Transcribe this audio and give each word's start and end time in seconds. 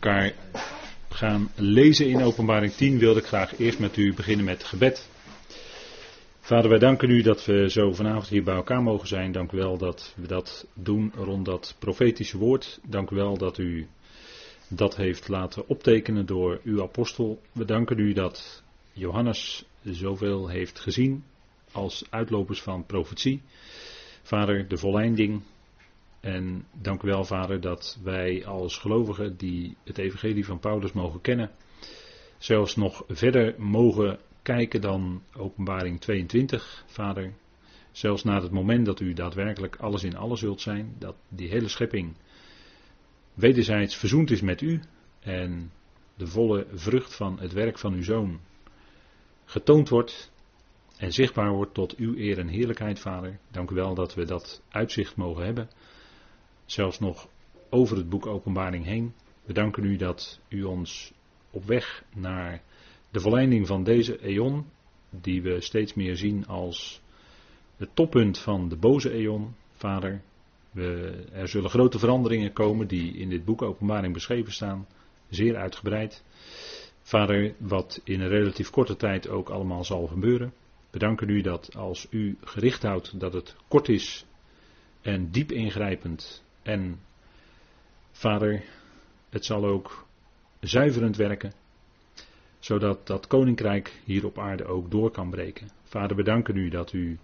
elkaar 0.00 0.32
gaan 1.08 1.50
lezen 1.54 2.08
in 2.08 2.22
Openbaring 2.22 2.72
10, 2.72 2.98
wilde 2.98 3.20
ik 3.20 3.26
graag 3.26 3.58
eerst 3.58 3.78
met 3.78 3.96
u 3.96 4.14
beginnen 4.14 4.44
met 4.44 4.64
gebed. 4.64 5.08
Vader, 6.40 6.70
wij 6.70 6.78
danken 6.78 7.10
u 7.10 7.22
dat 7.22 7.44
we 7.44 7.70
zo 7.70 7.92
vanavond 7.92 8.28
hier 8.28 8.42
bij 8.42 8.54
elkaar 8.54 8.82
mogen 8.82 9.08
zijn. 9.08 9.32
Dank 9.32 9.52
wel 9.52 9.78
dat 9.78 10.14
we 10.16 10.26
dat 10.26 10.66
doen 10.74 11.12
rond 11.16 11.44
dat 11.44 11.76
profetische 11.78 12.38
woord. 12.38 12.80
Dank 12.86 13.10
wel 13.10 13.38
dat 13.38 13.58
u 13.58 13.86
dat 14.68 14.96
heeft 14.96 15.28
laten 15.28 15.68
optekenen 15.68 16.26
door 16.26 16.60
uw 16.64 16.82
apostel. 16.82 17.40
We 17.52 17.64
danken 17.64 17.98
u 17.98 18.12
dat 18.12 18.62
Johannes 18.92 19.64
zoveel 19.84 20.48
heeft 20.48 20.80
gezien 20.80 21.24
als 21.72 22.04
uitlopers 22.10 22.62
van 22.62 22.86
profetie. 22.86 23.42
Vader, 24.22 24.68
de 24.68 24.76
volleinding. 24.76 25.42
En 26.20 26.66
dank 26.72 27.02
u 27.02 27.08
wel, 27.08 27.24
Vader, 27.24 27.60
dat 27.60 27.98
wij 28.02 28.46
als 28.46 28.76
gelovigen 28.76 29.36
die 29.36 29.76
het 29.84 29.98
evangelie 29.98 30.44
van 30.44 30.58
Paulus 30.58 30.92
mogen 30.92 31.20
kennen, 31.20 31.50
zelfs 32.38 32.76
nog 32.76 33.04
verder 33.08 33.54
mogen 33.58 34.18
kijken 34.42 34.80
dan 34.80 35.22
openbaring 35.36 36.00
22, 36.00 36.84
Vader. 36.86 37.32
Zelfs 37.90 38.24
na 38.24 38.42
het 38.42 38.50
moment 38.50 38.86
dat 38.86 39.00
u 39.00 39.12
daadwerkelijk 39.12 39.76
alles 39.76 40.04
in 40.04 40.16
alles 40.16 40.40
zult 40.40 40.60
zijn, 40.60 40.94
dat 40.98 41.16
die 41.28 41.48
hele 41.48 41.68
schepping 41.68 42.16
wederzijds 43.34 43.96
verzoend 43.96 44.30
is 44.30 44.40
met 44.40 44.60
u 44.60 44.80
en 45.20 45.72
de 46.16 46.26
volle 46.26 46.66
vrucht 46.72 47.14
van 47.14 47.40
het 47.40 47.52
werk 47.52 47.78
van 47.78 47.92
uw 47.92 48.02
zoon 48.02 48.40
getoond 49.44 49.88
wordt 49.88 50.32
en 50.96 51.12
zichtbaar 51.12 51.52
wordt 51.52 51.74
tot 51.74 51.96
uw 51.96 52.16
eer 52.16 52.38
en 52.38 52.48
heerlijkheid, 52.48 52.98
Vader. 52.98 53.38
Dank 53.50 53.70
u 53.70 53.74
wel 53.74 53.94
dat 53.94 54.14
we 54.14 54.24
dat 54.24 54.62
uitzicht 54.68 55.16
mogen 55.16 55.44
hebben. 55.44 55.68
Zelfs 56.68 56.98
nog 56.98 57.28
over 57.70 57.96
het 57.96 58.08
boek 58.08 58.26
Openbaring 58.26 58.84
heen. 58.84 59.14
We 59.44 59.52
danken 59.52 59.84
u 59.84 59.96
dat 59.96 60.40
u 60.48 60.62
ons 60.62 61.12
op 61.50 61.64
weg 61.64 62.04
naar 62.14 62.62
de 63.10 63.20
volleinding 63.20 63.66
van 63.66 63.84
deze 63.84 64.18
eon, 64.18 64.66
die 65.10 65.42
we 65.42 65.60
steeds 65.60 65.94
meer 65.94 66.16
zien 66.16 66.46
als 66.46 67.00
het 67.76 67.88
toppunt 67.94 68.38
van 68.38 68.68
de 68.68 68.76
boze 68.76 69.10
eon, 69.10 69.54
Vader. 69.72 70.22
We, 70.70 71.24
er 71.32 71.48
zullen 71.48 71.70
grote 71.70 71.98
veranderingen 71.98 72.52
komen 72.52 72.88
die 72.88 73.16
in 73.16 73.28
dit 73.28 73.44
boek 73.44 73.62
Openbaring 73.62 74.12
beschreven 74.12 74.52
staan, 74.52 74.86
zeer 75.28 75.56
uitgebreid. 75.56 76.24
Vader, 77.02 77.54
wat 77.58 78.00
in 78.04 78.20
een 78.20 78.28
relatief 78.28 78.70
korte 78.70 78.96
tijd 78.96 79.28
ook 79.28 79.48
allemaal 79.48 79.84
zal 79.84 80.06
gebeuren. 80.06 80.52
We 80.90 80.98
danken 80.98 81.28
u 81.28 81.40
dat 81.40 81.76
als 81.76 82.06
u 82.10 82.36
gericht 82.40 82.82
houdt 82.82 83.20
dat 83.20 83.32
het 83.32 83.56
kort 83.68 83.88
is 83.88 84.26
en 85.00 85.30
diep 85.30 85.52
ingrijpend. 85.52 86.46
En 86.68 87.00
vader, 88.12 88.64
het 89.28 89.44
zal 89.44 89.64
ook 89.64 90.06
zuiverend 90.60 91.16
werken, 91.16 91.52
zodat 92.58 93.06
dat 93.06 93.26
koninkrijk 93.26 94.00
hier 94.04 94.26
op 94.26 94.38
aarde 94.38 94.64
ook 94.64 94.90
door 94.90 95.10
kan 95.10 95.30
breken. 95.30 95.68
Vader, 95.82 96.16
we 96.16 96.22
danken 96.22 96.56
u 96.56 96.68
dat 96.68 96.92
u 96.92 97.18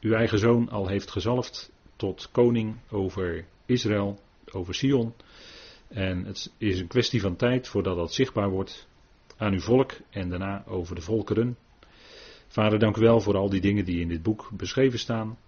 uw 0.00 0.12
eigen 0.12 0.38
zoon 0.38 0.68
al 0.68 0.88
heeft 0.88 1.10
gezalfd 1.10 1.72
tot 1.96 2.28
koning 2.32 2.76
over 2.90 3.44
Israël, 3.66 4.20
over 4.52 4.74
Sion. 4.74 5.14
En 5.88 6.24
het 6.24 6.52
is 6.58 6.80
een 6.80 6.86
kwestie 6.86 7.20
van 7.20 7.36
tijd 7.36 7.68
voordat 7.68 7.96
dat 7.96 8.14
zichtbaar 8.14 8.50
wordt 8.50 8.88
aan 9.36 9.52
uw 9.52 9.60
volk 9.60 9.92
en 10.10 10.28
daarna 10.28 10.64
over 10.66 10.94
de 10.94 11.00
volkeren. 11.00 11.56
Vader, 12.48 12.78
dank 12.78 12.96
u 12.96 13.00
wel 13.00 13.20
voor 13.20 13.36
al 13.36 13.50
die 13.50 13.60
dingen 13.60 13.84
die 13.84 14.00
in 14.00 14.08
dit 14.08 14.22
boek 14.22 14.50
beschreven 14.52 14.98
staan. 14.98 15.38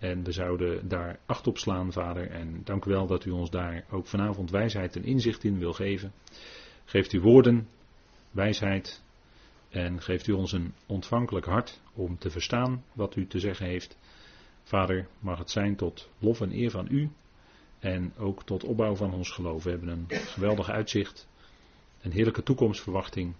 En 0.00 0.24
we 0.24 0.32
zouden 0.32 0.88
daar 0.88 1.18
acht 1.26 1.46
op 1.46 1.58
slaan, 1.58 1.92
Vader. 1.92 2.30
En 2.30 2.60
dank 2.64 2.84
u 2.84 2.90
wel 2.90 3.06
dat 3.06 3.24
u 3.24 3.30
ons 3.30 3.50
daar 3.50 3.84
ook 3.90 4.06
vanavond 4.06 4.50
wijsheid 4.50 4.96
en 4.96 5.04
inzicht 5.04 5.44
in 5.44 5.58
wil 5.58 5.72
geven. 5.72 6.12
Geeft 6.84 7.12
u 7.12 7.20
woorden, 7.20 7.68
wijsheid. 8.30 9.02
En 9.68 10.02
geeft 10.02 10.26
u 10.26 10.32
ons 10.32 10.52
een 10.52 10.74
ontvankelijk 10.86 11.46
hart 11.46 11.80
om 11.94 12.18
te 12.18 12.30
verstaan 12.30 12.84
wat 12.92 13.16
u 13.16 13.26
te 13.26 13.38
zeggen 13.38 13.66
heeft. 13.66 13.98
Vader, 14.62 15.08
mag 15.18 15.38
het 15.38 15.50
zijn 15.50 15.76
tot 15.76 16.10
lof 16.18 16.40
en 16.40 16.52
eer 16.52 16.70
van 16.70 16.86
u. 16.90 17.10
En 17.78 18.12
ook 18.16 18.44
tot 18.44 18.64
opbouw 18.64 18.94
van 18.94 19.12
ons 19.12 19.30
geloof. 19.30 19.64
We 19.64 19.70
hebben 19.70 19.88
een 19.88 20.06
geweldig 20.08 20.70
uitzicht. 20.70 21.28
Een 22.00 22.12
heerlijke 22.12 22.42
toekomstverwachting 22.42 23.34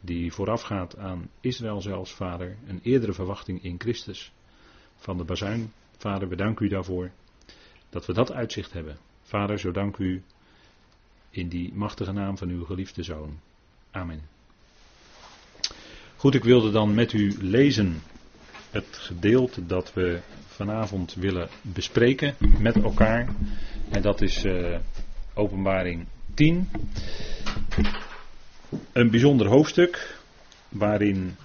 die 0.00 0.32
voorafgaat 0.32 0.96
aan 0.96 1.30
Israël 1.40 1.80
zelfs, 1.80 2.12
Vader, 2.12 2.56
een 2.66 2.80
eerdere 2.82 3.12
verwachting 3.12 3.62
in 3.62 3.80
Christus 3.80 4.32
van 4.96 5.16
de 5.16 5.24
bazuin. 5.24 5.72
Vader, 6.00 6.28
we 6.28 6.36
danken 6.36 6.66
u 6.66 6.68
daarvoor 6.68 7.10
dat 7.90 8.06
we 8.06 8.12
dat 8.12 8.32
uitzicht 8.32 8.72
hebben. 8.72 8.96
Vader, 9.22 9.58
zo 9.58 9.70
dank 9.70 9.96
u 9.96 10.22
in 11.30 11.48
die 11.48 11.72
machtige 11.74 12.12
naam 12.12 12.38
van 12.38 12.48
uw 12.48 12.64
geliefde 12.64 13.02
Zoon. 13.02 13.40
Amen. 13.90 14.20
Goed, 16.16 16.34
ik 16.34 16.44
wilde 16.44 16.70
dan 16.70 16.94
met 16.94 17.12
u 17.12 17.36
lezen 17.40 18.02
het 18.70 18.86
gedeelte 18.90 19.66
dat 19.66 19.92
we 19.92 20.20
vanavond 20.46 21.14
willen 21.14 21.48
bespreken 21.62 22.34
met 22.58 22.82
elkaar. 22.82 23.28
En 23.90 24.02
dat 24.02 24.20
is 24.20 24.44
uh, 24.44 24.78
openbaring 25.34 26.06
10 26.34 26.68
een 28.92 29.10
bijzonder 29.10 29.46
hoofdstuk 29.46 30.18
waarin 30.68 31.36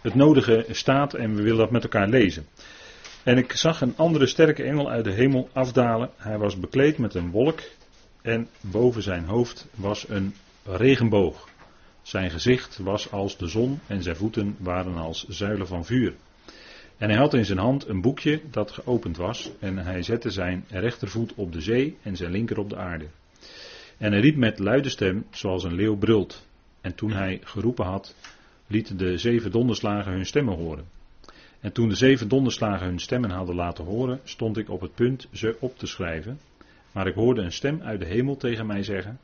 het 0.00 0.14
nodige 0.14 0.66
staat 0.70 1.14
en 1.14 1.34
we 1.34 1.42
willen 1.42 1.58
dat 1.58 1.70
met 1.70 1.82
elkaar 1.82 2.08
lezen. 2.08 2.46
En 3.24 3.38
ik 3.38 3.52
zag 3.52 3.80
een 3.80 3.96
andere 3.96 4.26
sterke 4.26 4.62
engel 4.62 4.90
uit 4.90 5.04
de 5.04 5.12
hemel 5.12 5.48
afdalen. 5.52 6.10
Hij 6.16 6.38
was 6.38 6.58
bekleed 6.58 6.98
met 6.98 7.14
een 7.14 7.30
wolk 7.30 7.60
en 8.22 8.48
boven 8.60 9.02
zijn 9.02 9.24
hoofd 9.24 9.66
was 9.74 10.08
een 10.08 10.34
regenboog. 10.64 11.48
Zijn 12.02 12.30
gezicht 12.30 12.78
was 12.78 13.10
als 13.10 13.36
de 13.36 13.46
zon 13.46 13.80
en 13.86 14.02
zijn 14.02 14.16
voeten 14.16 14.56
waren 14.58 14.96
als 14.96 15.24
zuilen 15.28 15.66
van 15.66 15.84
vuur. 15.84 16.14
En 16.96 17.08
hij 17.08 17.18
had 17.18 17.34
in 17.34 17.44
zijn 17.44 17.58
hand 17.58 17.88
een 17.88 18.00
boekje 18.00 18.40
dat 18.50 18.70
geopend 18.70 19.16
was 19.16 19.50
en 19.60 19.78
hij 19.78 20.02
zette 20.02 20.30
zijn 20.30 20.64
rechtervoet 20.68 21.34
op 21.34 21.52
de 21.52 21.60
zee 21.60 21.96
en 22.02 22.16
zijn 22.16 22.30
linker 22.30 22.58
op 22.58 22.70
de 22.70 22.76
aarde. 22.76 23.06
En 23.98 24.12
hij 24.12 24.20
riep 24.20 24.36
met 24.36 24.58
luide 24.58 24.88
stem, 24.88 25.26
zoals 25.30 25.64
een 25.64 25.74
leeuw 25.74 25.96
brult. 25.96 26.46
En 26.80 26.94
toen 26.94 27.12
hij 27.12 27.40
geroepen 27.44 27.84
had, 27.84 28.14
lieten 28.66 28.96
de 28.96 29.18
zeven 29.18 29.50
donderslagen 29.50 30.12
hun 30.12 30.26
stemmen 30.26 30.54
horen. 30.54 31.02
En 31.64 31.72
toen 31.72 31.88
de 31.88 31.94
zeven 31.94 32.28
donderslagen 32.28 32.86
hun 32.86 32.98
stemmen 32.98 33.30
hadden 33.30 33.54
laten 33.54 33.84
horen, 33.84 34.20
stond 34.24 34.56
ik 34.56 34.70
op 34.70 34.80
het 34.80 34.94
punt 34.94 35.28
ze 35.32 35.56
op 35.60 35.78
te 35.78 35.86
schrijven. 35.86 36.38
Maar 36.92 37.06
ik 37.06 37.14
hoorde 37.14 37.42
een 37.42 37.52
stem 37.52 37.82
uit 37.82 38.00
de 38.00 38.06
hemel 38.06 38.36
tegen 38.36 38.66
mij 38.66 38.82
zeggen: 38.82 39.18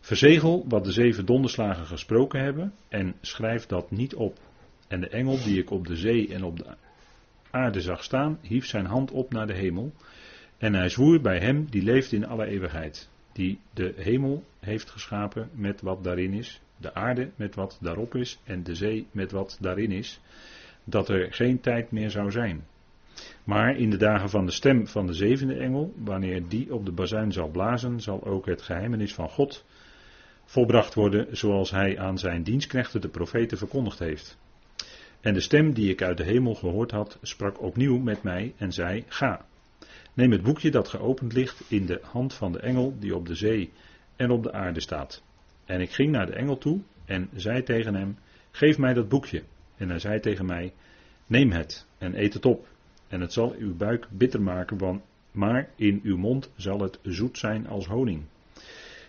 Verzegel 0.00 0.64
wat 0.68 0.84
de 0.84 0.92
zeven 0.92 1.26
donderslagen 1.26 1.86
gesproken 1.86 2.40
hebben 2.40 2.72
en 2.88 3.14
schrijf 3.20 3.66
dat 3.66 3.90
niet 3.90 4.14
op. 4.14 4.38
En 4.88 5.00
de 5.00 5.08
engel 5.08 5.42
die 5.44 5.58
ik 5.58 5.70
op 5.70 5.86
de 5.86 5.96
zee 5.96 6.34
en 6.34 6.44
op 6.44 6.58
de 6.58 6.66
aarde 7.50 7.80
zag 7.80 8.04
staan, 8.04 8.38
hief 8.42 8.66
zijn 8.66 8.86
hand 8.86 9.10
op 9.10 9.32
naar 9.32 9.46
de 9.46 9.54
hemel. 9.54 9.92
En 10.58 10.74
hij 10.74 10.88
zwoer 10.88 11.20
bij 11.20 11.38
hem 11.38 11.66
die 11.70 11.82
leeft 11.82 12.12
in 12.12 12.26
alle 12.26 12.46
eeuwigheid 12.46 13.08
die 13.32 13.58
de 13.74 13.94
hemel 13.96 14.44
heeft 14.60 14.90
geschapen 14.90 15.48
met 15.52 15.80
wat 15.80 16.04
daarin 16.04 16.32
is, 16.32 16.60
de 16.76 16.94
aarde 16.94 17.30
met 17.36 17.54
wat 17.54 17.78
daarop 17.80 18.14
is 18.14 18.38
en 18.44 18.62
de 18.62 18.74
zee 18.74 19.06
met 19.10 19.30
wat 19.30 19.58
daarin 19.60 19.92
is, 19.92 20.20
dat 20.84 21.08
er 21.08 21.32
geen 21.32 21.60
tijd 21.60 21.90
meer 21.90 22.10
zou 22.10 22.30
zijn. 22.30 22.64
Maar 23.44 23.76
in 23.76 23.90
de 23.90 23.96
dagen 23.96 24.30
van 24.30 24.46
de 24.46 24.52
stem 24.52 24.86
van 24.86 25.06
de 25.06 25.12
zevende 25.12 25.54
engel, 25.54 25.94
wanneer 25.96 26.48
die 26.48 26.74
op 26.74 26.84
de 26.84 26.92
bazuin 26.92 27.32
zal 27.32 27.48
blazen, 27.48 28.00
zal 28.00 28.24
ook 28.24 28.46
het 28.46 28.62
geheimenis 28.62 29.14
van 29.14 29.28
God 29.28 29.64
volbracht 30.44 30.94
worden 30.94 31.36
zoals 31.36 31.70
hij 31.70 31.98
aan 31.98 32.18
zijn 32.18 32.42
dienstknechten 32.42 33.00
de 33.00 33.08
profeten 33.08 33.58
verkondigd 33.58 33.98
heeft. 33.98 34.38
En 35.20 35.34
de 35.34 35.40
stem 35.40 35.72
die 35.72 35.90
ik 35.90 36.02
uit 36.02 36.16
de 36.16 36.24
hemel 36.24 36.54
gehoord 36.54 36.90
had, 36.90 37.18
sprak 37.22 37.62
opnieuw 37.62 37.98
met 37.98 38.22
mij 38.22 38.54
en 38.56 38.72
zei: 38.72 39.04
Ga. 39.08 39.46
Neem 40.14 40.30
het 40.30 40.42
boekje 40.42 40.70
dat 40.70 40.88
geopend 40.88 41.32
ligt 41.32 41.62
in 41.68 41.86
de 41.86 42.00
hand 42.02 42.34
van 42.34 42.52
de 42.52 42.58
engel 42.58 42.96
die 42.98 43.16
op 43.16 43.26
de 43.26 43.34
zee 43.34 43.72
en 44.16 44.30
op 44.30 44.42
de 44.42 44.52
aarde 44.52 44.80
staat. 44.80 45.22
En 45.64 45.80
ik 45.80 45.90
ging 45.90 46.10
naar 46.10 46.26
de 46.26 46.32
engel 46.32 46.58
toe 46.58 46.80
en 47.04 47.28
zei 47.34 47.62
tegen 47.62 47.94
hem: 47.94 48.18
Geef 48.50 48.78
mij 48.78 48.94
dat 48.94 49.08
boekje. 49.08 49.42
En 49.76 49.88
hij 49.88 49.98
zei 49.98 50.20
tegen 50.20 50.46
mij: 50.46 50.72
Neem 51.26 51.52
het 51.52 51.86
en 51.98 52.20
eet 52.20 52.34
het 52.34 52.46
op. 52.46 52.66
En 53.08 53.20
het 53.20 53.32
zal 53.32 53.54
uw 53.58 53.76
buik 53.76 54.06
bitter 54.10 54.42
maken, 54.42 55.02
maar 55.30 55.68
in 55.76 56.00
uw 56.02 56.16
mond 56.16 56.50
zal 56.56 56.80
het 56.80 56.98
zoet 57.02 57.38
zijn 57.38 57.66
als 57.66 57.86
honing. 57.86 58.22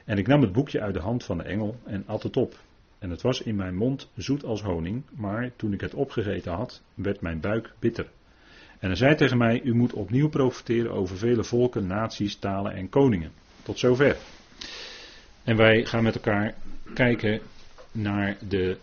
En 0.05 0.17
ik 0.17 0.27
nam 0.27 0.41
het 0.41 0.51
boekje 0.51 0.81
uit 0.81 0.93
de 0.93 0.99
hand 0.99 1.23
van 1.23 1.37
de 1.37 1.43
engel 1.43 1.75
en 1.83 2.03
at 2.05 2.23
het 2.23 2.37
op. 2.37 2.59
En 2.99 3.09
het 3.09 3.21
was 3.21 3.41
in 3.41 3.55
mijn 3.55 3.75
mond 3.75 4.09
zoet 4.15 4.43
als 4.43 4.61
honing, 4.61 5.03
maar 5.15 5.51
toen 5.55 5.73
ik 5.73 5.81
het 5.81 5.93
opgegeten 5.93 6.51
had, 6.51 6.81
werd 6.93 7.21
mijn 7.21 7.39
buik 7.39 7.73
bitter. 7.79 8.07
En 8.79 8.87
hij 8.87 8.95
zei 8.95 9.15
tegen 9.15 9.37
mij: 9.37 9.61
U 9.61 9.75
moet 9.75 9.93
opnieuw 9.93 10.29
profiteren 10.29 10.91
over 10.91 11.17
vele 11.17 11.43
volken, 11.43 11.87
naties, 11.87 12.35
talen 12.35 12.73
en 12.73 12.89
koningen. 12.89 13.31
Tot 13.63 13.79
zover. 13.79 14.17
En 15.43 15.55
wij 15.57 15.85
gaan 15.85 16.03
met 16.03 16.15
elkaar 16.15 16.53
kijken 16.93 17.41
naar 17.91 18.37
de 18.47 18.77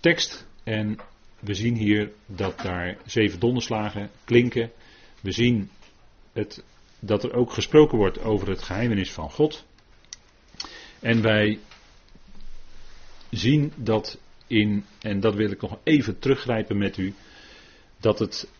tekst. 0.00 0.46
En 0.64 0.98
we 1.44 1.54
zien 1.54 1.76
hier 1.76 2.12
dat 2.26 2.60
daar 2.60 2.96
zeven 3.06 3.40
donderslagen 3.40 4.10
klinken. 4.24 4.70
We 5.20 5.32
zien 5.32 5.70
het, 6.32 6.64
dat 6.98 7.24
er 7.24 7.34
ook 7.34 7.52
gesproken 7.52 7.98
wordt 7.98 8.20
over 8.20 8.48
het 8.48 8.62
geheimenis 8.62 9.12
van 9.12 9.30
God. 9.30 9.64
En 11.00 11.22
wij 11.22 11.58
zien 13.30 13.72
dat 13.76 14.20
in, 14.46 14.84
en 15.00 15.20
dat 15.20 15.34
wil 15.34 15.50
ik 15.50 15.60
nog 15.60 15.78
even 15.82 16.18
teruggrijpen 16.18 16.78
met 16.78 16.96
u, 16.96 17.14
dat 18.00 18.18
het 18.18 18.50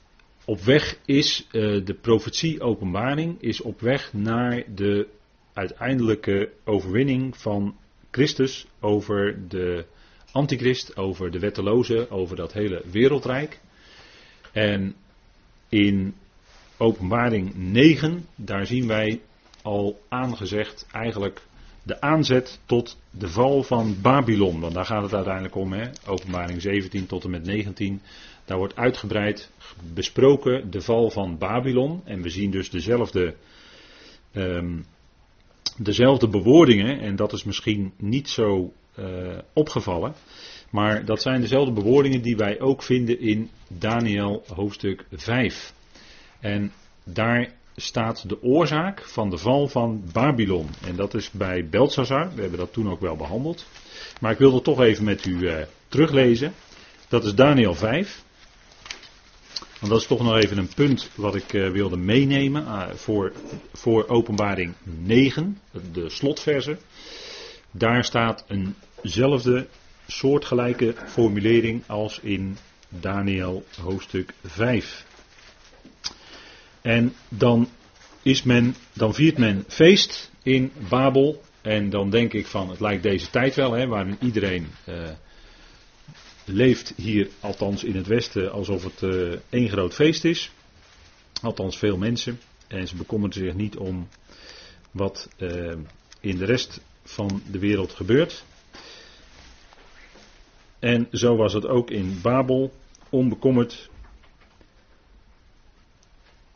op 0.44 0.60
weg 0.60 0.98
is, 1.04 1.46
uh, 1.52 1.84
de 1.84 1.94
profetie-openbaring 1.94 3.40
is 3.40 3.60
op 3.60 3.80
weg 3.80 4.12
naar 4.12 4.62
de 4.74 5.08
uiteindelijke 5.52 6.50
overwinning 6.64 7.36
van 7.36 7.76
Christus 8.10 8.66
over 8.80 9.48
de 9.48 9.86
antichrist, 10.34 10.96
over 10.96 11.30
de 11.30 11.38
wetteloze, 11.38 12.10
over 12.10 12.36
dat 12.36 12.52
hele 12.52 12.82
wereldrijk. 12.90 13.60
En 14.52 14.94
in 15.68 16.14
openbaring 16.76 17.54
9, 17.54 18.26
daar 18.34 18.66
zien 18.66 18.86
wij 18.86 19.20
al 19.62 20.00
aangezegd 20.08 20.86
eigenlijk 20.92 21.42
de 21.82 22.00
aanzet 22.00 22.60
tot 22.66 22.98
de 23.10 23.28
val 23.28 23.62
van 23.62 23.96
Babylon. 24.02 24.60
Want 24.60 24.74
daar 24.74 24.84
gaat 24.84 25.02
het 25.02 25.14
uiteindelijk 25.14 25.54
om, 25.54 25.72
hè? 25.72 25.90
openbaring 26.06 26.62
17 26.62 27.06
tot 27.06 27.24
en 27.24 27.30
met 27.30 27.44
19. 27.44 28.00
Daar 28.44 28.58
wordt 28.58 28.76
uitgebreid 28.76 29.50
besproken 29.94 30.70
de 30.70 30.80
val 30.80 31.10
van 31.10 31.38
Babylon. 31.38 32.00
En 32.04 32.22
we 32.22 32.28
zien 32.28 32.50
dus 32.50 32.70
dezelfde, 32.70 33.34
um, 34.32 34.84
dezelfde 35.76 36.28
bewoordingen. 36.28 37.00
En 37.00 37.16
dat 37.16 37.32
is 37.32 37.44
misschien 37.44 37.92
niet 37.96 38.28
zo 38.28 38.72
uh, 38.98 39.38
opgevallen. 39.52 40.14
Maar 40.70 41.04
dat 41.04 41.22
zijn 41.22 41.40
dezelfde 41.40 41.72
bewoordingen 41.72 42.22
die 42.22 42.36
wij 42.36 42.60
ook 42.60 42.82
vinden 42.82 43.20
in 43.20 43.50
Daniel 43.68 44.44
hoofdstuk 44.54 45.06
5. 45.12 45.72
En 46.40 46.72
daar 47.04 47.52
staat 47.76 48.28
de 48.28 48.42
oorzaak 48.42 49.04
van 49.04 49.30
de 49.30 49.38
val 49.38 49.68
van 49.68 50.04
Babylon. 50.12 50.68
En 50.86 50.96
dat 50.96 51.14
is 51.14 51.30
bij 51.30 51.68
Belshazzar. 51.68 52.34
We 52.34 52.40
hebben 52.40 52.58
dat 52.58 52.72
toen 52.72 52.90
ook 52.90 53.00
wel 53.00 53.16
behandeld. 53.16 53.66
Maar 54.20 54.32
ik 54.32 54.38
wil 54.38 54.52
dat 54.52 54.64
toch 54.64 54.80
even 54.80 55.04
met 55.04 55.24
u 55.24 55.38
uh, 55.38 55.56
teruglezen. 55.88 56.52
Dat 57.08 57.24
is 57.24 57.34
Daniel 57.34 57.74
5. 57.74 58.22
Want 59.80 59.92
dat 59.92 60.00
is 60.00 60.06
toch 60.06 60.22
nog 60.22 60.36
even 60.36 60.58
een 60.58 60.74
punt 60.74 61.10
wat 61.14 61.34
ik 61.34 61.52
uh, 61.52 61.70
wilde 61.70 61.96
meenemen 61.96 62.66
voor, 62.98 63.32
voor 63.72 64.08
openbaring 64.08 64.74
9, 64.82 65.58
de 65.92 66.10
slotverse. 66.10 66.76
Daar 67.76 68.04
staat 68.04 68.44
eenzelfde 69.02 69.66
soortgelijke 70.06 70.94
formulering 71.06 71.82
als 71.86 72.18
in 72.18 72.56
Daniel 72.88 73.64
hoofdstuk 73.80 74.34
5. 74.44 75.06
En 76.82 77.14
dan, 77.28 77.68
is 78.22 78.42
men, 78.42 78.74
dan 78.92 79.14
viert 79.14 79.38
men 79.38 79.64
feest 79.68 80.30
in 80.42 80.72
Babel. 80.88 81.42
En 81.62 81.90
dan 81.90 82.10
denk 82.10 82.32
ik 82.32 82.46
van, 82.46 82.70
het 82.70 82.80
lijkt 82.80 83.02
deze 83.02 83.30
tijd 83.30 83.54
wel, 83.54 83.72
hè, 83.72 83.86
waarin 83.86 84.16
iedereen 84.20 84.66
uh, 84.88 85.10
leeft 86.44 86.92
hier, 86.96 87.28
althans 87.40 87.84
in 87.84 87.96
het 87.96 88.06
Westen, 88.06 88.52
alsof 88.52 88.84
het 88.84 89.02
uh, 89.02 89.32
één 89.48 89.68
groot 89.68 89.94
feest 89.94 90.24
is. 90.24 90.50
Althans 91.42 91.78
veel 91.78 91.96
mensen. 91.96 92.40
En 92.68 92.88
ze 92.88 92.96
bekommeren 92.96 93.34
zich 93.34 93.54
niet 93.54 93.76
om 93.76 94.08
wat 94.90 95.28
uh, 95.38 95.72
in 96.20 96.36
de 96.36 96.44
rest 96.44 96.80
van 97.04 97.42
de 97.50 97.58
wereld 97.58 97.92
gebeurt. 97.92 98.44
En 100.78 101.08
zo 101.12 101.36
was 101.36 101.52
het 101.52 101.66
ook 101.66 101.90
in 101.90 102.18
Babel, 102.22 102.74
onbekommerd 103.08 103.90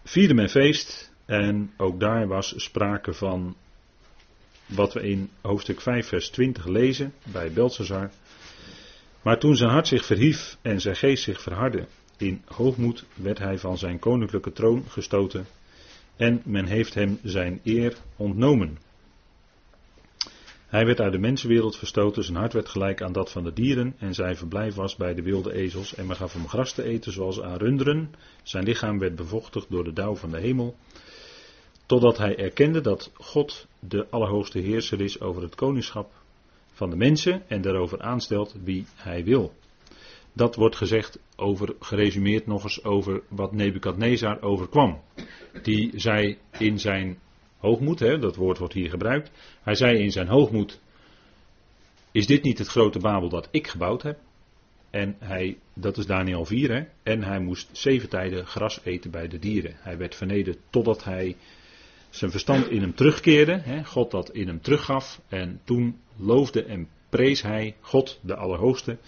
vierde 0.05 0.35
men 0.35 0.49
feest 0.49 1.13
en 1.25 1.73
ook 1.77 2.01
daar 2.01 2.27
was 2.27 2.55
sprake 2.57 3.13
van 3.13 3.57
wat 4.67 4.93
we 4.93 5.01
in 5.01 5.31
hoofdstuk 5.41 5.81
5 5.81 6.09
vers 6.09 6.29
20 6.29 6.67
lezen 6.67 7.15
bij 7.23 7.53
Belshazzar. 7.53 8.11
Maar 9.23 9.39
toen 9.39 9.57
zijn 9.57 9.71
hart 9.71 9.89
zich 9.89 10.05
verhief 10.05 10.57
en 10.63 10.81
zijn 10.81 10.97
geest 10.97 11.23
zich 11.23 11.41
verhardde, 11.43 11.87
in 12.17 12.43
hoogmoed 12.45 13.05
werd 13.15 13.39
hij 13.39 13.59
van 13.59 13.79
zijn 13.79 13.99
koninklijke 13.99 14.53
troon 14.53 14.85
gestoten 14.89 15.47
en 16.17 16.43
men 16.45 16.67
heeft 16.67 16.95
hem 16.95 17.19
zijn 17.23 17.61
eer 17.65 17.97
ontnomen. 18.17 18.79
Hij 20.69 20.87
werd 20.87 21.01
uit 21.01 21.13
de 21.13 21.19
mensenwereld 21.19 21.77
verstoten, 21.77 22.25
zijn 22.25 22.37
hart 22.37 22.53
werd 22.53 22.69
gelijk 22.69 23.03
aan 23.03 23.13
dat 23.13 23.31
van 23.31 23.45
de 23.45 23.53
dieren 23.53 23.95
en 23.99 24.15
zijn 24.15 24.37
verblijf 24.37 24.75
was 24.75 24.97
bij 24.97 25.15
de 25.15 25.23
wilde 25.23 25.53
ezels 25.53 25.95
en 25.95 26.07
men 26.07 26.17
gaf 26.17 26.33
hem 26.33 26.49
gras 26.49 26.73
te 26.73 26.83
eten 26.83 27.13
zoals 27.13 27.41
aan 27.41 27.57
runderen. 27.57 28.15
Zijn 28.43 28.65
lichaam 28.65 28.99
werd 28.99 29.15
bevochtigd 29.15 29.71
door 29.71 29.85
de 29.85 29.93
dauw 29.93 30.15
van 30.15 30.31
de 30.31 30.41
hemel, 30.41 30.77
totdat 31.87 32.19
hij 32.19 32.37
erkende 32.37 32.81
dat 32.81 33.11
God 33.15 33.67
de 33.79 34.07
Allerhoogste 34.11 34.59
Heerser 34.59 35.01
is 35.01 35.21
over 35.21 35.43
het 35.43 35.55
koningschap 35.55 36.13
van 36.73 36.91
de 36.91 36.97
mensen 36.97 37.49
en 37.49 37.61
daarover 37.61 38.01
aanstelt 38.01 38.55
wie 38.63 38.87
hij 38.95 39.25
wil. 39.25 39.53
Dat 40.33 40.55
wordt 40.55 40.77
gezegd 40.77 41.19
over, 41.37 41.75
geresumeerd 41.81 42.47
nog 42.47 42.63
eens 42.63 42.85
over 42.85 43.23
wat 43.29 43.53
Nebukadnezar 43.53 44.43
overkwam. 44.43 45.01
Die 45.63 45.93
zei 45.95 46.39
in 46.59 46.79
zijn 46.79 47.19
Hoogmoed, 47.59 47.99
hè, 47.99 48.19
dat 48.19 48.37
woord 48.37 48.59
wordt 48.59 48.75
hier 48.75 48.91
gebruikt. 48.91 49.31
Hij 49.63 49.75
zei 49.75 49.99
in 49.99 50.13
zijn 50.13 50.29
hoogmoed: 50.29 50.81
Is 52.13 52.27
dit 52.27 52.43
niet 52.43 52.59
het 52.59 52.69
grote 52.69 52.99
Babel 52.99 53.29
dat 53.29 53.49
ik 53.51 53.67
gebouwd 53.67 54.03
heb? 54.03 54.19
En 54.91 55.17
hij, 55.19 55.59
dat 55.75 55.97
is 55.97 56.07
Daniel 56.07 56.45
4, 56.45 56.71
hè, 56.71 56.85
en 57.03 57.23
hij 57.23 57.41
moest 57.41 57.69
zeven 57.73 58.09
tijden 58.09 58.47
gras 58.47 58.81
eten 58.85 59.11
bij 59.11 59.29
de 59.29 59.39
dieren. 59.39 59.77
Hij 59.77 59.97
werd 59.97 60.15
vernederd 60.15 60.59
totdat 60.71 61.05
hij 61.05 61.37
zijn 62.11 62.31
verstand 62.31 62.69
in 62.69 62.81
hem 62.81 62.95
terugkeerde, 62.95 63.61
hè, 63.63 63.85
God 63.85 64.11
dat 64.11 64.31
in 64.31 64.47
hem 64.47 64.61
teruggaf. 64.61 65.21
En 65.29 65.61
toen 65.65 66.01
loofde 66.17 66.65
en 66.65 66.89
prees 67.09 67.43
hij 67.43 67.77
God, 67.81 68.21
de 68.23 68.35
Allerhoogste, 68.35 68.99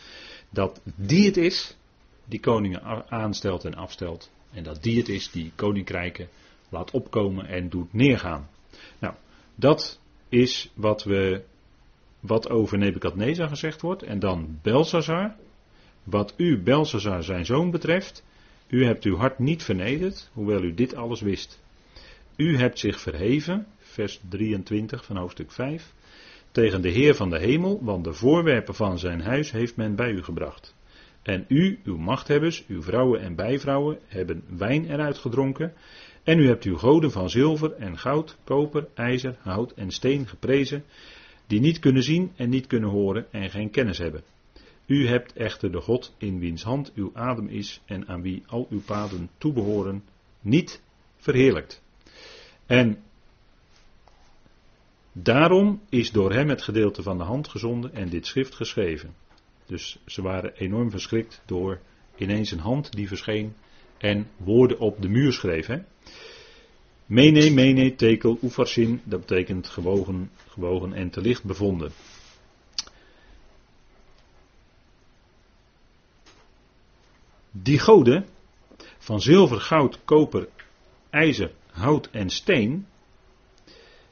dat 0.51 0.81
die 0.97 1.27
het 1.27 1.37
is 1.37 1.77
die 2.25 2.41
koningen 2.41 3.11
aanstelt 3.11 3.65
en 3.65 3.75
afstelt. 3.75 4.31
En 4.53 4.63
dat 4.63 4.83
die 4.83 4.99
het 4.99 5.09
is 5.09 5.31
die 5.31 5.53
koninkrijken 5.55 6.29
laat 6.71 6.91
opkomen 6.91 7.47
en 7.47 7.69
doet 7.69 7.93
neergaan. 7.93 8.49
Nou, 8.99 9.15
dat 9.55 10.01
is 10.29 10.71
wat, 10.75 11.05
we, 11.05 11.43
wat 12.21 12.51
over 12.51 12.79
Nebukadnezar 12.79 13.49
gezegd 13.49 13.81
wordt. 13.81 14.03
En 14.03 14.19
dan 14.19 14.59
Belsazar. 14.63 15.35
Wat 16.03 16.35
u, 16.37 16.63
Belsazar, 16.63 17.23
zijn 17.23 17.45
zoon 17.45 17.71
betreft. 17.71 18.25
U 18.69 18.85
hebt 18.85 19.05
uw 19.05 19.17
hart 19.17 19.39
niet 19.39 19.63
vernederd, 19.63 20.31
hoewel 20.33 20.63
u 20.63 20.75
dit 20.75 20.95
alles 20.95 21.21
wist. 21.21 21.61
U 22.37 22.57
hebt 22.57 22.79
zich 22.79 23.01
verheven, 23.01 23.67
vers 23.79 24.21
23 24.29 25.05
van 25.05 25.17
hoofdstuk 25.17 25.53
5, 25.53 25.93
tegen 26.53 26.83
de 26.83 26.89
Heer 26.89 27.15
van 27.15 27.31
de 27.31 27.39
hemel, 27.39 27.85
want 27.85 28.05
de 28.05 28.13
voorwerpen 28.13 28.75
van 28.75 28.99
zijn 28.99 29.21
huis 29.21 29.51
heeft 29.51 29.77
men 29.77 29.95
bij 29.95 30.11
u 30.11 30.23
gebracht. 30.23 30.75
En 31.23 31.45
u, 31.49 31.79
uw 31.85 31.97
machthebbers, 31.97 32.67
uw 32.67 32.83
vrouwen 32.83 33.21
en 33.21 33.35
bijvrouwen, 33.35 33.99
hebben 34.07 34.45
wijn 34.49 34.91
eruit 34.91 35.19
gedronken 35.19 35.73
en 36.23 36.39
u 36.39 36.47
hebt 36.47 36.65
uw 36.65 36.77
goden 36.77 37.11
van 37.11 37.31
zilver 37.31 37.73
en 37.73 37.99
goud, 37.99 38.37
koper, 38.45 38.89
ijzer, 38.95 39.37
hout 39.41 39.73
en 39.73 39.91
steen 39.91 40.27
geprezen, 40.27 40.85
die 41.47 41.61
niet 41.61 41.79
kunnen 41.79 42.03
zien 42.03 42.33
en 42.37 42.49
niet 42.49 42.67
kunnen 42.67 42.91
horen 42.91 43.27
en 43.33 43.51
geen 43.51 43.71
kennis 43.71 43.99
hebben. 43.99 44.23
U 44.87 45.07
hebt 45.07 45.33
echter 45.33 45.73
de 45.73 45.81
God 45.81 46.15
in 46.19 46.39
wiens 46.39 46.63
hand 46.63 46.93
uw 46.95 47.11
adem 47.15 47.49
is 47.49 47.81
en 47.85 48.09
aan 48.09 48.23
wie 48.23 48.43
al 48.47 48.67
uw 48.71 48.81
paden 48.81 49.31
toebehoren, 49.39 50.05
niet 50.41 50.83
verheerlijkt. 51.17 51.83
En 52.67 53.03
daarom 55.13 55.81
is 55.89 56.13
door 56.13 56.33
hem 56.33 56.49
het 56.49 56.63
gedeelte 56.63 57.03
van 57.03 57.19
de 57.19 57.25
hand 57.25 57.49
gezonden 57.49 57.95
en 57.95 58.09
dit 58.09 58.27
schrift 58.27 58.55
geschreven. 58.55 59.15
Dus 59.67 59.99
ze 60.07 60.23
waren 60.23 60.55
enorm 60.55 60.91
verschrikt 60.91 61.43
door 61.47 61.81
ineens 62.17 62.51
een 62.51 62.59
hand 62.59 62.93
die 62.93 63.09
verscheen 63.09 63.55
en 63.99 64.27
woorden 64.37 64.79
op 64.79 65.03
de 65.03 65.09
muur 65.09 65.33
schreef. 65.33 65.69
Mene, 67.11 67.51
mene, 67.51 67.95
tekel, 67.95 68.39
oefarsin, 68.43 69.01
dat 69.05 69.21
betekent 69.21 69.69
gewogen, 69.69 70.31
gewogen 70.49 70.93
en 70.93 71.11
te 71.11 71.21
licht 71.21 71.45
bevonden. 71.45 71.93
Die 77.51 77.79
goden 77.79 78.27
van 78.99 79.21
zilver, 79.21 79.61
goud, 79.61 79.99
koper, 80.05 80.49
ijzer, 81.11 81.53
hout 81.71 82.09
en 82.11 82.31
steen, 82.31 82.87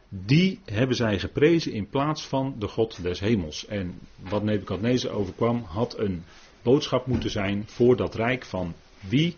die 0.09 0.61
hebben 0.65 0.97
zij 0.97 1.19
geprezen 1.19 1.73
in 1.73 1.89
plaats 1.89 2.27
van 2.27 2.55
de 2.59 2.69
God 2.69 3.03
des 3.03 3.21
hemels. 3.21 3.67
En 3.67 3.99
wat 4.17 4.43
Nebukadnezar 4.43 5.13
overkwam, 5.13 5.63
had 5.63 5.99
een 5.99 6.25
boodschap 6.63 7.07
moeten 7.07 7.31
zijn 7.31 7.65
voor 7.67 7.97
dat 7.97 8.15
rijk 8.15 8.45
van 8.45 8.75
wie 9.01 9.37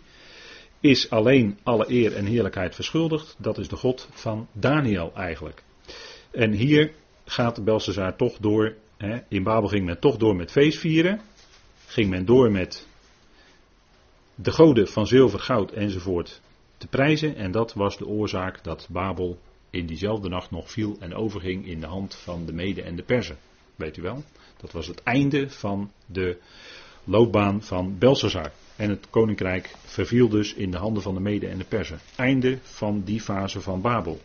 is 0.81 1.09
alleen 1.09 1.59
alle 1.63 1.85
eer 1.87 2.15
en 2.15 2.25
heerlijkheid 2.25 2.75
verschuldigd. 2.75 3.35
Dat 3.37 3.57
is 3.57 3.67
de 3.67 3.75
God 3.75 4.07
van 4.11 4.47
Daniel 4.51 5.11
eigenlijk. 5.15 5.63
En 6.31 6.51
hier 6.51 6.91
gaat 7.25 7.63
Belshazzar 7.63 8.15
toch 8.15 8.37
door. 8.37 8.75
Hè, 8.97 9.19
in 9.29 9.43
Babel 9.43 9.69
ging 9.69 9.85
men 9.85 9.99
toch 9.99 10.17
door 10.17 10.35
met 10.35 10.51
feestvieren. 10.51 11.21
Ging 11.85 12.09
men 12.09 12.25
door 12.25 12.51
met 12.51 12.87
de 14.35 14.51
goden 14.51 14.87
van 14.87 15.07
zilver, 15.07 15.39
goud 15.39 15.71
enzovoort 15.71 16.41
te 16.77 16.87
prijzen. 16.87 17.35
En 17.35 17.51
dat 17.51 17.73
was 17.73 17.97
de 17.97 18.07
oorzaak 18.07 18.63
dat 18.63 18.87
Babel 18.89 19.39
in 19.69 19.85
diezelfde 19.85 20.29
nacht 20.29 20.51
nog 20.51 20.71
viel 20.71 20.97
en 20.99 21.13
overging 21.13 21.67
in 21.67 21.79
de 21.79 21.87
hand 21.87 22.15
van 22.15 22.45
de 22.45 22.53
Mede 22.53 22.81
en 22.81 22.95
de 22.95 23.03
Perzen. 23.03 23.37
Weet 23.75 23.97
u 23.97 24.01
wel? 24.01 24.23
Dat 24.57 24.71
was 24.71 24.87
het 24.87 25.03
einde 25.03 25.49
van 25.49 25.91
de 26.05 26.37
loopbaan 27.03 27.63
van 27.63 27.97
Belshazzar. 27.97 28.51
En 28.81 28.89
het 28.89 29.07
koninkrijk 29.09 29.75
verviel 29.85 30.29
dus 30.29 30.53
in 30.53 30.71
de 30.71 30.77
handen 30.77 31.03
van 31.03 31.13
de 31.13 31.19
Mede 31.19 31.47
en 31.47 31.57
de 31.57 31.63
Perzen. 31.63 31.99
Einde 32.15 32.57
van 32.61 33.01
die 33.05 33.21
fase 33.21 33.61
van 33.61 33.81
Babel. 33.81 34.21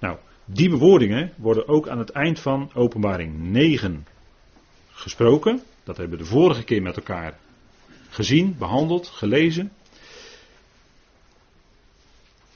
Nou, 0.00 0.16
die 0.44 0.70
bewoordingen 0.70 1.32
worden 1.36 1.68
ook 1.68 1.88
aan 1.88 1.98
het 1.98 2.10
eind 2.10 2.40
van 2.40 2.70
Openbaring 2.74 3.38
9 3.38 4.06
gesproken. 4.90 5.62
Dat 5.84 5.96
hebben 5.96 6.18
we 6.18 6.24
de 6.24 6.30
vorige 6.30 6.64
keer 6.64 6.82
met 6.82 6.96
elkaar 6.96 7.38
gezien, 8.08 8.56
behandeld, 8.58 9.06
gelezen. 9.06 9.72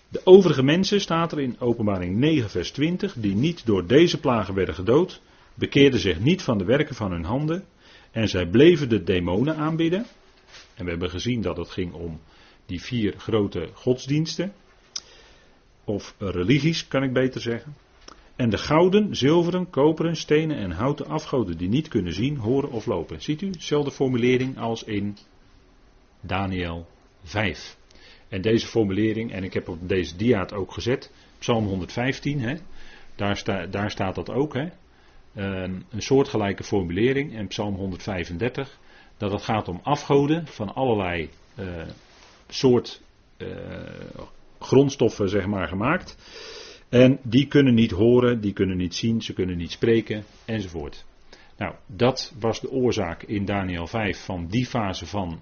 De 0.09 0.21
overige 0.25 0.63
mensen, 0.63 1.01
staat 1.01 1.33
er 1.33 1.41
in 1.41 1.57
Openbaring 1.59 2.17
9, 2.17 2.51
vers 2.51 2.71
20, 2.71 3.15
die 3.17 3.35
niet 3.35 3.67
door 3.67 3.87
deze 3.87 4.21
plagen 4.21 4.55
werden 4.55 4.75
gedood, 4.75 5.21
bekeerden 5.55 6.01
zich 6.01 6.21
niet 6.21 6.43
van 6.43 6.59
de 6.59 6.65
werken 6.65 6.95
van 6.95 7.11
hun 7.11 7.25
handen 7.25 7.65
en 8.11 8.29
zij 8.29 8.47
bleven 8.47 8.89
de 8.89 9.05
demonen 9.05 9.57
aanbidden. 9.57 10.07
En 10.75 10.85
we 10.85 10.90
hebben 10.90 11.11
gezien 11.11 11.40
dat 11.40 11.57
het 11.57 11.71
ging 11.71 11.93
om 11.93 12.21
die 12.66 12.83
vier 12.83 13.14
grote 13.19 13.69
godsdiensten, 13.73 14.52
of 15.85 16.14
religies 16.19 16.88
kan 16.88 17.02
ik 17.02 17.12
beter 17.12 17.40
zeggen. 17.40 17.75
En 18.37 18.50
de 18.50 18.59
gouden, 18.59 19.16
zilveren, 19.16 19.71
koperen, 19.71 20.16
stenen 20.16 20.57
en 20.57 20.71
houten 20.71 21.07
afgoden 21.07 21.57
die 21.57 21.69
niet 21.69 21.88
kunnen 21.88 22.12
zien, 22.12 22.37
horen 22.37 22.71
of 22.71 22.87
lopen. 22.87 23.23
Ziet 23.23 23.43
u, 23.43 23.50
dezelfde 23.50 23.90
formulering 23.90 24.59
als 24.59 24.85
in 24.85 25.16
Daniel 26.21 26.87
5. 27.23 27.76
En 28.28 28.43
deze 28.43 28.66
formulering, 28.66 29.33
en 29.33 29.45
ik 29.45 29.52
heb 29.52 29.69
op 29.69 29.88
deze 29.88 30.16
dia 30.16 30.49
ook 30.54 30.73
gezet, 30.73 31.12
Psalm 31.38 31.66
115, 31.66 32.40
hè, 32.40 32.54
daar, 33.14 33.71
daar 33.71 33.90
staat 33.90 34.14
dat 34.14 34.31
ook. 34.31 34.54
Hè, 34.54 34.69
een, 35.35 35.85
een 35.90 36.02
soortgelijke 36.02 36.64
formulering, 36.64 37.37
en 37.37 37.47
Psalm 37.47 37.75
135, 37.75 38.78
dat 39.25 39.33
het 39.33 39.43
gaat 39.43 39.69
om 39.69 39.81
afgoden 39.83 40.47
van 40.47 40.75
allerlei 40.75 41.31
uh, 41.59 41.66
soort 42.49 43.00
uh, 43.38 43.49
grondstoffen, 44.59 45.28
zeg 45.28 45.47
maar, 45.47 45.69
gemaakt. 45.69 46.16
En 46.88 47.19
die 47.23 47.47
kunnen 47.47 47.75
niet 47.75 47.90
horen, 47.90 48.40
die 48.40 48.52
kunnen 48.52 48.76
niet 48.76 48.95
zien, 48.95 49.23
ze 49.23 49.33
kunnen 49.33 49.57
niet 49.57 49.71
spreken, 49.71 50.25
enzovoort. 50.45 51.04
Nou, 51.57 51.75
dat 51.87 52.33
was 52.38 52.61
de 52.61 52.71
oorzaak 52.71 53.23
in 53.23 53.45
Daniel 53.45 53.87
5 53.87 54.25
van 54.25 54.47
die 54.47 54.66
fase 54.66 55.07
van 55.07 55.40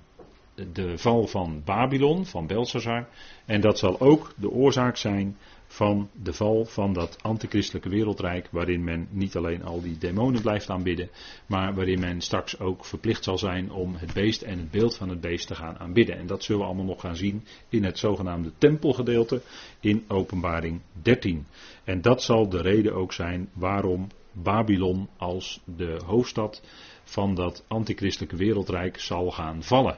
de 0.73 0.99
val 0.99 1.27
van 1.27 1.63
Babylon, 1.65 2.27
van 2.27 2.47
Belshazzar. 2.47 3.09
En 3.45 3.61
dat 3.61 3.79
zal 3.79 4.01
ook 4.01 4.35
de 4.37 4.51
oorzaak 4.51 4.97
zijn 4.97 5.37
van 5.73 6.11
de 6.23 6.33
val 6.33 6.65
van 6.65 6.93
dat 6.93 7.23
antichristelijke 7.23 7.89
wereldrijk, 7.89 8.49
waarin 8.51 8.85
men 8.85 9.09
niet 9.11 9.37
alleen 9.37 9.65
al 9.65 9.83
die 9.83 9.99
demonen 9.99 10.43
blijft 10.43 10.71
aanbidden, 10.71 11.11
maar 11.47 11.75
waarin 11.75 12.01
men 12.01 12.21
straks 12.21 12.59
ook 12.59 12.85
verplicht 12.85 13.25
zal 13.25 13.39
zijn 13.39 13.71
om 13.71 13.95
het 13.95 14.13
beest 14.13 14.43
en 14.43 14.59
het 14.59 14.71
beeld 14.71 14.97
van 14.97 15.09
het 15.09 15.21
beest 15.21 15.47
te 15.47 15.55
gaan 15.55 15.79
aanbidden. 15.79 16.17
En 16.17 16.27
dat 16.27 16.45
zullen 16.45 16.61
we 16.61 16.67
allemaal 16.67 16.85
nog 16.85 17.01
gaan 17.01 17.17
zien 17.17 17.45
in 17.69 17.85
het 17.85 17.99
zogenaamde 17.99 18.53
tempelgedeelte 18.59 19.43
in 19.81 20.05
Openbaring 20.09 20.81
13. 21.03 21.47
En 21.85 22.01
dat 22.01 22.23
zal 22.23 22.49
de 22.49 22.61
reden 22.61 22.95
ook 22.95 23.13
zijn 23.13 23.49
waarom 23.53 24.09
Babylon 24.33 25.09
als 25.17 25.61
de 25.65 26.01
hoofdstad 26.07 26.63
van 27.05 27.35
dat 27.35 27.65
antichristelijke 27.69 28.37
wereldrijk 28.37 29.01
zal 29.01 29.31
gaan 29.31 29.63
vallen. 29.63 29.97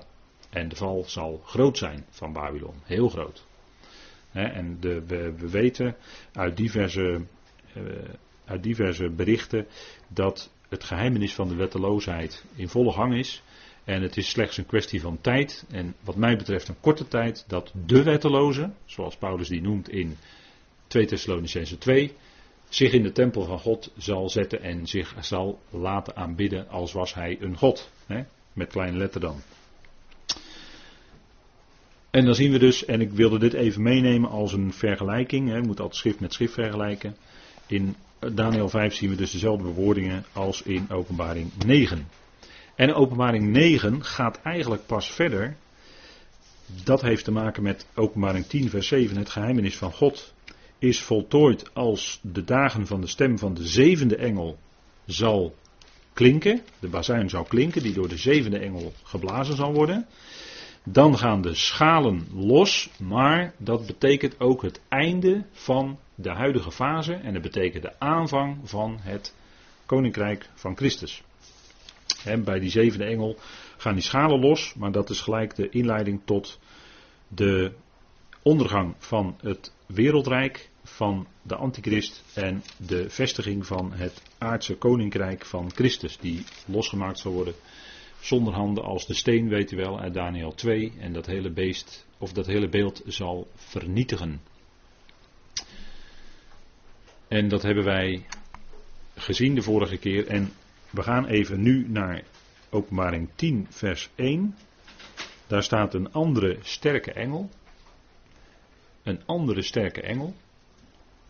En 0.51 0.69
de 0.69 0.77
val 0.77 1.05
zal 1.07 1.41
groot 1.45 1.79
zijn 1.79 2.05
van 2.11 2.33
Babylon, 2.33 2.75
heel 2.85 3.09
groot. 3.09 3.47
En 4.43 4.77
de, 4.81 5.03
we, 5.07 5.33
we, 5.37 5.51
weten 5.51 5.97
uit 6.33 6.57
diverse, 6.57 7.21
uh, 7.77 7.83
uit 8.45 8.63
diverse 8.63 9.09
berichten 9.09 9.67
dat 10.09 10.51
het 10.69 10.85
geheimenis 10.85 11.35
van 11.35 11.49
de 11.49 11.55
wetteloosheid 11.55 12.45
in 12.55 12.69
volle 12.69 12.93
gang 12.93 13.15
is. 13.15 13.43
En 13.85 14.03
het 14.03 14.17
is 14.17 14.29
slechts 14.29 14.57
een 14.57 14.67
kwestie 14.67 15.01
van 15.01 15.21
tijd. 15.21 15.65
En 15.71 15.95
wat 16.01 16.17
mij 16.17 16.37
betreft 16.37 16.69
een 16.69 16.81
korte 16.81 17.09
tijd 17.09 17.45
dat 17.49 17.73
de 17.87 18.03
wetteloze, 18.03 18.71
zoals 18.85 19.17
Paulus 19.17 19.49
die 19.49 19.63
noemt 19.63 19.89
in 19.89 20.17
2 20.87 21.07
Thessalonicense 21.07 21.79
2, 21.79 22.13
zich 22.69 22.93
in 22.93 23.03
de 23.03 23.13
tempel 23.13 23.45
van 23.45 23.59
God 23.59 23.93
zal 23.97 24.29
zetten 24.29 24.63
en 24.63 24.87
zich 24.87 25.15
zal 25.21 25.61
laten 25.71 26.17
aanbidden 26.17 26.69
als 26.69 26.93
was 26.93 27.15
hij 27.15 27.37
een 27.41 27.57
God. 27.57 27.91
met 28.53 28.71
kleine 28.71 28.97
letter 28.97 29.21
dan. 29.21 29.43
En 32.15 32.25
dan 32.25 32.35
zien 32.35 32.53
we 32.53 32.59
dus, 32.59 32.85
en 32.85 33.01
ik 33.01 33.11
wilde 33.11 33.39
dit 33.39 33.53
even 33.53 33.83
meenemen 33.83 34.31
als 34.31 34.53
een 34.53 34.73
vergelijking, 34.73 35.53
je 35.53 35.61
moet 35.61 35.81
altijd 35.81 35.97
schrift 35.97 36.21
met 36.21 36.33
schrift 36.33 36.53
vergelijken. 36.53 37.17
In 37.67 37.97
Daniel 38.35 38.69
5 38.69 38.95
zien 38.95 39.11
we 39.11 39.17
dus 39.17 39.31
dezelfde 39.31 39.63
bewoordingen 39.63 40.25
als 40.33 40.63
in 40.63 40.91
openbaring 40.91 41.51
9. 41.67 42.09
En 42.75 42.95
openbaring 42.95 43.53
9 43.53 44.05
gaat 44.05 44.41
eigenlijk 44.43 44.87
pas 44.87 45.11
verder. 45.11 45.57
Dat 46.85 47.03
heeft 47.03 47.25
te 47.25 47.33
maken 47.33 47.63
met 47.63 47.87
openbaring 47.95 48.47
10 48.47 48.71
vers 48.71 48.89
7, 48.89 49.17
het 49.17 49.31
geheimenis 49.31 49.77
van 49.77 49.93
God 49.93 50.35
is 50.79 51.03
voltooid 51.03 51.75
als 51.75 52.21
de 52.23 52.45
dagen 52.45 52.87
van 52.87 53.01
de 53.01 53.07
stem 53.07 53.39
van 53.39 53.55
de 53.55 53.67
zevende 53.67 54.17
engel 54.17 54.59
zal 55.07 55.55
klinken. 56.13 56.63
De 56.79 56.89
bazuin 56.89 57.31
zal 57.31 57.45
klinken, 57.45 57.83
die 57.83 57.95
door 57.95 58.09
de 58.09 58.19
zevende 58.19 58.59
engel 58.59 58.93
geblazen 59.03 59.57
zal 59.57 59.73
worden. 59.73 60.07
Dan 60.87 61.19
gaan 61.19 61.43
de 61.43 61.55
schalen 61.55 62.27
los, 62.35 62.91
maar 62.99 63.55
dat 63.59 63.87
betekent 63.87 64.41
ook 64.41 64.63
het 64.63 64.81
einde 64.89 65.45
van 65.53 65.99
de 66.15 66.31
huidige 66.31 66.71
fase 66.71 67.15
en 67.15 67.33
dat 67.33 67.43
betekent 67.43 67.83
de 67.83 68.01
aanvang 68.01 68.59
van 68.65 68.99
het 69.01 69.35
koninkrijk 69.87 70.49
van 70.55 70.77
Christus. 70.77 71.23
bij 72.45 72.59
die 72.59 72.71
zevende 72.71 73.05
engel 73.05 73.37
gaan 73.77 73.95
die 73.95 74.03
schalen 74.03 74.41
los, 74.41 74.75
maar 74.75 74.93
dat 74.93 75.11
is 75.11 75.21
gelijk 75.21 75.55
de 75.57 75.69
inleiding 75.69 76.21
tot 76.25 76.59
de 77.29 77.73
ondergang 78.43 78.95
van 78.99 79.37
het 79.41 79.73
wereldrijk 79.87 80.71
van 80.83 81.27
de 81.43 81.55
antichrist 81.55 82.25
en 82.35 82.63
de 82.77 83.11
vestiging 83.11 83.67
van 83.67 83.93
het 83.93 84.23
aardse 84.39 84.77
koninkrijk 84.77 85.45
van 85.45 85.71
Christus, 85.75 86.19
die 86.19 86.45
losgemaakt 86.67 87.19
zal 87.19 87.33
worden 87.33 87.55
zonder 88.25 88.55
handen 88.55 88.85
als 88.85 89.07
de 89.07 89.15
steen, 89.15 89.49
weet 89.49 89.71
u 89.73 89.77
wel, 89.77 90.01
uit 90.01 90.15
Daniel 90.15 90.55
2. 90.55 90.93
En 90.99 91.13
dat 91.13 91.27
hele 91.27 91.51
beest, 91.51 92.07
of 92.19 92.33
dat 92.33 92.47
hele 92.47 92.69
beeld 92.69 93.03
zal 93.07 93.49
vernietigen. 93.55 94.41
En 97.29 97.49
dat 97.49 97.63
hebben 97.63 97.85
wij 97.85 98.27
gezien 99.15 99.55
de 99.55 99.63
vorige 99.63 99.97
keer. 99.97 100.27
En 100.27 100.53
we 100.91 101.03
gaan 101.03 101.27
even 101.27 101.63
nu 101.63 101.89
naar 101.89 102.23
Openbaring 102.71 103.29
10, 103.35 103.67
vers 103.71 104.11
1. 104.15 104.55
Daar 105.47 105.63
staat 105.63 105.95
een 105.95 106.13
andere 106.13 106.59
sterke 106.61 107.13
engel. 107.13 107.49
Een 109.03 109.21
andere 109.27 109.63
sterke 109.63 110.01
engel. 110.03 110.35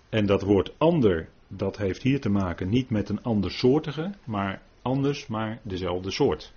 En 0.08 0.26
dat 0.26 0.42
woord 0.42 0.74
ander, 0.78 1.28
dat 1.48 1.76
heeft 1.76 2.02
hier 2.02 2.20
te 2.20 2.28
maken 2.28 2.68
niet 2.68 2.90
met 2.90 3.08
een 3.08 3.22
andersoortige, 3.22 4.10
maar 4.24 4.62
anders, 4.82 5.26
maar 5.26 5.60
dezelfde 5.62 6.10
soort. 6.10 6.52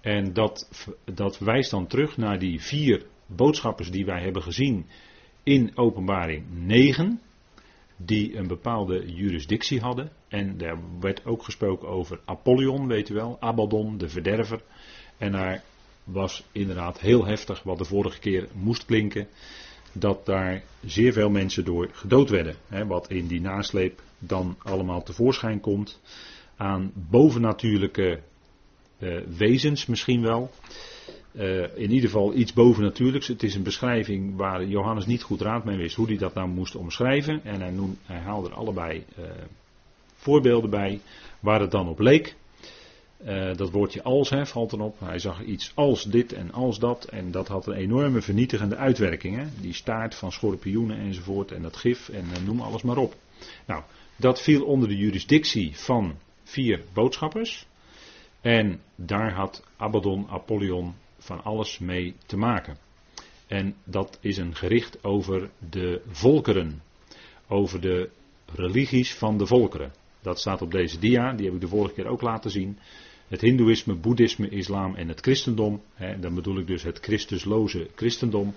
En 0.00 0.32
dat, 0.32 0.86
dat 1.04 1.38
wijst 1.38 1.70
dan 1.70 1.86
terug 1.86 2.16
naar 2.16 2.38
die 2.38 2.60
vier 2.60 3.06
boodschappers 3.26 3.90
die 3.90 4.04
wij 4.04 4.22
hebben 4.22 4.42
gezien 4.42 4.86
in 5.42 5.76
Openbaring 5.76 6.44
9, 6.50 7.20
die 7.96 8.36
een 8.36 8.46
bepaalde 8.46 9.12
jurisdictie 9.14 9.80
hadden. 9.80 10.12
En 10.28 10.58
daar 10.58 10.78
werd 11.00 11.24
ook 11.26 11.42
gesproken 11.42 11.88
over 11.88 12.20
Apollyon, 12.24 12.86
weet 12.86 13.08
u 13.08 13.14
wel, 13.14 13.36
Abaddon, 13.40 13.98
de 13.98 14.08
verderver. 14.08 14.62
En 15.18 15.32
daar 15.32 15.62
was 16.04 16.44
inderdaad 16.52 17.00
heel 17.00 17.26
heftig 17.26 17.62
wat 17.62 17.78
de 17.78 17.84
vorige 17.84 18.18
keer 18.18 18.48
moest 18.54 18.84
klinken, 18.84 19.28
dat 19.92 20.26
daar 20.26 20.62
zeer 20.84 21.12
veel 21.12 21.30
mensen 21.30 21.64
door 21.64 21.88
gedood 21.92 22.30
werden. 22.30 22.56
Hè, 22.68 22.86
wat 22.86 23.10
in 23.10 23.26
die 23.26 23.40
nasleep 23.40 24.02
dan 24.18 24.56
allemaal 24.62 25.02
tevoorschijn 25.02 25.60
komt 25.60 26.00
aan 26.56 26.92
bovennatuurlijke 26.94 28.20
wezens 29.36 29.86
misschien 29.86 30.22
wel. 30.22 30.50
Uh, 31.32 31.62
in 31.76 31.90
ieder 31.90 32.10
geval 32.10 32.34
iets 32.34 32.52
bovennatuurlijks. 32.52 33.28
Het 33.28 33.42
is 33.42 33.54
een 33.54 33.62
beschrijving 33.62 34.36
waar 34.36 34.64
Johannes 34.64 35.06
niet 35.06 35.22
goed 35.22 35.40
raad 35.40 35.64
mee 35.64 35.76
wist 35.76 35.96
hoe 35.96 36.06
hij 36.06 36.16
dat 36.16 36.34
nou 36.34 36.48
moest 36.48 36.74
omschrijven. 36.74 37.44
En 37.44 37.60
hij, 37.60 37.70
noem, 37.70 37.98
haalde 38.04 38.48
er 38.48 38.54
allebei 38.54 39.04
uh, 39.18 39.24
voorbeelden 40.14 40.70
bij 40.70 41.00
waar 41.40 41.60
het 41.60 41.70
dan 41.70 41.88
op 41.88 41.98
leek. 41.98 42.36
dat 43.56 43.70
woordje 43.70 44.02
als 44.02 44.30
hè, 44.30 44.46
valt 44.46 44.72
erop. 44.72 45.00
Hij 45.00 45.18
zag 45.18 45.42
iets 45.42 45.72
als 45.74 46.04
dit 46.04 46.32
en 46.32 46.52
als 46.52 46.78
dat. 46.78 47.04
En 47.04 47.30
dat 47.30 47.48
had 47.48 47.66
een 47.66 47.74
enorme 47.74 48.20
vernietigende 48.20 48.76
uitwerking. 48.76 49.36
Hè. 49.36 49.44
Die 49.60 49.74
staart 49.74 50.14
van 50.14 50.32
schorpioenen 50.32 50.98
enzovoort. 50.98 51.52
En 51.52 51.62
dat 51.62 51.76
gif 51.76 52.08
en 52.08 52.24
noem 52.44 52.60
alles 52.60 52.82
maar 52.82 52.96
op. 52.96 53.14
Nou, 53.66 53.82
dat 54.16 54.42
viel 54.42 54.64
onder 54.64 54.88
de 54.88 54.96
jurisdictie 54.96 55.76
van 55.76 56.14
vier 56.44 56.82
boodschappers. 56.92 57.66
En 58.40 58.80
daar 58.96 59.32
had 59.32 59.64
Abaddon, 59.76 60.28
Apollyon 60.28 60.94
van 61.18 61.44
alles 61.44 61.78
mee 61.78 62.14
te 62.26 62.36
maken. 62.36 62.76
En 63.46 63.74
dat 63.84 64.18
is 64.20 64.36
een 64.36 64.54
gericht 64.54 65.04
over 65.04 65.50
de 65.70 66.02
volkeren, 66.08 66.82
over 67.48 67.80
de 67.80 68.10
religies 68.54 69.14
van 69.14 69.38
de 69.38 69.46
volkeren. 69.46 69.92
Dat 70.22 70.38
staat 70.38 70.62
op 70.62 70.70
deze 70.70 70.98
dia, 70.98 71.32
die 71.32 71.46
heb 71.46 71.54
ik 71.54 71.60
de 71.60 71.68
vorige 71.68 71.94
keer 71.94 72.06
ook 72.06 72.22
laten 72.22 72.50
zien. 72.50 72.78
Het 73.28 73.40
Hindoeïsme, 73.40 73.94
Boeddhisme, 73.94 74.48
Islam 74.48 74.94
en 74.94 75.08
het 75.08 75.20
christendom. 75.20 75.82
Hè, 75.94 76.18
dan 76.18 76.34
bedoel 76.34 76.58
ik 76.58 76.66
dus 76.66 76.82
het 76.82 76.98
Christusloze 76.98 77.88
christendom. 77.94 78.54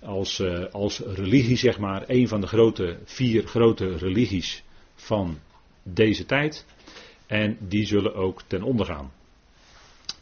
Als, 0.00 0.38
uh, 0.38 0.64
als 0.64 0.98
religie, 0.98 1.56
zeg 1.56 1.78
maar, 1.78 2.04
een 2.06 2.28
van 2.28 2.40
de 2.40 2.46
grote, 2.46 2.98
vier 3.04 3.46
grote 3.46 3.96
religies 3.96 4.62
van 4.94 5.38
deze 5.82 6.24
tijd. 6.24 6.66
En 7.28 7.56
die 7.60 7.86
zullen 7.86 8.14
ook 8.14 8.42
ten 8.46 8.62
onder 8.62 8.86
gaan. 8.86 9.12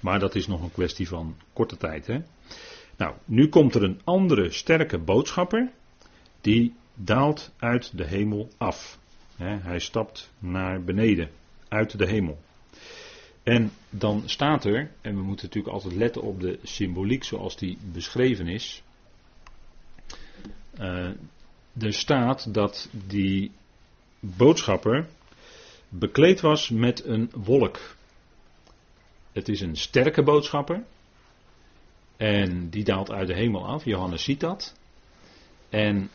Maar 0.00 0.18
dat 0.18 0.34
is 0.34 0.46
nog 0.46 0.62
een 0.62 0.72
kwestie 0.72 1.08
van 1.08 1.36
korte 1.52 1.76
tijd. 1.76 2.06
Hè? 2.06 2.18
Nou, 2.96 3.14
nu 3.24 3.48
komt 3.48 3.74
er 3.74 3.82
een 3.82 4.00
andere 4.04 4.50
sterke 4.50 4.98
boodschapper. 4.98 5.70
Die 6.40 6.74
daalt 6.94 7.52
uit 7.58 7.96
de 7.96 8.04
hemel 8.04 8.48
af. 8.56 8.98
hij 9.38 9.78
stapt 9.78 10.30
naar 10.38 10.82
beneden, 10.82 11.30
uit 11.68 11.98
de 11.98 12.06
hemel. 12.06 12.38
En 13.42 13.72
dan 13.90 14.22
staat 14.24 14.64
er, 14.64 14.90
en 15.00 15.16
we 15.16 15.22
moeten 15.22 15.46
natuurlijk 15.46 15.74
altijd 15.74 15.94
letten 15.94 16.22
op 16.22 16.40
de 16.40 16.58
symboliek 16.62 17.24
zoals 17.24 17.56
die 17.56 17.78
beschreven 17.92 18.48
is. 18.48 18.82
Uh, 20.80 21.10
er 21.78 21.92
staat 21.92 22.54
dat 22.54 22.88
die 23.06 23.50
boodschapper 24.20 25.06
bekleed 25.98 26.40
was 26.40 26.70
met 26.70 27.04
een 27.04 27.30
wolk. 27.34 27.78
Het 29.32 29.48
is 29.48 29.60
een 29.60 29.76
sterke 29.76 30.22
boodschapper. 30.22 30.84
En 32.16 32.70
die 32.70 32.84
daalt 32.84 33.10
uit 33.10 33.26
de 33.26 33.34
hemel 33.34 33.66
af. 33.66 33.84
Johannes 33.84 34.24
ziet 34.24 34.40
dat. 34.40 34.74
En 35.68 36.10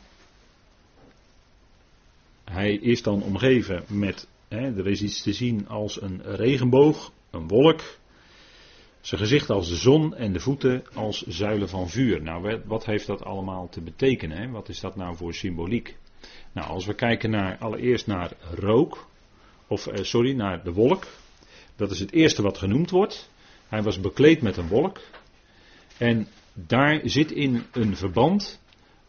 hij 2.43 2.73
is 2.73 3.03
dan 3.03 3.23
omgeven 3.23 3.83
met, 3.87 4.27
hè, 4.47 4.77
er 4.77 4.87
is 4.87 5.01
iets 5.01 5.21
te 5.21 5.33
zien 5.33 5.67
als 5.67 6.01
een 6.01 6.21
regenboog, 6.23 7.11
een 7.29 7.47
wolk. 7.47 7.81
Zijn 9.01 9.21
gezicht 9.21 9.49
als 9.49 9.69
de 9.69 9.75
zon 9.75 10.15
en 10.15 10.33
de 10.33 10.39
voeten 10.39 10.83
als 10.93 11.21
zuilen 11.21 11.69
van 11.69 11.89
vuur. 11.89 12.21
Nou, 12.21 12.61
wat 12.65 12.85
heeft 12.85 13.07
dat 13.07 13.23
allemaal 13.23 13.69
te 13.69 13.81
betekenen? 13.81 14.51
Wat 14.51 14.69
is 14.69 14.79
dat 14.79 14.95
nou 14.95 15.15
voor 15.15 15.33
symboliek? 15.33 15.97
Nou, 16.51 16.67
als 16.67 16.85
we 16.85 16.93
kijken 16.93 17.29
naar, 17.29 17.57
allereerst 17.57 18.07
naar 18.07 18.33
rook, 18.53 19.09
of 19.71 19.87
eh, 19.87 20.03
sorry, 20.03 20.33
naar 20.33 20.63
de 20.63 20.73
wolk. 20.73 21.07
Dat 21.75 21.91
is 21.91 21.99
het 21.99 22.11
eerste 22.11 22.41
wat 22.41 22.57
genoemd 22.57 22.89
wordt. 22.89 23.29
Hij 23.67 23.83
was 23.83 23.99
bekleed 23.99 24.41
met 24.41 24.57
een 24.57 24.67
wolk. 24.67 24.99
En 25.97 26.27
daar 26.53 27.01
zit 27.03 27.31
in 27.31 27.63
een 27.71 27.95
verband 27.95 28.59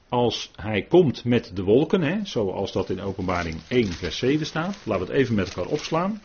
als 0.09 0.51
hij 0.57 0.83
komt 0.83 1.25
met 1.25 1.51
de 1.55 1.63
wolken, 1.63 2.03
hè, 2.03 2.19
zoals 2.25 2.73
dat 2.73 2.91
in 2.91 3.01
openbaring 3.01 3.61
1 3.69 3.93
vers 3.93 4.17
7 4.19 4.47
staat. 4.47 4.77
Laten 4.85 5.07
we 5.07 5.13
het 5.13 5.21
even 5.21 5.35
met 5.35 5.55
elkaar 5.55 5.73
opslaan. 5.73 6.23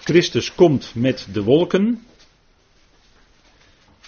Christus 0.00 0.54
komt 0.54 0.94
met 0.94 1.26
de 1.32 1.42
wolken. 1.42 2.02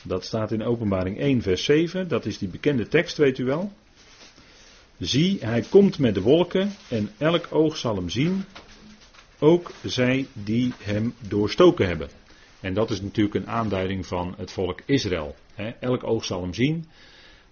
Dat 0.02 0.24
staat 0.24 0.52
in 0.52 0.62
openbaring 0.62 1.18
1 1.18 1.42
vers 1.42 1.64
7. 1.64 2.08
Dat 2.08 2.26
is 2.26 2.38
die 2.38 2.48
bekende 2.48 2.88
tekst, 2.88 3.16
weet 3.16 3.38
u 3.38 3.44
wel. 3.44 3.72
Zie, 4.98 5.38
hij 5.40 5.62
komt 5.62 5.98
met 5.98 6.14
de 6.14 6.22
wolken 6.22 6.74
en 6.88 7.10
elk 7.18 7.46
oog 7.50 7.76
zal 7.76 7.96
hem 7.96 8.08
zien. 8.08 8.44
Ook 9.40 9.70
zij 9.82 10.26
die 10.32 10.72
hem 10.78 11.14
doorstoken 11.28 11.86
hebben. 11.86 12.08
En 12.60 12.74
dat 12.74 12.90
is 12.90 13.00
natuurlijk 13.00 13.34
een 13.34 13.48
aanduiding 13.48 14.06
van 14.06 14.34
het 14.36 14.52
volk 14.52 14.80
Israël. 14.84 15.34
Elk 15.80 16.04
oog 16.04 16.24
zal 16.24 16.42
hem 16.42 16.54
zien. 16.54 16.86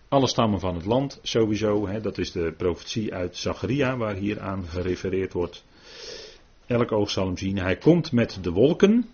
Alle 0.08 0.26
stammen 0.26 0.60
van 0.60 0.74
het 0.74 0.84
land 0.84 1.18
sowieso. 1.22 2.00
Dat 2.00 2.18
is 2.18 2.32
de 2.32 2.54
profetie 2.56 3.14
uit 3.14 3.36
Zacharia 3.36 3.96
waar 3.96 4.14
hier 4.14 4.40
aan 4.40 4.64
gerefereerd 4.64 5.32
wordt. 5.32 5.64
Elk 6.66 6.92
oog 6.92 7.10
zal 7.10 7.26
hem 7.26 7.36
zien. 7.36 7.58
Hij 7.58 7.76
komt 7.76 8.12
met 8.12 8.38
de 8.42 8.50
wolken. 8.50 9.08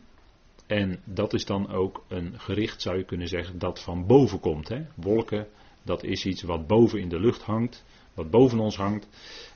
En 0.66 1.00
dat 1.04 1.32
is 1.32 1.44
dan 1.44 1.72
ook 1.72 2.04
een 2.08 2.34
gericht, 2.36 2.82
zou 2.82 2.96
je 2.96 3.04
kunnen 3.04 3.28
zeggen, 3.28 3.58
dat 3.58 3.80
van 3.80 4.06
boven 4.06 4.40
komt. 4.40 4.70
Wolken, 4.94 5.46
dat 5.82 6.04
is 6.04 6.26
iets 6.26 6.42
wat 6.42 6.66
boven 6.66 7.00
in 7.00 7.08
de 7.08 7.20
lucht 7.20 7.42
hangt. 7.42 7.84
Wat 8.14 8.30
boven 8.30 8.58
ons 8.58 8.76
hangt. 8.76 9.08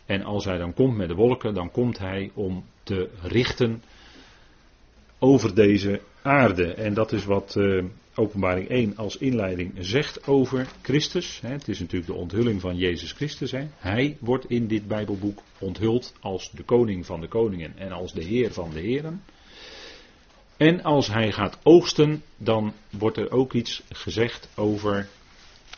En 0.07 0.23
als 0.23 0.45
hij 0.45 0.59
dan 0.59 0.75
komt 0.75 0.97
met 0.97 1.09
de 1.09 1.15
wolken, 1.15 1.55
dan 1.55 1.71
komt 1.71 1.99
hij 1.99 2.31
om 2.35 2.65
te 2.83 3.11
richten 3.23 3.83
over 5.19 5.55
deze 5.55 6.01
aarde. 6.23 6.75
En 6.75 6.95
dat 6.95 7.13
is 7.13 7.25
wat 7.25 7.55
uh, 7.59 7.85
Openbaring 8.15 8.69
1 8.69 8.97
als 8.97 9.17
inleiding 9.17 9.73
zegt 9.79 10.27
over 10.27 10.69
Christus. 10.83 11.41
Het 11.41 11.69
is 11.69 11.79
natuurlijk 11.79 12.11
de 12.11 12.19
onthulling 12.19 12.61
van 12.61 12.77
Jezus 12.77 13.13
Christus. 13.13 13.53
Hij 13.77 14.17
wordt 14.21 14.51
in 14.51 14.67
dit 14.67 14.89
Bijbelboek 14.89 15.43
onthuld 15.59 16.15
als 16.21 16.51
de 16.51 16.63
koning 16.63 17.07
van 17.07 17.21
de 17.21 17.29
koningen 17.29 17.73
en 17.79 17.93
als 17.93 18.13
de 18.13 18.25
heer 18.25 18.53
van 18.53 18.71
de 18.71 18.81
heren. 18.81 19.23
En 20.57 20.83
als 20.83 21.07
hij 21.07 21.33
gaat 21.33 21.59
oogsten, 21.63 22.23
dan 22.37 22.73
wordt 22.91 23.17
er 23.17 23.31
ook 23.31 23.53
iets 23.53 23.83
gezegd 23.89 24.49
over 24.55 25.09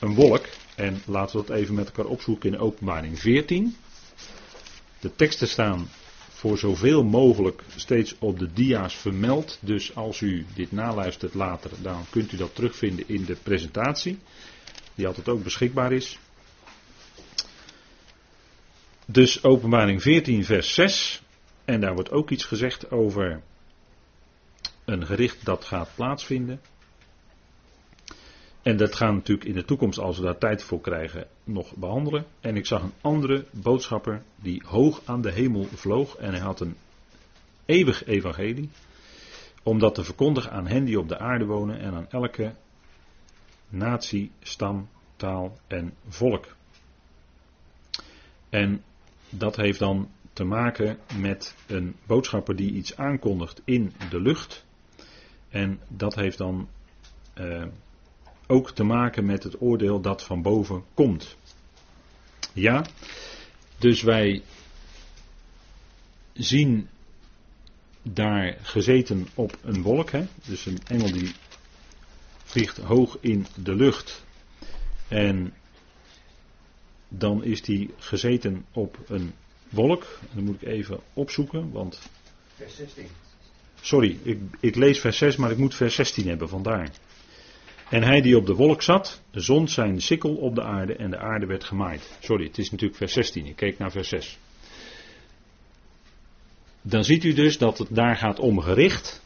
een 0.00 0.14
wolk. 0.14 0.46
En 0.76 1.02
laten 1.06 1.40
we 1.40 1.46
dat 1.46 1.56
even 1.56 1.74
met 1.74 1.86
elkaar 1.86 2.10
opzoeken 2.10 2.52
in 2.52 2.58
Openbaring 2.58 3.18
14. 3.18 3.76
De 5.00 5.14
teksten 5.14 5.48
staan 5.48 5.88
voor 6.28 6.58
zoveel 6.58 7.04
mogelijk 7.04 7.62
steeds 7.76 8.14
op 8.18 8.38
de 8.38 8.52
dia's 8.52 8.94
vermeld. 8.94 9.58
Dus 9.61 9.94
als 9.94 10.20
u 10.20 10.46
dit 10.54 10.72
naluistert 10.72 11.34
later, 11.34 11.70
dan 11.82 12.04
kunt 12.11 12.32
u 12.32 12.37
dat 12.37 12.54
terugvinden 12.54 13.08
in 13.08 13.24
de 13.24 13.37
presentatie, 13.42 14.18
die 14.94 15.06
altijd 15.06 15.28
ook 15.28 15.42
beschikbaar 15.42 15.92
is. 15.92 16.18
Dus 19.06 19.44
openbaring 19.44 20.02
14, 20.02 20.44
vers 20.44 20.74
6. 20.74 21.22
En 21.64 21.80
daar 21.80 21.94
wordt 21.94 22.11
ook 22.11 22.30
iets 22.30 22.44
gezegd 22.44 22.90
over 22.90 23.42
een 24.84 25.06
gericht 25.06 25.44
dat 25.44 25.64
gaat 25.64 25.90
plaatsvinden. 25.94 26.61
En 28.68 28.76
dat 28.76 28.94
gaan 28.94 29.09
we 29.09 29.14
natuurlijk 29.14 29.48
in 29.48 29.54
de 29.54 29.64
toekomst, 29.64 29.98
als 29.98 30.18
we 30.18 30.24
daar 30.24 30.38
tijd 30.38 30.62
voor 30.62 30.81
krijgen, 30.81 31.26
nog 31.44 31.76
behandelen. 31.76 32.26
En 32.40 32.57
ik 32.57 32.66
zag 32.66 32.83
een 32.83 32.92
andere 33.00 33.44
boodschapper 33.50 34.22
die 34.37 34.62
hoog 34.66 35.02
aan 35.04 35.20
de 35.20 35.33
hemel 35.33 35.64
vloog 35.64 36.16
en 36.16 36.31
hij 36.31 36.40
had 36.40 36.61
een 36.61 36.76
eeuwig 37.64 38.04
evangelie. 38.07 38.70
Om 39.62 39.78
dat 39.78 39.94
te 39.94 40.04
verkondigen 40.04 40.50
aan 40.50 40.66
hen 40.66 40.85
die 40.85 40.98
op 40.98 41.09
de 41.09 41.18
aarde 41.18 41.44
wonen 41.44 41.78
en 41.78 41.94
aan 41.94 42.11
elke 42.11 42.54
natie, 43.68 44.31
stam, 44.42 44.88
taal 45.16 45.59
en 45.66 45.94
volk. 46.09 46.57
En 48.48 48.83
dat 49.31 49.57
heeft 49.57 49.78
dan 49.78 50.11
te 50.33 50.44
maken 50.44 50.98
met 51.20 51.54
een 51.66 51.94
boodschapper 52.07 52.57
die 52.57 52.72
iets 52.72 52.96
aankondigt 52.96 53.62
in 53.64 53.92
de 54.11 54.20
lucht. 54.20 54.64
En 55.48 55.81
dat 55.88 56.14
heeft 56.14 56.38
dan 56.38 56.68
uh, 57.38 57.64
ook 58.48 58.70
te 58.70 58.82
maken 58.82 59.26
met 59.26 59.42
het 59.42 59.61
oordeel 59.61 60.00
dat 60.00 60.22
van 60.22 60.42
boven 60.42 60.84
komt. 60.94 61.37
Ja, 62.52 62.87
dus 63.78 64.02
wij 64.02 64.42
zien 66.32 66.88
daar 68.02 68.56
gezeten 68.62 69.28
op 69.34 69.58
een 69.62 69.82
wolk, 69.82 70.11
hè? 70.11 70.26
dus 70.46 70.66
een 70.66 70.78
engel 70.87 71.12
die 71.12 71.34
vliegt 72.44 72.76
hoog 72.76 73.16
in 73.20 73.46
de 73.62 73.74
lucht 73.74 74.24
en 75.08 75.54
dan 77.08 77.44
is 77.44 77.62
die 77.62 77.94
gezeten 77.96 78.64
op 78.72 78.98
een 79.06 79.32
wolk. 79.68 80.18
Dan 80.32 80.44
moet 80.44 80.62
ik 80.62 80.68
even 80.68 81.00
opzoeken, 81.12 81.70
want. 81.70 82.00
Vers 82.54 82.76
16. 82.76 83.06
Sorry, 83.80 84.18
ik, 84.22 84.38
ik 84.61 84.74
lees 84.74 85.00
vers 85.00 85.18
6, 85.18 85.37
maar 85.37 85.50
ik 85.50 85.58
moet 85.58 85.74
vers 85.74 85.94
16 85.94 86.28
hebben, 86.28 86.48
vandaar. 86.48 86.90
En 87.90 88.03
hij 88.03 88.20
die 88.20 88.37
op 88.37 88.46
de 88.46 88.55
wolk 88.55 88.83
zat, 88.83 89.22
zond 89.31 89.70
zijn 89.70 90.01
sikkel 90.01 90.35
op 90.35 90.55
de 90.55 90.62
aarde 90.62 90.94
en 90.94 91.11
de 91.11 91.18
aarde 91.18 91.46
werd 91.46 91.64
gemaaid. 91.64 92.18
Sorry, 92.20 92.44
het 92.46 92.59
is 92.59 92.70
natuurlijk 92.70 92.98
vers 92.98 93.12
16. 93.12 93.46
Ik 93.46 93.57
keek 93.57 93.79
naar 93.79 93.90
vers 93.90 94.09
6. 94.09 94.38
Dan 96.83 97.05
ziet 97.05 97.24
u 97.24 97.33
dus 97.33 97.59
dat 97.59 97.79
het 97.79 97.88
daar 97.90 98.16
gaat 98.16 98.38
om 98.38 98.61
gericht. 98.61 99.22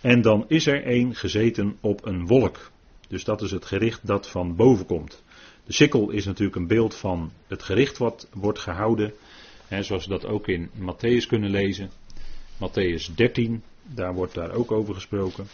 En 0.00 0.22
dan 0.22 0.44
is 0.48 0.66
er 0.66 0.86
een 0.86 1.14
gezeten 1.14 1.76
op 1.80 2.06
een 2.06 2.26
wolk. 2.26 2.70
Dus 3.08 3.24
dat 3.24 3.42
is 3.42 3.50
het 3.50 3.64
gericht 3.64 4.06
dat 4.06 4.28
van 4.28 4.56
boven 4.56 4.86
komt. 4.86 5.22
De 5.64 5.72
sikkel 5.72 6.10
is 6.10 6.24
natuurlijk 6.24 6.56
een 6.56 6.66
beeld 6.66 6.94
van 6.94 7.32
het 7.46 7.62
gericht 7.62 7.98
wat 7.98 8.28
wordt 8.32 8.58
gehouden. 8.58 9.12
Zoals 9.80 10.06
we 10.06 10.10
dat 10.10 10.26
ook 10.26 10.48
in 10.48 10.70
Matthäus 10.78 11.26
kunnen 11.28 11.50
lezen. 11.50 11.90
Matthäus 12.56 13.14
13, 13.14 13.62
daar 13.82 14.14
wordt 14.14 14.34
daar 14.34 14.52
ook 14.52 14.72
over 14.72 14.94
gesproken. 14.94 15.46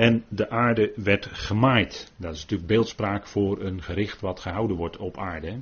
En 0.00 0.24
de 0.28 0.50
aarde 0.50 0.92
werd 0.96 1.26
gemaaid. 1.32 2.12
Dat 2.16 2.34
is 2.34 2.40
natuurlijk 2.40 2.68
beeldspraak 2.68 3.26
voor 3.26 3.60
een 3.60 3.82
gericht 3.82 4.20
wat 4.20 4.40
gehouden 4.40 4.76
wordt 4.76 4.96
op 4.96 5.18
aarde. 5.18 5.60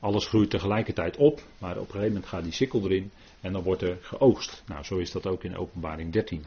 Alles 0.00 0.26
groeit 0.26 0.50
tegelijkertijd 0.50 1.16
op, 1.16 1.42
maar 1.58 1.70
op 1.70 1.78
een 1.78 1.86
gegeven 1.86 2.08
moment 2.08 2.26
gaat 2.26 2.42
die 2.42 2.52
sikkel 2.52 2.84
erin 2.84 3.10
en 3.40 3.52
dan 3.52 3.62
wordt 3.62 3.82
er 3.82 3.98
geoogst. 4.00 4.62
Nou, 4.66 4.84
zo 4.84 4.96
is 4.96 5.10
dat 5.10 5.26
ook 5.26 5.44
in 5.44 5.56
Openbaring 5.56 6.12
13. 6.12 6.44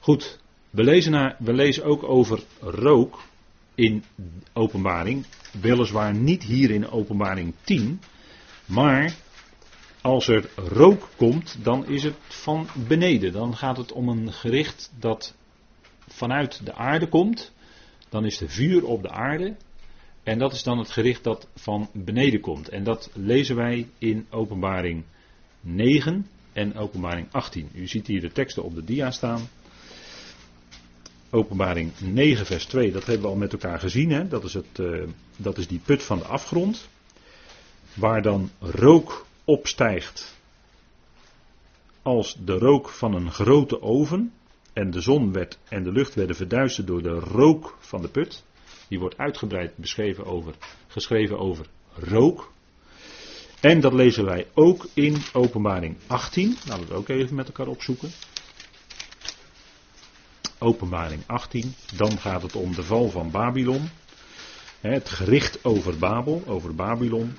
Goed, 0.00 0.40
we 0.70 0.82
lezen, 0.84 1.36
we 1.38 1.52
lezen 1.52 1.84
ook 1.84 2.02
over 2.02 2.42
rook 2.60 3.18
in 3.74 4.04
Openbaring. 4.52 5.24
Weliswaar 5.60 6.14
niet 6.14 6.42
hier 6.42 6.70
in 6.70 6.90
Openbaring 6.90 7.54
10, 7.64 8.00
maar 8.64 9.14
als 10.00 10.28
er 10.28 10.48
rook 10.56 11.08
komt, 11.16 11.58
dan 11.62 11.86
is 11.86 12.02
het 12.02 12.16
van 12.28 12.66
beneden. 12.88 13.32
Dan 13.32 13.56
gaat 13.56 13.76
het 13.76 13.92
om 13.92 14.08
een 14.08 14.32
gericht 14.32 14.92
dat 14.98 15.34
vanuit 16.14 16.64
de 16.64 16.74
aarde 16.74 17.08
komt. 17.08 17.52
Dan 18.08 18.24
is 18.24 18.40
er 18.40 18.48
vuur 18.48 18.84
op 18.84 19.02
de 19.02 19.10
aarde. 19.10 19.56
En 20.22 20.38
dat 20.38 20.52
is 20.52 20.62
dan 20.62 20.78
het 20.78 20.90
gericht 20.90 21.24
dat 21.24 21.48
van 21.54 21.88
beneden 21.92 22.40
komt. 22.40 22.68
En 22.68 22.84
dat 22.84 23.10
lezen 23.14 23.56
wij 23.56 23.88
in 23.98 24.26
Openbaring 24.30 25.04
9 25.60 26.26
en 26.52 26.76
Openbaring 26.76 27.26
18. 27.30 27.70
U 27.74 27.86
ziet 27.86 28.06
hier 28.06 28.20
de 28.20 28.32
teksten 28.32 28.62
op 28.62 28.74
de 28.74 28.84
dia 28.84 29.10
staan. 29.10 29.48
Openbaring 31.30 31.92
9, 32.00 32.46
vers 32.46 32.66
2, 32.66 32.92
dat 32.92 33.06
hebben 33.06 33.22
we 33.22 33.28
al 33.28 33.36
met 33.36 33.52
elkaar 33.52 33.78
gezien. 33.80 34.10
Hè? 34.10 34.28
Dat, 34.28 34.44
is 34.44 34.54
het, 34.54 34.78
uh, 34.80 35.02
dat 35.36 35.58
is 35.58 35.68
die 35.68 35.80
put 35.84 36.02
van 36.02 36.18
de 36.18 36.24
afgrond. 36.24 36.88
Waar 37.94 38.22
dan 38.22 38.50
rook 38.58 39.26
opstijgt 39.44 40.36
als 42.02 42.36
de 42.44 42.58
rook 42.58 42.88
van 42.88 43.14
een 43.14 43.30
grote 43.30 43.82
oven. 43.82 44.32
En 44.74 44.90
de 44.90 45.00
zon 45.00 45.32
werd 45.32 45.58
en 45.68 45.82
de 45.82 45.92
lucht 45.92 46.14
werden 46.14 46.36
verduisterd 46.36 46.86
door 46.86 47.02
de 47.02 47.18
rook 47.18 47.76
van 47.80 48.02
de 48.02 48.08
put. 48.08 48.44
Die 48.88 48.98
wordt 48.98 49.18
uitgebreid 49.18 49.76
beschreven 49.76 50.24
over, 50.24 50.54
geschreven 50.86 51.38
over 51.38 51.66
rook. 51.94 52.52
En 53.60 53.80
dat 53.80 53.92
lezen 53.92 54.24
wij 54.24 54.46
ook 54.54 54.86
in 54.94 55.16
Openbaring 55.32 55.96
18. 56.06 56.56
Laten 56.66 56.86
we 56.86 56.92
het 56.92 56.92
ook 56.92 57.08
even 57.08 57.34
met 57.34 57.46
elkaar 57.46 57.66
opzoeken. 57.66 58.10
Openbaring 60.58 61.22
18. 61.26 61.74
Dan 61.96 62.18
gaat 62.18 62.42
het 62.42 62.54
om 62.54 62.74
de 62.74 62.82
val 62.82 63.10
van 63.10 63.30
Babylon. 63.30 63.88
Het 64.80 65.08
gericht 65.08 65.64
over 65.64 65.98
Babel, 65.98 66.42
over 66.46 66.74
Babylon. 66.74 67.36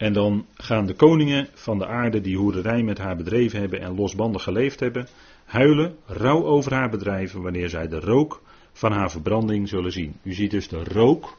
En 0.00 0.12
dan 0.12 0.46
gaan 0.54 0.86
de 0.86 0.94
koningen 0.94 1.48
van 1.54 1.78
de 1.78 1.86
aarde 1.86 2.20
die 2.20 2.36
hoerderij 2.36 2.82
met 2.82 2.98
haar 2.98 3.16
bedreven 3.16 3.60
hebben 3.60 3.80
en 3.80 3.94
losbandig 3.94 4.42
geleefd 4.42 4.80
hebben, 4.80 5.08
huilen, 5.44 5.96
rouw 6.06 6.44
over 6.44 6.74
haar 6.74 6.90
bedrijven 6.90 7.42
wanneer 7.42 7.68
zij 7.68 7.88
de 7.88 8.00
rook 8.00 8.42
van 8.72 8.92
haar 8.92 9.10
verbranding 9.10 9.68
zullen 9.68 9.92
zien. 9.92 10.16
U 10.22 10.32
ziet 10.32 10.50
dus 10.50 10.68
de 10.68 10.84
rook. 10.84 11.38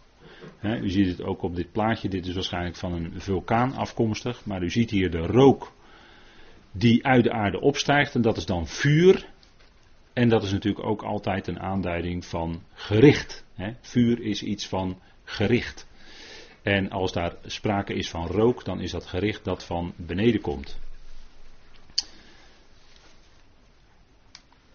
Hè, 0.58 0.80
u 0.80 0.90
ziet 0.90 1.08
het 1.08 1.24
ook 1.24 1.42
op 1.42 1.56
dit 1.56 1.72
plaatje. 1.72 2.10
Dit 2.10 2.26
is 2.26 2.34
waarschijnlijk 2.34 2.76
van 2.76 2.94
een 2.94 3.12
vulkaan 3.16 3.74
afkomstig. 3.74 4.46
Maar 4.46 4.64
u 4.64 4.70
ziet 4.70 4.90
hier 4.90 5.12
de 5.12 5.26
rook 5.26 5.72
die 6.72 7.06
uit 7.06 7.24
de 7.24 7.32
aarde 7.32 7.60
opstijgt. 7.60 8.16
En 8.16 8.22
dat 8.22 8.38
is 8.38 8.46
dan 8.46 8.68
vuur. 8.68 9.28
En 10.14 10.30
dat 10.30 10.44
is 10.44 10.52
natuurlijk 10.52 10.86
ook 10.86 11.04
altijd 11.04 11.48
een 11.48 11.60
aanduiding 11.60 12.26
van 12.26 12.62
gericht. 12.74 13.46
Hè. 13.56 13.72
Vuur 13.82 14.22
is 14.22 14.44
iets 14.44 14.68
van 14.68 15.00
gericht. 15.24 15.90
En 16.62 16.90
als 16.90 17.12
daar 17.12 17.36
sprake 17.46 17.94
is 17.94 18.10
van 18.10 18.28
rook, 18.28 18.66
dan 18.66 18.80
is 18.82 18.92
dat 18.92 19.06
gericht 19.06 19.44
dat 19.44 19.66
van 19.66 19.94
beneden 19.96 20.42
komt. 20.42 20.80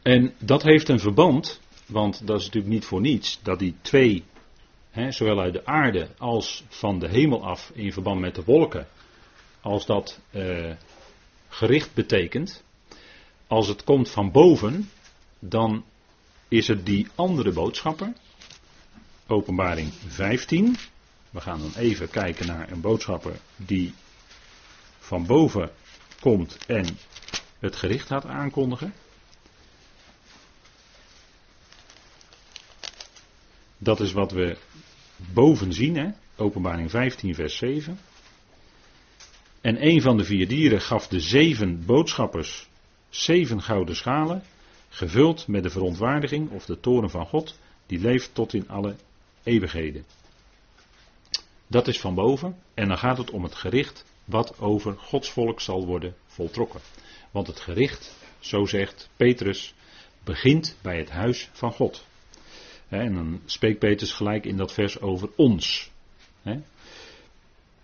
En 0.02 0.34
dat 0.38 0.62
heeft 0.62 0.88
een 0.88 1.00
verband, 1.00 1.60
want 1.86 2.26
dat 2.26 2.38
is 2.38 2.44
natuurlijk 2.44 2.74
niet 2.74 2.84
voor 2.84 3.00
niets, 3.00 3.40
dat 3.42 3.58
die 3.58 3.74
twee, 3.80 4.24
hè, 4.90 5.12
zowel 5.12 5.40
uit 5.40 5.52
de 5.52 5.66
aarde 5.66 6.08
als 6.18 6.64
van 6.68 6.98
de 6.98 7.08
hemel 7.08 7.44
af 7.44 7.70
in 7.74 7.92
verband 7.92 8.20
met 8.20 8.34
de 8.34 8.44
wolken, 8.44 8.86
als 9.60 9.86
dat 9.86 10.20
eh, 10.30 10.72
gericht 11.48 11.94
betekent, 11.94 12.64
als 13.46 13.68
het 13.68 13.84
komt 13.84 14.10
van 14.10 14.30
boven, 14.30 14.90
dan 15.38 15.84
is 16.48 16.68
het 16.68 16.86
die 16.86 17.08
andere 17.14 17.52
boodschapper, 17.52 18.12
openbaring 19.26 19.92
15, 20.06 20.76
we 21.36 21.42
gaan 21.42 21.60
dan 21.60 21.72
even 21.76 22.10
kijken 22.10 22.46
naar 22.46 22.70
een 22.70 22.80
boodschapper 22.80 23.36
die 23.56 23.94
van 24.98 25.26
boven 25.26 25.70
komt 26.20 26.58
en 26.66 26.98
het 27.58 27.76
gericht 27.76 28.06
gaat 28.06 28.24
aankondigen. 28.24 28.94
Dat 33.78 34.00
is 34.00 34.12
wat 34.12 34.32
we 34.32 34.56
boven 35.16 35.72
zien, 35.72 35.96
hè? 35.96 36.10
openbaring 36.36 36.90
15, 36.90 37.34
vers 37.34 37.56
7. 37.56 37.98
En 39.60 39.86
een 39.86 40.02
van 40.02 40.16
de 40.16 40.24
vier 40.24 40.48
dieren 40.48 40.80
gaf 40.80 41.08
de 41.08 41.20
zeven 41.20 41.84
boodschappers 41.86 42.68
zeven 43.08 43.62
gouden 43.62 43.96
schalen, 43.96 44.42
gevuld 44.88 45.46
met 45.46 45.62
de 45.62 45.70
verontwaardiging 45.70 46.50
of 46.50 46.64
de 46.64 46.80
toren 46.80 47.10
van 47.10 47.26
God, 47.26 47.58
die 47.86 48.00
leeft 48.00 48.34
tot 48.34 48.54
in 48.54 48.68
alle 48.68 48.96
eeuwigheden. 49.42 50.04
Dat 51.66 51.88
is 51.88 52.00
van 52.00 52.14
boven. 52.14 52.56
En 52.74 52.88
dan 52.88 52.98
gaat 52.98 53.18
het 53.18 53.30
om 53.30 53.42
het 53.42 53.54
gericht 53.54 54.04
wat 54.24 54.60
over 54.60 54.98
Gods 54.98 55.30
volk 55.30 55.60
zal 55.60 55.86
worden 55.86 56.14
voltrokken. 56.26 56.80
Want 57.30 57.46
het 57.46 57.60
gericht, 57.60 58.16
zo 58.38 58.64
zegt 58.64 59.08
Petrus, 59.16 59.74
begint 60.24 60.76
bij 60.82 60.98
het 60.98 61.10
huis 61.10 61.50
van 61.52 61.72
God. 61.72 62.06
En 62.88 63.14
dan 63.14 63.40
spreekt 63.44 63.78
Petrus 63.78 64.12
gelijk 64.12 64.44
in 64.44 64.56
dat 64.56 64.72
vers 64.72 65.00
over 65.00 65.30
ons. 65.36 65.90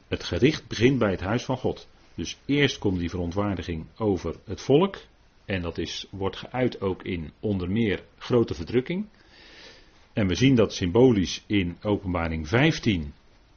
Het 0.09 0.25
gericht 0.25 0.69
begint 0.69 0.99
bij 0.99 1.11
het 1.11 1.21
huis 1.21 1.45
van 1.45 1.57
God. 1.57 1.89
Dus 2.15 2.39
eerst 2.47 2.79
komt 2.79 2.99
die 2.99 3.11
verontwaardiging 3.11 3.87
over 3.97 4.37
het 4.45 4.61
volk. 4.61 4.97
En 5.45 5.63
dat 5.63 5.79
is, 5.79 6.07
wordt 6.11 6.37
geuit 6.37 6.81
ook 6.81 7.03
in 7.03 7.33
onder 7.41 7.71
meer 7.71 8.05
grote 8.19 8.55
verdrukking. 8.55 9.07
En 10.13 10.27
we 10.27 10.35
zien 10.35 10.55
dat 10.55 10.75
symbolisch 10.75 11.43
in 11.47 11.77
Openbaring 11.83 12.49
15 12.49 13.13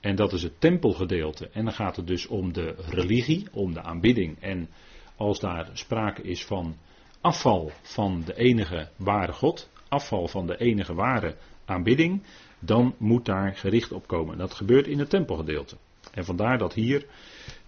en 0.05 0.15
dat 0.15 0.33
is 0.33 0.43
het 0.43 0.59
tempelgedeelte. 0.59 1.49
En 1.49 1.63
dan 1.63 1.73
gaat 1.73 1.95
het 1.95 2.07
dus 2.07 2.27
om 2.27 2.53
de 2.53 2.75
religie, 2.89 3.47
om 3.51 3.73
de 3.73 3.81
aanbidding. 3.81 4.41
En 4.41 4.69
als 5.15 5.39
daar 5.39 5.69
sprake 5.73 6.21
is 6.21 6.45
van 6.45 6.75
afval 7.21 7.71
van 7.81 8.21
de 8.25 8.35
enige 8.35 8.89
ware 8.95 9.31
God, 9.31 9.69
afval 9.87 10.27
van 10.27 10.45
de 10.45 10.57
enige 10.57 10.93
ware 10.93 11.35
aanbidding, 11.65 12.23
dan 12.59 12.95
moet 12.97 13.25
daar 13.25 13.55
gericht 13.55 13.91
op 13.91 14.07
komen. 14.07 14.37
Dat 14.37 14.53
gebeurt 14.53 14.87
in 14.87 14.99
het 14.99 15.09
tempelgedeelte. 15.09 15.77
En 16.11 16.25
vandaar 16.25 16.57
dat 16.57 16.73
hier 16.73 17.05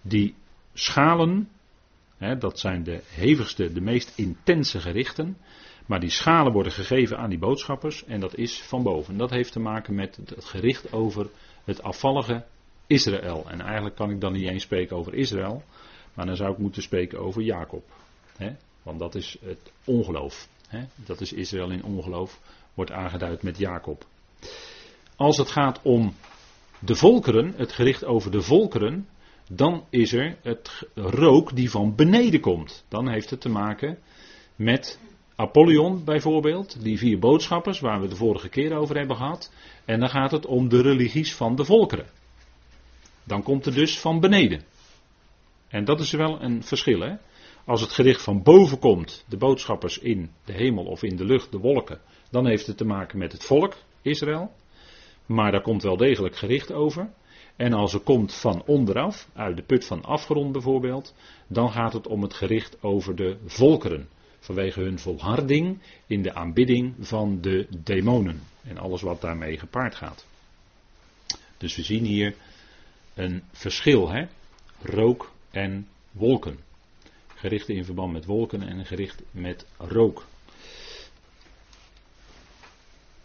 die 0.02 0.34
schalen, 0.72 1.48
hè, 2.16 2.36
dat 2.36 2.58
zijn 2.58 2.82
de 2.82 3.02
hevigste, 3.06 3.72
de 3.72 3.80
meest 3.80 4.18
intense 4.18 4.80
gerichten, 4.80 5.36
maar 5.86 6.00
die 6.00 6.10
schalen 6.10 6.52
worden 6.52 6.72
gegeven 6.72 7.18
aan 7.18 7.30
die 7.30 7.38
boodschappers 7.38 8.04
en 8.04 8.20
dat 8.20 8.36
is 8.36 8.62
van 8.62 8.82
boven. 8.82 9.16
Dat 9.16 9.30
heeft 9.30 9.52
te 9.52 9.60
maken 9.60 9.94
met 9.94 10.16
het 10.16 10.44
gericht 10.44 10.92
over 10.92 11.30
het 11.68 11.82
afvallige 11.82 12.44
Israël. 12.86 13.44
En 13.48 13.60
eigenlijk 13.60 13.96
kan 13.96 14.10
ik 14.10 14.20
dan 14.20 14.32
niet 14.32 14.48
eens 14.48 14.62
spreken 14.62 14.96
over 14.96 15.14
Israël, 15.14 15.62
maar 16.14 16.26
dan 16.26 16.36
zou 16.36 16.52
ik 16.52 16.58
moeten 16.58 16.82
spreken 16.82 17.18
over 17.18 17.42
Jacob. 17.42 17.84
Want 18.82 18.98
dat 18.98 19.14
is 19.14 19.36
het 19.44 19.72
ongeloof. 19.84 20.48
Dat 20.94 21.20
is 21.20 21.32
Israël 21.32 21.70
in 21.70 21.84
ongeloof, 21.84 22.40
wordt 22.74 22.90
aangeduid 22.90 23.42
met 23.42 23.58
Jacob. 23.58 24.06
Als 25.16 25.36
het 25.36 25.50
gaat 25.50 25.80
om 25.82 26.14
de 26.78 26.94
volkeren, 26.94 27.54
het 27.56 27.72
gericht 27.72 28.04
over 28.04 28.30
de 28.30 28.42
volkeren, 28.42 29.08
dan 29.50 29.84
is 29.90 30.12
er 30.12 30.36
het 30.42 30.82
rook 30.94 31.56
die 31.56 31.70
van 31.70 31.94
beneden 31.94 32.40
komt. 32.40 32.84
Dan 32.88 33.08
heeft 33.08 33.30
het 33.30 33.40
te 33.40 33.48
maken 33.48 33.98
met 34.56 35.00
Apollyon 35.40 36.04
bijvoorbeeld, 36.04 36.82
die 36.82 36.98
vier 36.98 37.18
boodschappers 37.18 37.80
waar 37.80 38.00
we 38.00 38.08
de 38.08 38.16
vorige 38.16 38.48
keer 38.48 38.76
over 38.76 38.96
hebben 38.96 39.16
gehad. 39.16 39.52
En 39.84 40.00
dan 40.00 40.08
gaat 40.08 40.30
het 40.30 40.46
om 40.46 40.68
de 40.68 40.82
religies 40.82 41.34
van 41.34 41.56
de 41.56 41.64
volkeren. 41.64 42.06
Dan 43.24 43.42
komt 43.42 43.64
het 43.64 43.74
dus 43.74 44.00
van 44.00 44.20
beneden. 44.20 44.62
En 45.68 45.84
dat 45.84 46.00
is 46.00 46.10
wel 46.10 46.42
een 46.42 46.62
verschil. 46.62 47.00
Hè? 47.00 47.14
Als 47.64 47.80
het 47.80 47.92
gericht 47.92 48.22
van 48.22 48.42
boven 48.42 48.78
komt, 48.78 49.24
de 49.28 49.36
boodschappers 49.36 49.98
in 49.98 50.30
de 50.44 50.52
hemel 50.52 50.84
of 50.84 51.02
in 51.02 51.16
de 51.16 51.24
lucht, 51.24 51.52
de 51.52 51.58
wolken, 51.58 52.00
dan 52.30 52.46
heeft 52.46 52.66
het 52.66 52.76
te 52.76 52.84
maken 52.84 53.18
met 53.18 53.32
het 53.32 53.44
volk, 53.44 53.76
Israël. 54.02 54.52
Maar 55.26 55.52
daar 55.52 55.62
komt 55.62 55.82
wel 55.82 55.96
degelijk 55.96 56.36
gericht 56.36 56.72
over. 56.72 57.10
En 57.56 57.72
als 57.72 57.92
het 57.92 58.02
komt 58.02 58.34
van 58.34 58.62
onderaf, 58.66 59.28
uit 59.34 59.56
de 59.56 59.62
put 59.62 59.84
van 59.84 60.04
afgrond 60.04 60.52
bijvoorbeeld, 60.52 61.14
dan 61.48 61.70
gaat 61.70 61.92
het 61.92 62.06
om 62.06 62.22
het 62.22 62.34
gericht 62.34 62.82
over 62.82 63.16
de 63.16 63.36
volkeren 63.46 64.08
vanwege 64.40 64.80
hun 64.80 64.98
volharding 64.98 65.78
in 66.06 66.22
de 66.22 66.34
aanbidding 66.34 66.94
van 67.00 67.40
de 67.40 67.66
demonen 67.82 68.40
en 68.62 68.78
alles 68.78 69.02
wat 69.02 69.20
daarmee 69.20 69.58
gepaard 69.58 69.94
gaat. 69.94 70.26
Dus 71.56 71.76
we 71.76 71.82
zien 71.82 72.04
hier 72.04 72.34
een 73.14 73.42
verschil, 73.52 74.08
hè? 74.10 74.26
rook 74.82 75.32
en 75.50 75.88
wolken. 76.10 76.58
Gericht 77.34 77.68
in 77.68 77.84
verband 77.84 78.12
met 78.12 78.24
wolken 78.24 78.62
en 78.68 78.86
gericht 78.86 79.22
met 79.30 79.66
rook. 79.76 80.26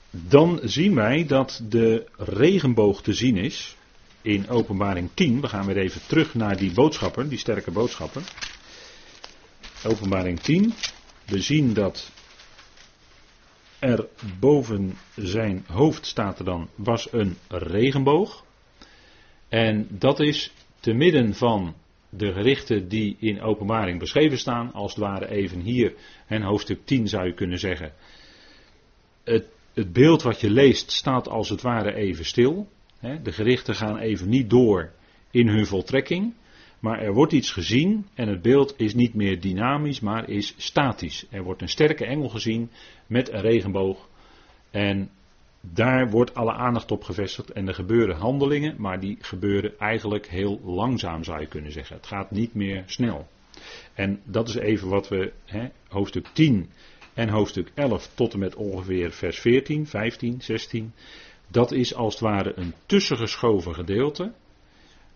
Dan 0.10 0.60
zien 0.64 0.96
wij 0.96 1.26
dat 1.26 1.62
de 1.70 2.06
regenboog 2.18 3.02
te 3.02 3.14
zien 3.14 3.38
is 3.38 3.76
in 4.22 4.50
Openbaring 4.50 5.10
10. 5.14 5.42
We 5.42 5.48
gaan 5.48 5.66
weer 5.66 5.78
even 5.78 6.02
terug 6.08 6.34
naar 6.34 6.58
die 6.58 6.72
boodschapper, 6.72 7.30
die 7.30 7.38
sterke 7.38 7.72
boodschapper. 7.72 8.22
Openbaring 9.84 10.40
10. 10.40 10.74
We 11.26 11.42
zien 11.42 11.74
dat 11.74 12.12
er 13.80 14.08
boven 14.40 14.98
zijn 15.16 15.64
hoofd 15.68 16.06
staat 16.06 16.40
er 16.40 16.46
dan, 16.46 16.70
was 16.76 17.12
een 17.12 17.38
regenboog. 17.48 18.46
En 19.50 19.88
dat 19.90 20.20
is 20.20 20.54
te 20.80 20.94
midden 20.94 21.36
van 21.36 21.76
de 22.10 22.34
gerichten 22.34 22.88
die 22.88 23.16
in 23.20 23.42
openbaring 23.42 24.00
beschreven 24.00 24.38
staan, 24.38 24.74
als 24.74 24.92
het 24.92 25.04
ware 25.04 25.30
even 25.30 25.60
hier, 25.60 25.94
en 26.28 26.42
hoofdstuk 26.42 26.80
10 26.86 27.08
zou 27.08 27.26
je 27.26 27.34
kunnen 27.34 27.60
zeggen. 27.60 27.94
Het, 29.24 29.46
het 29.74 29.94
beeld 29.94 30.22
wat 30.22 30.42
je 30.42 30.50
leest 30.50 30.92
staat 30.92 31.28
als 31.30 31.50
het 31.50 31.62
ware 31.62 31.94
even 31.94 32.26
stil. 32.26 32.68
De 33.24 33.32
gerichten 33.32 33.76
gaan 33.76 33.98
even 33.98 34.30
niet 34.30 34.50
door 34.50 34.92
in 35.32 35.48
hun 35.48 35.66
voltrekking. 35.66 36.34
Maar 36.84 37.02
er 37.02 37.14
wordt 37.14 37.34
iets 37.34 37.52
gezien 37.52 38.08
en 38.14 38.28
het 38.28 38.42
beeld 38.42 38.74
is 38.78 38.94
niet 38.94 39.14
meer 39.14 39.42
dynamisch, 39.42 40.00
maar 40.00 40.30
is 40.30 40.54
statisch. 40.58 41.26
Er 41.30 41.44
wordt 41.44 41.62
een 41.62 41.70
sterke 41.70 42.06
engel 42.06 42.30
gezien 42.30 42.70
met 43.08 43.32
een 43.32 43.42
regenboog. 43.42 44.10
En 44.72 45.10
daar 45.62 46.10
wordt 46.10 46.36
alle 46.36 46.54
aandacht 46.54 46.92
op 46.92 47.04
gevestigd. 47.04 47.52
En 47.52 47.68
er 47.68 47.74
gebeuren 47.74 48.16
handelingen, 48.16 48.76
maar 48.78 49.00
die 49.00 49.18
gebeuren 49.20 49.80
eigenlijk 49.80 50.28
heel 50.28 50.62
langzaam, 50.64 51.24
zou 51.24 51.40
je 51.40 51.48
kunnen 51.48 51.72
zeggen. 51.72 51.96
Het 51.96 52.08
gaat 52.08 52.32
niet 52.32 52.54
meer 52.54 52.84
snel. 52.86 53.28
En 53.94 54.22
dat 54.24 54.48
is 54.48 54.56
even 54.56 54.90
wat 54.90 55.08
we, 55.08 55.32
hoofdstuk 55.88 56.28
10 56.34 56.70
en 57.14 57.30
hoofdstuk 57.30 57.72
11 57.74 58.10
tot 58.14 58.34
en 58.34 58.40
met 58.40 58.56
ongeveer 58.56 59.12
vers 59.12 59.40
14, 59.40 59.88
15, 59.88 60.42
16. 60.42 60.94
Dat 61.48 61.72
is 61.72 61.96
als 61.96 62.14
het 62.14 62.24
ware 62.24 62.54
een 62.56 62.74
tussengeschoven 62.86 63.74
gedeelte 63.74 64.32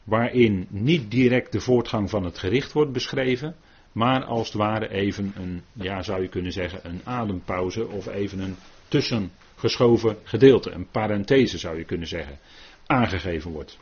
waarin 0.08 0.68
niet 0.70 1.12
direct 1.12 1.52
de 1.52 1.60
voortgang 1.60 2.10
van 2.10 2.24
het 2.24 2.38
gericht 2.38 2.72
wordt 2.72 2.92
beschreven, 2.92 3.56
maar 3.92 4.24
als 4.24 4.48
het 4.48 4.58
ware 4.58 4.90
even 4.90 5.34
een, 5.36 5.62
ja 5.74 6.02
zou 6.02 6.22
je 6.22 6.28
kunnen 6.28 6.52
zeggen, 6.52 6.80
een 6.84 7.02
adempauze 7.04 7.88
of 7.88 8.08
even 8.08 8.40
een 8.40 8.56
tussengeschoven 8.88 10.18
gedeelte, 10.24 10.72
een 10.72 10.88
parenthese 10.92 11.58
zou 11.58 11.78
je 11.78 11.84
kunnen 11.84 12.08
zeggen, 12.08 12.38
aangegeven 12.86 13.52
wordt. 13.52 13.78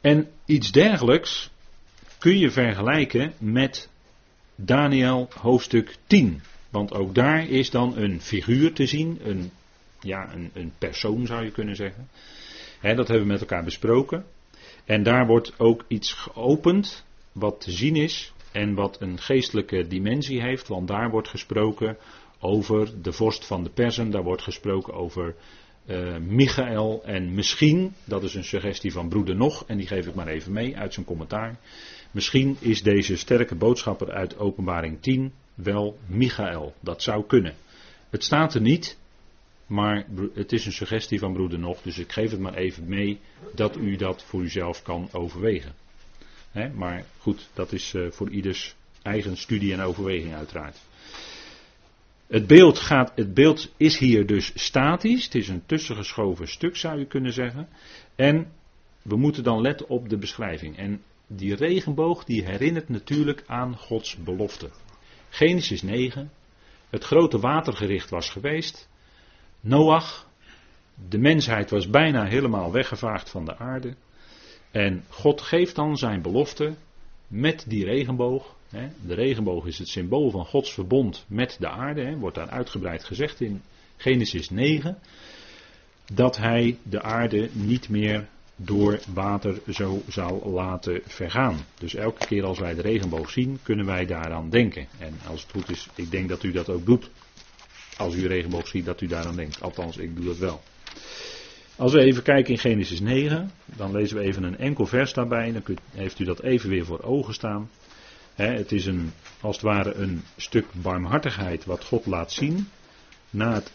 En 0.00 0.30
iets 0.44 0.72
dergelijks 0.72 1.50
kun 2.18 2.38
je 2.38 2.50
vergelijken 2.50 3.32
met 3.38 3.88
Daniel 4.54 5.28
hoofdstuk 5.40 5.96
10. 6.06 6.42
Want 6.70 6.94
ook 6.94 7.14
daar 7.14 7.48
is 7.48 7.70
dan 7.70 7.96
een 7.96 8.20
figuur 8.20 8.72
te 8.72 8.86
zien, 8.86 9.18
een, 9.24 9.50
ja, 10.00 10.32
een, 10.34 10.50
een 10.54 10.72
persoon 10.78 11.26
zou 11.26 11.44
je 11.44 11.50
kunnen 11.50 11.76
zeggen. 11.76 12.08
dat 12.80 13.08
hebben 13.08 13.26
we 13.26 13.32
met 13.32 13.40
elkaar 13.40 13.64
besproken. 13.64 14.24
En 14.92 15.02
daar 15.02 15.26
wordt 15.26 15.58
ook 15.58 15.84
iets 15.88 16.12
geopend 16.12 17.04
wat 17.32 17.60
te 17.60 17.70
zien 17.70 17.96
is 17.96 18.32
en 18.50 18.74
wat 18.74 19.00
een 19.00 19.18
geestelijke 19.18 19.86
dimensie 19.86 20.40
heeft, 20.42 20.68
want 20.68 20.88
daar 20.88 21.10
wordt 21.10 21.28
gesproken 21.28 21.96
over 22.40 23.02
de 23.02 23.12
vorst 23.12 23.46
van 23.46 23.64
de 23.64 23.70
Persen, 23.70 24.10
daar 24.10 24.22
wordt 24.22 24.42
gesproken 24.42 24.94
over 24.94 25.34
uh, 25.86 26.16
Michael 26.16 27.02
en 27.04 27.34
misschien, 27.34 27.94
dat 28.04 28.22
is 28.22 28.34
een 28.34 28.44
suggestie 28.44 28.92
van 28.92 29.08
broeder 29.08 29.36
Nog, 29.36 29.64
en 29.66 29.76
die 29.76 29.86
geef 29.86 30.06
ik 30.06 30.14
maar 30.14 30.28
even 30.28 30.52
mee 30.52 30.76
uit 30.76 30.94
zijn 30.94 31.06
commentaar. 31.06 31.58
Misschien 32.10 32.56
is 32.58 32.82
deze 32.82 33.16
sterke 33.16 33.54
boodschapper 33.54 34.10
uit 34.10 34.38
Openbaring 34.38 35.00
10 35.00 35.32
wel 35.54 35.98
Michael. 36.06 36.74
Dat 36.80 37.02
zou 37.02 37.24
kunnen. 37.26 37.54
Het 38.10 38.24
staat 38.24 38.54
er 38.54 38.60
niet, 38.60 38.98
maar 39.72 40.06
het 40.34 40.52
is 40.52 40.66
een 40.66 40.72
suggestie 40.72 41.18
van 41.18 41.32
broeder 41.32 41.58
nog, 41.58 41.82
dus 41.82 41.98
ik 41.98 42.12
geef 42.12 42.30
het 42.30 42.40
maar 42.40 42.54
even 42.54 42.88
mee 42.88 43.20
dat 43.54 43.76
u 43.76 43.96
dat 43.96 44.22
voor 44.22 44.42
uzelf 44.42 44.82
kan 44.82 45.08
overwegen. 45.12 45.74
maar 46.74 47.04
goed, 47.18 47.48
dat 47.52 47.72
is 47.72 47.94
uh, 47.94 48.10
voor 48.10 48.30
ieders 48.30 48.74
eigen 49.02 49.36
studie 49.36 49.72
en 49.72 49.80
overweging 49.80 50.34
uiteraard. 50.34 50.78
Het 52.26 52.46
beeld, 52.46 52.78
gaat, 52.78 53.12
het 53.14 53.34
beeld 53.34 53.72
is 53.76 53.98
hier 53.98 54.26
dus 54.26 54.52
statisch, 54.54 55.24
het 55.24 55.34
is 55.34 55.48
een 55.48 55.66
tussengeschoven 55.66 56.48
stuk 56.48 56.76
zou 56.76 56.98
je 56.98 57.06
kunnen 57.06 57.32
zeggen. 57.32 57.68
En 58.14 58.52
we 59.02 59.16
moeten 59.16 59.42
dan 59.42 59.60
letten 59.60 59.88
op 59.88 60.08
de 60.08 60.18
beschrijving. 60.18 60.76
En 60.76 61.02
die 61.26 61.54
regenboog 61.54 62.24
die 62.24 62.44
herinnert 62.44 62.88
natuurlijk 62.88 63.44
aan 63.46 63.76
Gods 63.76 64.16
belofte. 64.16 64.70
Genesis 65.28 65.82
9, 65.82 66.30
het 66.90 67.04
grote 67.04 67.38
watergericht 67.38 68.10
was 68.10 68.30
geweest. 68.30 68.90
Noach, 69.64 70.26
de 71.08 71.18
mensheid 71.18 71.70
was 71.70 71.90
bijna 71.90 72.24
helemaal 72.24 72.72
weggevaagd 72.72 73.30
van 73.30 73.44
de 73.44 73.56
aarde. 73.56 73.94
En 74.70 75.04
God 75.08 75.40
geeft 75.40 75.74
dan 75.74 75.96
zijn 75.96 76.22
belofte 76.22 76.74
met 77.26 77.64
die 77.68 77.84
regenboog. 77.84 78.54
De 79.06 79.14
regenboog 79.14 79.66
is 79.66 79.78
het 79.78 79.88
symbool 79.88 80.30
van 80.30 80.44
Gods 80.44 80.72
verbond 80.72 81.24
met 81.28 81.56
de 81.60 81.68
aarde. 81.68 82.16
Wordt 82.16 82.36
daar 82.36 82.48
uitgebreid 82.48 83.04
gezegd 83.04 83.40
in 83.40 83.62
Genesis 83.96 84.50
9. 84.50 84.98
Dat 86.12 86.36
hij 86.36 86.78
de 86.82 87.02
aarde 87.02 87.48
niet 87.52 87.88
meer 87.88 88.28
door 88.56 89.00
water 89.14 89.60
zo 89.70 90.02
zal 90.08 90.50
laten 90.50 91.00
vergaan. 91.04 91.56
Dus 91.78 91.94
elke 91.94 92.26
keer 92.26 92.44
als 92.44 92.58
wij 92.58 92.74
de 92.74 92.82
regenboog 92.82 93.30
zien, 93.30 93.58
kunnen 93.62 93.86
wij 93.86 94.06
daaraan 94.06 94.50
denken. 94.50 94.86
En 94.98 95.18
als 95.26 95.42
het 95.42 95.50
goed 95.50 95.70
is, 95.70 95.88
ik 95.94 96.10
denk 96.10 96.28
dat 96.28 96.42
u 96.42 96.52
dat 96.52 96.68
ook 96.68 96.86
doet 96.86 97.10
als 98.02 98.14
u 98.14 98.26
regenboog 98.26 98.66
ziet, 98.66 98.84
dat 98.84 99.00
u 99.00 99.06
daaraan 99.06 99.36
denkt. 99.36 99.62
Althans, 99.62 99.96
ik 99.96 100.16
doe 100.16 100.24
dat 100.24 100.38
wel. 100.38 100.62
Als 101.76 101.92
we 101.92 102.00
even 102.00 102.22
kijken 102.22 102.52
in 102.52 102.58
Genesis 102.58 103.00
9, 103.00 103.50
dan 103.76 103.92
lezen 103.92 104.16
we 104.16 104.22
even 104.22 104.42
een 104.42 104.58
enkel 104.58 104.86
vers 104.86 105.12
daarbij. 105.12 105.52
Dan 105.52 105.78
heeft 105.90 106.18
u 106.18 106.24
dat 106.24 106.42
even 106.42 106.68
weer 106.68 106.84
voor 106.84 107.02
ogen 107.02 107.34
staan. 107.34 107.70
het 108.34 108.72
is 108.72 108.86
een, 108.86 109.12
als 109.40 109.56
het 109.56 109.64
ware 109.64 109.94
een 109.94 110.22
stuk 110.36 110.66
barmhartigheid 110.72 111.64
wat 111.64 111.84
God 111.84 112.06
laat 112.06 112.32
zien. 112.32 112.68
Na 113.30 113.54
het 113.54 113.72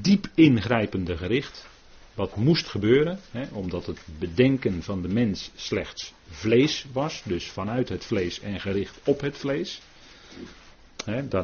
diep 0.00 0.26
ingrijpende 0.34 1.16
gericht. 1.16 1.70
Wat 2.14 2.36
moest 2.36 2.68
gebeuren, 2.68 3.18
omdat 3.52 3.86
het 3.86 4.00
bedenken 4.18 4.82
van 4.82 5.02
de 5.02 5.08
mens 5.08 5.50
slechts 5.54 6.12
vlees 6.30 6.86
was. 6.92 7.22
Dus 7.24 7.50
vanuit 7.50 7.88
het 7.88 8.04
vlees 8.04 8.40
en 8.40 8.60
gericht 8.60 9.00
op 9.04 9.20
het 9.20 9.38
vlees. 9.38 9.80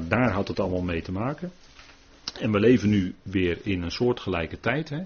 daar 0.08 0.32
had 0.32 0.48
het 0.48 0.60
allemaal 0.60 0.82
mee 0.82 1.02
te 1.02 1.12
maken. 1.12 1.52
En 2.32 2.52
we 2.52 2.60
leven 2.60 2.88
nu 2.88 3.14
weer 3.22 3.58
in 3.62 3.82
een 3.82 3.90
soortgelijke 3.90 4.60
tijd. 4.60 4.88
Hè? 4.88 5.00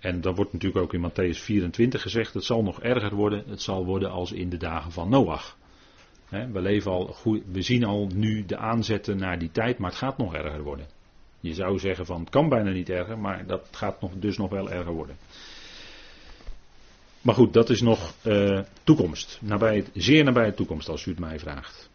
En 0.00 0.20
dan 0.20 0.34
wordt 0.34 0.52
natuurlijk 0.52 0.82
ook 0.82 0.94
in 0.94 1.10
Matthäus 1.10 1.38
24 1.38 2.02
gezegd: 2.02 2.34
het 2.34 2.44
zal 2.44 2.62
nog 2.62 2.80
erger 2.80 3.14
worden. 3.14 3.44
Het 3.46 3.62
zal 3.62 3.84
worden 3.84 4.10
als 4.10 4.32
in 4.32 4.48
de 4.48 4.56
dagen 4.56 4.92
van 4.92 5.08
Noach. 5.08 5.56
We, 6.28 6.60
leven 6.60 6.90
al 6.90 7.06
goed, 7.06 7.42
we 7.52 7.62
zien 7.62 7.84
al 7.84 8.10
nu 8.14 8.44
de 8.46 8.56
aanzetten 8.56 9.16
naar 9.16 9.38
die 9.38 9.50
tijd, 9.50 9.78
maar 9.78 9.90
het 9.90 9.98
gaat 9.98 10.18
nog 10.18 10.34
erger 10.34 10.62
worden. 10.62 10.86
Je 11.40 11.54
zou 11.54 11.78
zeggen 11.78 12.06
van 12.06 12.20
het 12.20 12.30
kan 12.30 12.48
bijna 12.48 12.70
niet 12.70 12.88
erger, 12.88 13.18
maar 13.18 13.46
dat 13.46 13.68
gaat 13.70 14.00
nog, 14.00 14.12
dus 14.18 14.36
nog 14.36 14.50
wel 14.50 14.70
erger 14.70 14.92
worden. 14.92 15.16
Maar 17.20 17.34
goed, 17.34 17.52
dat 17.52 17.70
is 17.70 17.80
nog 17.80 18.14
uh, 18.26 18.60
toekomst. 18.84 19.38
Nabij, 19.42 19.84
zeer 19.94 20.24
nabij 20.24 20.46
de 20.46 20.54
toekomst, 20.54 20.88
als 20.88 21.06
u 21.06 21.10
het 21.10 21.20
mij 21.20 21.38
vraagt. 21.38 21.90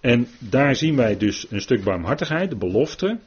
En 0.00 0.28
daar 0.38 0.76
zien 0.76 0.96
wij 0.96 1.16
dus 1.16 1.46
een 1.50 1.60
stuk 1.60 1.84
barmhartigheid, 1.84 2.50
de 2.50 2.56
belofte. 2.56 3.18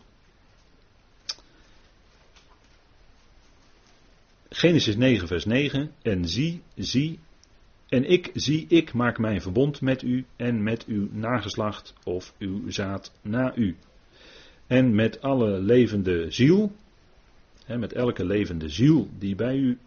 Genesis 4.58 4.96
9, 4.96 5.28
vers 5.28 5.46
9. 5.46 5.92
En 6.02 6.28
zie, 6.28 6.62
zie, 6.76 7.20
en 7.88 8.10
ik 8.10 8.30
zie, 8.34 8.66
ik 8.68 8.94
maak 8.94 9.18
mijn 9.18 9.42
verbond 9.42 9.82
met 9.82 10.02
u 10.02 10.26
en 10.36 10.64
met 10.64 10.86
uw 10.86 11.08
nageslacht 11.12 11.94
of 12.04 12.34
uw 12.40 12.70
zaad 12.70 13.14
na 13.22 13.56
u. 13.56 13.76
En 14.68 14.96
met 14.96 15.22
alle 15.22 15.60
levende 15.60 16.32
ziel, 16.32 16.72
met 17.68 17.94
elke 17.94 18.26
levende 18.26 18.70
ziel 18.70 19.10
die 19.18 19.36
bij, 19.36 19.56
u, 19.56 19.78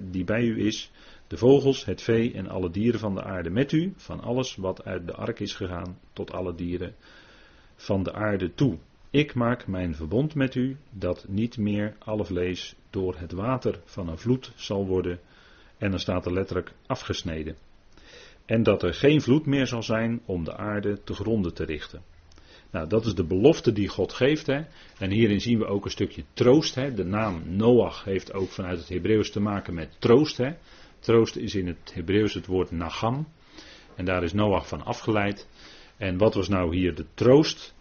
die 0.00 0.24
bij 0.24 0.42
u 0.42 0.66
is, 0.66 0.90
de 1.26 1.36
vogels, 1.36 1.84
het 1.84 2.02
vee 2.02 2.32
en 2.32 2.48
alle 2.48 2.70
dieren 2.70 3.00
van 3.00 3.14
de 3.14 3.22
aarde 3.22 3.50
met 3.50 3.72
u, 3.72 3.92
van 3.96 4.20
alles 4.20 4.56
wat 4.56 4.84
uit 4.84 5.06
de 5.06 5.14
ark 5.14 5.40
is 5.40 5.54
gegaan, 5.54 5.98
tot 6.12 6.32
alle 6.32 6.54
dieren 6.54 6.94
van 7.76 8.02
de 8.02 8.12
aarde 8.12 8.54
toe. 8.54 8.78
Ik 9.14 9.34
maak 9.34 9.66
mijn 9.66 9.94
verbond 9.94 10.34
met 10.34 10.54
u, 10.54 10.76
dat 10.90 11.24
niet 11.28 11.58
meer 11.58 11.96
alle 11.98 12.24
vlees 12.24 12.74
door 12.90 13.18
het 13.18 13.32
water 13.32 13.80
van 13.84 14.08
een 14.08 14.18
vloed 14.18 14.52
zal 14.54 14.86
worden, 14.86 15.20
en 15.78 15.90
dan 15.90 16.00
staat 16.00 16.26
er 16.26 16.32
letterlijk 16.32 16.72
afgesneden. 16.86 17.56
En 18.46 18.62
dat 18.62 18.82
er 18.82 18.94
geen 18.94 19.20
vloed 19.20 19.46
meer 19.46 19.66
zal 19.66 19.82
zijn 19.82 20.20
om 20.24 20.44
de 20.44 20.56
aarde 20.56 21.02
te 21.02 21.14
gronden 21.14 21.54
te 21.54 21.64
richten. 21.64 22.02
Nou, 22.70 22.88
dat 22.88 23.06
is 23.06 23.14
de 23.14 23.24
belofte 23.24 23.72
die 23.72 23.88
God 23.88 24.12
geeft. 24.12 24.46
Hè? 24.46 24.64
En 24.98 25.10
hierin 25.10 25.40
zien 25.40 25.58
we 25.58 25.66
ook 25.66 25.84
een 25.84 25.90
stukje 25.90 26.24
troost. 26.32 26.74
Hè? 26.74 26.94
De 26.94 27.04
naam 27.04 27.42
Noach 27.46 28.04
heeft 28.04 28.32
ook 28.32 28.48
vanuit 28.48 28.78
het 28.78 28.88
Hebreeuws 28.88 29.30
te 29.30 29.40
maken 29.40 29.74
met 29.74 29.96
troost. 29.98 30.36
Hè? 30.36 30.52
Troost 30.98 31.36
is 31.36 31.54
in 31.54 31.66
het 31.66 31.94
Hebreeuws 31.94 32.34
het 32.34 32.46
woord 32.46 32.70
nagam. 32.70 33.26
En 33.96 34.04
daar 34.04 34.22
is 34.22 34.32
Noach 34.32 34.68
van 34.68 34.84
afgeleid. 34.84 35.48
En 35.96 36.18
wat 36.18 36.34
was 36.34 36.48
nou 36.48 36.76
hier 36.76 36.94
de 36.94 37.06
troost? 37.14 37.74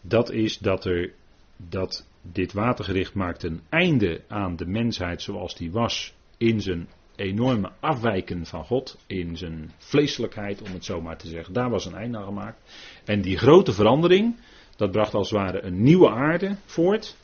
Dat 0.00 0.30
is 0.30 0.58
dat 0.58 0.84
er 0.84 1.12
dat 1.56 2.06
dit 2.22 2.52
watergericht 2.52 3.14
maakt 3.14 3.42
een 3.42 3.60
einde 3.68 4.20
aan 4.28 4.56
de 4.56 4.66
mensheid 4.66 5.22
zoals 5.22 5.56
die 5.56 5.70
was 5.70 6.14
in 6.36 6.60
zijn 6.60 6.88
enorme 7.16 7.70
afwijken 7.80 8.46
van 8.46 8.64
God, 8.64 8.98
in 9.06 9.36
zijn 9.36 9.72
vleeselijkheid 9.78 10.62
om 10.62 10.72
het 10.72 10.84
zo 10.84 11.00
maar 11.00 11.18
te 11.18 11.28
zeggen. 11.28 11.52
Daar 11.52 11.70
was 11.70 11.84
een 11.86 11.94
einde 11.94 12.18
aan 12.18 12.24
gemaakt. 12.24 12.60
En 13.04 13.20
die 13.20 13.38
grote 13.38 13.72
verandering, 13.72 14.36
Dat 14.76 14.90
bracht 14.90 15.14
als 15.14 15.30
het 15.30 15.38
ware 15.38 15.62
een 15.62 15.82
nieuwe 15.82 16.10
aarde 16.10 16.56
voort. 16.64 17.16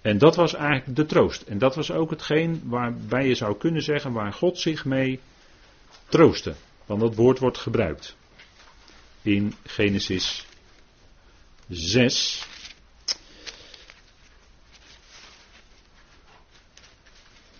En 0.00 0.18
dat 0.18 0.36
was 0.36 0.54
eigenlijk 0.54 0.96
de 0.96 1.06
troost. 1.06 1.42
En 1.42 1.58
dat 1.58 1.74
was 1.74 1.90
ook 1.90 2.10
hetgeen 2.10 2.62
waarbij 2.64 3.26
je 3.26 3.34
zou 3.34 3.56
kunnen 3.56 3.82
zeggen 3.82 4.12
waar 4.12 4.32
God 4.32 4.58
zich 4.58 4.84
mee 4.84 5.20
troostte. 6.08 6.54
Want 6.86 7.00
dat 7.00 7.14
woord 7.14 7.38
wordt 7.38 7.58
gebruikt 7.58 8.16
in 9.22 9.54
Genesis 9.64 10.46
6. 11.68 12.46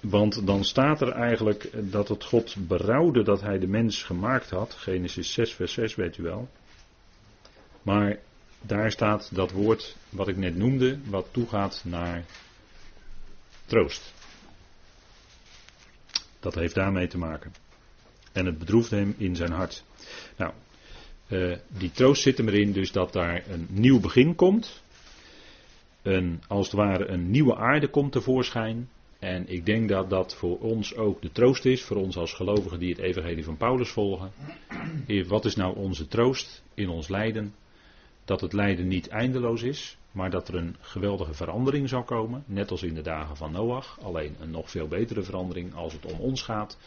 Want 0.00 0.46
dan 0.46 0.64
staat 0.64 1.00
er 1.00 1.12
eigenlijk 1.12 1.70
dat 1.92 2.08
het 2.08 2.24
God 2.24 2.56
berouwde 2.58 3.22
dat 3.22 3.40
hij 3.40 3.58
de 3.58 3.66
mens 3.66 4.02
gemaakt 4.02 4.50
had. 4.50 4.74
Genesis 4.74 5.32
6, 5.32 5.52
vers 5.52 5.72
6, 5.72 5.94
weet 5.94 6.16
u 6.16 6.22
wel. 6.22 6.48
Maar 7.82 8.18
daar 8.60 8.90
staat 8.90 9.34
dat 9.34 9.50
woord 9.50 9.96
wat 10.08 10.28
ik 10.28 10.36
net 10.36 10.56
noemde, 10.56 10.98
wat 11.04 11.26
toegaat 11.30 11.82
naar 11.84 12.24
troost. 13.64 14.14
Dat 16.40 16.54
heeft 16.54 16.74
daarmee 16.74 17.06
te 17.06 17.18
maken. 17.18 17.52
En 18.32 18.46
het 18.46 18.58
bedroefde 18.58 18.96
hem 18.96 19.14
in 19.18 19.36
zijn 19.36 19.52
hart. 19.52 19.84
Nou, 20.36 20.52
uh, 21.28 21.56
die 21.68 21.90
troost 21.90 22.22
zit 22.22 22.38
hem 22.38 22.48
erin 22.48 22.72
dus 22.72 22.92
dat 22.92 23.12
daar 23.12 23.42
een 23.48 23.66
nieuw 23.70 24.00
begin 24.00 24.34
komt. 24.34 24.82
Een, 26.02 26.42
als 26.48 26.66
het 26.66 26.76
ware 26.76 27.06
een 27.06 27.30
nieuwe 27.30 27.56
aarde 27.56 27.88
komt 27.88 28.12
tevoorschijn. 28.12 28.88
En 29.18 29.48
ik 29.48 29.66
denk 29.66 29.88
dat 29.88 30.10
dat 30.10 30.36
voor 30.36 30.58
ons 30.58 30.96
ook 30.96 31.22
de 31.22 31.32
troost 31.32 31.64
is, 31.64 31.82
voor 31.82 31.96
ons 31.96 32.16
als 32.16 32.32
gelovigen 32.32 32.78
die 32.78 32.90
het 32.90 32.98
evangelie 32.98 33.44
van 33.44 33.56
Paulus 33.56 33.90
volgen. 33.90 34.32
Wat 35.26 35.44
is 35.44 35.56
nou 35.56 35.76
onze 35.76 36.08
troost 36.08 36.62
in 36.74 36.88
ons 36.88 37.08
lijden? 37.08 37.54
Dat 38.24 38.40
het 38.40 38.52
lijden 38.52 38.88
niet 38.88 39.08
eindeloos 39.08 39.62
is, 39.62 39.96
maar 40.12 40.30
dat 40.30 40.48
er 40.48 40.54
een 40.54 40.76
geweldige 40.80 41.34
verandering 41.34 41.88
zal 41.88 42.02
komen, 42.02 42.44
net 42.46 42.70
als 42.70 42.82
in 42.82 42.94
de 42.94 43.02
dagen 43.02 43.36
van 43.36 43.52
Noach. 43.52 43.98
Alleen 44.02 44.36
een 44.40 44.50
nog 44.50 44.70
veel 44.70 44.88
betere 44.88 45.22
verandering 45.22 45.74
als 45.74 45.92
het 45.92 46.12
om 46.12 46.20
ons 46.20 46.42
gaat. 46.42 46.78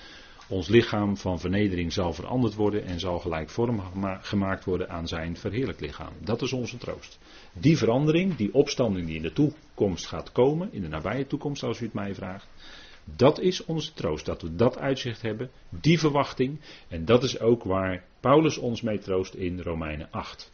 Ons 0.50 0.68
lichaam 0.68 1.18
van 1.18 1.40
vernedering 1.40 1.94
zal 1.94 2.14
veranderd 2.14 2.56
worden 2.56 2.86
en 2.86 3.00
zal 3.00 3.20
gelijk 3.20 3.50
vorm 3.50 3.82
gemaakt 4.22 4.66
worden 4.66 4.90
aan 4.90 5.08
zijn 5.08 5.38
verheerlijk 5.38 5.80
lichaam. 5.80 6.14
Dat 6.24 6.42
is 6.42 6.54
onze 6.54 6.78
troost. 6.78 7.20
Die 7.54 7.78
verandering, 7.78 8.36
die 8.36 8.54
opstanding 8.54 9.08
die 9.08 9.16
in 9.16 9.22
de 9.22 9.34
toekomst 9.34 10.06
gaat 10.06 10.32
komen, 10.32 10.74
in 10.74 10.82
de 10.82 10.88
nabije 10.88 11.28
toekomst 11.28 11.64
als 11.64 11.80
u 11.80 11.84
het 11.84 11.94
mij 11.94 12.16
vraagt, 12.16 12.48
dat 13.16 13.40
is 13.40 13.66
onze 13.66 13.94
troost, 13.94 14.26
dat 14.26 14.42
we 14.42 14.56
dat 14.56 14.78
uitzicht 14.78 15.22
hebben, 15.22 15.50
die 15.70 16.00
verwachting. 16.00 16.60
En 16.88 17.06
dat 17.06 17.24
is 17.24 17.40
ook 17.40 17.64
waar 17.64 18.04
Paulus 18.20 18.58
ons 18.58 18.82
mee 18.82 19.00
troost 19.00 19.34
in 19.34 19.62
Romeinen 19.62 20.08
8. 20.12 20.52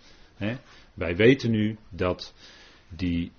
wij 0.94 1.16
weten 1.16 1.52
nu 1.52 1.78
dat, 1.90 2.34
die, 2.90 3.32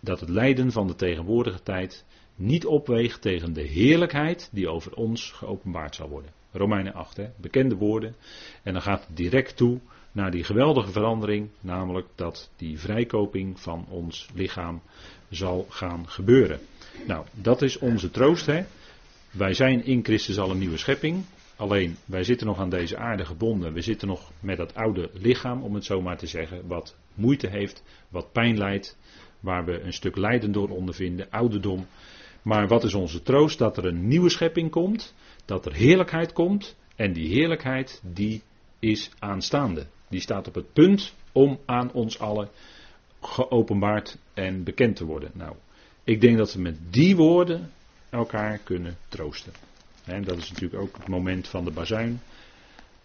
dat 0.00 0.20
het 0.20 0.28
lijden 0.28 0.72
van 0.72 0.86
de 0.86 0.94
tegenwoordige 0.94 1.62
tijd 1.62 2.04
niet 2.38 2.66
opweegt 2.66 3.22
tegen 3.22 3.52
de 3.52 3.62
heerlijkheid 3.62 4.48
die 4.52 4.68
over 4.68 4.94
ons 4.94 5.32
geopenbaard 5.32 5.94
zal 5.94 6.08
worden. 6.08 6.30
Romeinen 6.52 6.94
8, 6.94 7.16
hè, 7.16 7.26
bekende 7.36 7.74
woorden. 7.74 8.14
En 8.62 8.72
dan 8.72 8.82
gaat 8.82 9.06
het 9.06 9.16
direct 9.16 9.56
toe 9.56 9.78
naar 10.12 10.30
die 10.30 10.44
geweldige 10.44 10.92
verandering, 10.92 11.48
namelijk 11.60 12.06
dat 12.14 12.50
die 12.56 12.78
vrijkoping 12.78 13.60
van 13.60 13.86
ons 13.88 14.28
lichaam 14.34 14.82
zal 15.28 15.66
gaan 15.68 16.08
gebeuren. 16.08 16.60
Nou, 17.06 17.26
dat 17.32 17.62
is 17.62 17.78
onze 17.78 18.10
troost. 18.10 18.46
Hè. 18.46 18.64
Wij 19.30 19.54
zijn 19.54 19.84
in 19.84 20.04
Christus 20.04 20.38
al 20.38 20.50
een 20.50 20.58
nieuwe 20.58 20.76
schepping. 20.76 21.24
Alleen 21.56 21.96
wij 22.04 22.24
zitten 22.24 22.46
nog 22.46 22.58
aan 22.58 22.70
deze 22.70 22.96
aarde 22.96 23.24
gebonden. 23.24 23.72
We 23.72 23.80
zitten 23.80 24.08
nog 24.08 24.30
met 24.40 24.56
dat 24.56 24.74
oude 24.74 25.10
lichaam, 25.12 25.62
om 25.62 25.74
het 25.74 25.84
zo 25.84 26.00
maar 26.00 26.18
te 26.18 26.26
zeggen, 26.26 26.66
wat 26.66 26.96
moeite 27.14 27.48
heeft, 27.48 27.82
wat 28.08 28.32
pijn 28.32 28.58
lijdt, 28.58 28.98
waar 29.40 29.64
we 29.64 29.80
een 29.80 29.92
stuk 29.92 30.16
lijden 30.16 30.52
door 30.52 30.68
ondervinden, 30.68 31.30
ouderdom. 31.30 31.86
Maar 32.42 32.68
wat 32.68 32.84
is 32.84 32.94
onze 32.94 33.22
troost? 33.22 33.58
Dat 33.58 33.76
er 33.76 33.84
een 33.84 34.08
nieuwe 34.08 34.28
schepping 34.28 34.70
komt, 34.70 35.14
dat 35.44 35.66
er 35.66 35.72
heerlijkheid 35.72 36.32
komt 36.32 36.76
en 36.96 37.12
die 37.12 37.28
heerlijkheid 37.28 38.00
die 38.04 38.42
is 38.78 39.10
aanstaande. 39.18 39.86
Die 40.08 40.20
staat 40.20 40.48
op 40.48 40.54
het 40.54 40.72
punt 40.72 41.14
om 41.32 41.58
aan 41.66 41.92
ons 41.92 42.18
allen 42.18 42.48
geopenbaard 43.20 44.18
en 44.34 44.64
bekend 44.64 44.96
te 44.96 45.04
worden. 45.04 45.30
Nou, 45.34 45.56
ik 46.04 46.20
denk 46.20 46.36
dat 46.36 46.52
we 46.52 46.60
met 46.60 46.78
die 46.90 47.16
woorden 47.16 47.70
elkaar 48.10 48.58
kunnen 48.58 48.96
troosten. 49.08 49.52
En 50.04 50.24
dat 50.24 50.36
is 50.36 50.50
natuurlijk 50.50 50.82
ook 50.82 50.96
het 50.96 51.08
moment 51.08 51.48
van 51.48 51.64
de 51.64 51.70
bazuin. 51.70 52.20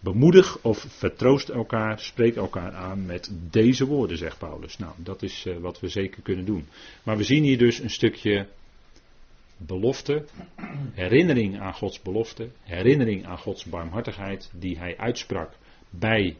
Bemoedig 0.00 0.58
of 0.62 0.78
vertroost 0.88 1.48
elkaar, 1.48 2.00
spreek 2.00 2.36
elkaar 2.36 2.72
aan 2.72 3.06
met 3.06 3.30
deze 3.50 3.86
woorden, 3.86 4.18
zegt 4.18 4.38
Paulus. 4.38 4.78
Nou, 4.78 4.92
dat 4.96 5.22
is 5.22 5.44
uh, 5.46 5.56
wat 5.56 5.80
we 5.80 5.88
zeker 5.88 6.22
kunnen 6.22 6.44
doen. 6.44 6.66
Maar 7.02 7.16
we 7.16 7.22
zien 7.22 7.42
hier 7.42 7.58
dus 7.58 7.78
een 7.78 7.90
stukje 7.90 8.46
belofte, 9.56 10.24
herinnering 10.92 11.60
aan 11.60 11.74
Gods 11.74 12.02
belofte, 12.02 12.50
herinnering 12.62 13.26
aan 13.26 13.38
Gods 13.38 13.64
barmhartigheid 13.64 14.50
die 14.52 14.78
hij 14.78 14.96
uitsprak 14.96 15.52
bij 15.90 16.36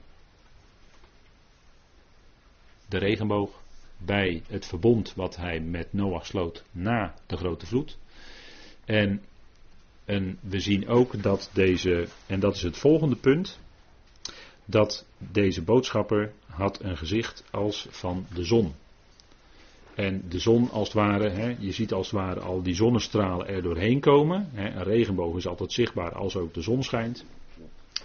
de 2.88 2.98
regenboog, 2.98 3.62
bij 3.98 4.42
het 4.46 4.66
verbond 4.66 5.14
wat 5.14 5.37
hij 5.37 5.61
met 5.61 5.92
Noach 5.92 6.27
sloot 6.27 6.64
na 6.70 7.14
de 7.27 7.37
grote 7.37 7.66
vloed. 7.66 7.98
En, 8.85 9.22
en 10.05 10.38
we 10.40 10.61
zien 10.61 10.88
ook 10.88 11.22
dat 11.22 11.50
deze, 11.53 12.09
en 12.27 12.40
dat 12.40 12.55
is 12.55 12.62
het 12.62 12.77
volgende 12.77 13.16
punt, 13.16 13.59
dat 14.64 15.07
deze 15.18 15.62
boodschapper 15.62 16.33
had 16.46 16.83
een 16.83 16.96
gezicht 16.96 17.44
als 17.50 17.87
van 17.90 18.27
de 18.35 18.44
zon. 18.44 18.74
En 19.94 20.22
de 20.28 20.38
zon 20.38 20.70
als 20.70 20.88
het 20.88 20.96
ware, 20.96 21.28
hè, 21.28 21.57
je 21.59 21.72
ziet 21.72 21.92
als 21.92 22.11
het 22.11 22.20
ware 22.20 22.40
al 22.40 22.62
die 22.62 22.74
zonnestralen 22.74 23.48
er 23.48 23.62
doorheen 23.62 24.00
komen. 24.00 24.48
Hè. 24.52 24.70
Een 24.70 24.83
regenboog 24.83 25.37
is 25.37 25.46
altijd 25.46 25.72
zichtbaar 25.72 26.14
als 26.14 26.37
ook 26.37 26.54
de 26.54 26.62
zon 26.62 26.83
schijnt. 26.83 27.24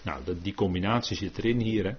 Nou, 0.02 0.22
die 0.42 0.54
combinatie 0.54 1.18
zit 1.18 1.38
erin 1.38 1.60
hier. 1.60 1.86
Hè. 1.86 1.94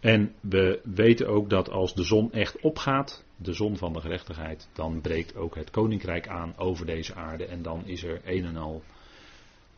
En 0.00 0.34
we 0.40 0.80
weten 0.84 1.28
ook 1.28 1.50
dat 1.50 1.70
als 1.70 1.94
de 1.94 2.02
zon 2.02 2.32
echt 2.32 2.60
opgaat, 2.60 3.24
de 3.36 3.52
zon 3.52 3.76
van 3.76 3.92
de 3.92 4.00
gerechtigheid, 4.00 4.68
dan 4.72 5.00
breekt 5.00 5.36
ook 5.36 5.54
het 5.54 5.70
koninkrijk 5.70 6.28
aan 6.28 6.54
over 6.56 6.86
deze 6.86 7.14
aarde. 7.14 7.44
En 7.44 7.62
dan 7.62 7.86
is 7.86 8.02
er 8.02 8.20
een 8.24 8.44
en 8.44 8.56
al 8.56 8.82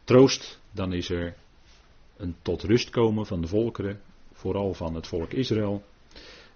troost, 0.04 0.60
dan 0.70 0.92
is 0.92 1.10
er 1.10 1.34
een 2.16 2.34
tot 2.42 2.62
rust 2.62 2.90
komen 2.90 3.26
van 3.26 3.40
de 3.40 3.46
volkeren, 3.46 4.00
vooral 4.32 4.74
van 4.74 4.94
het 4.94 5.06
volk 5.06 5.32
Israël. 5.32 5.82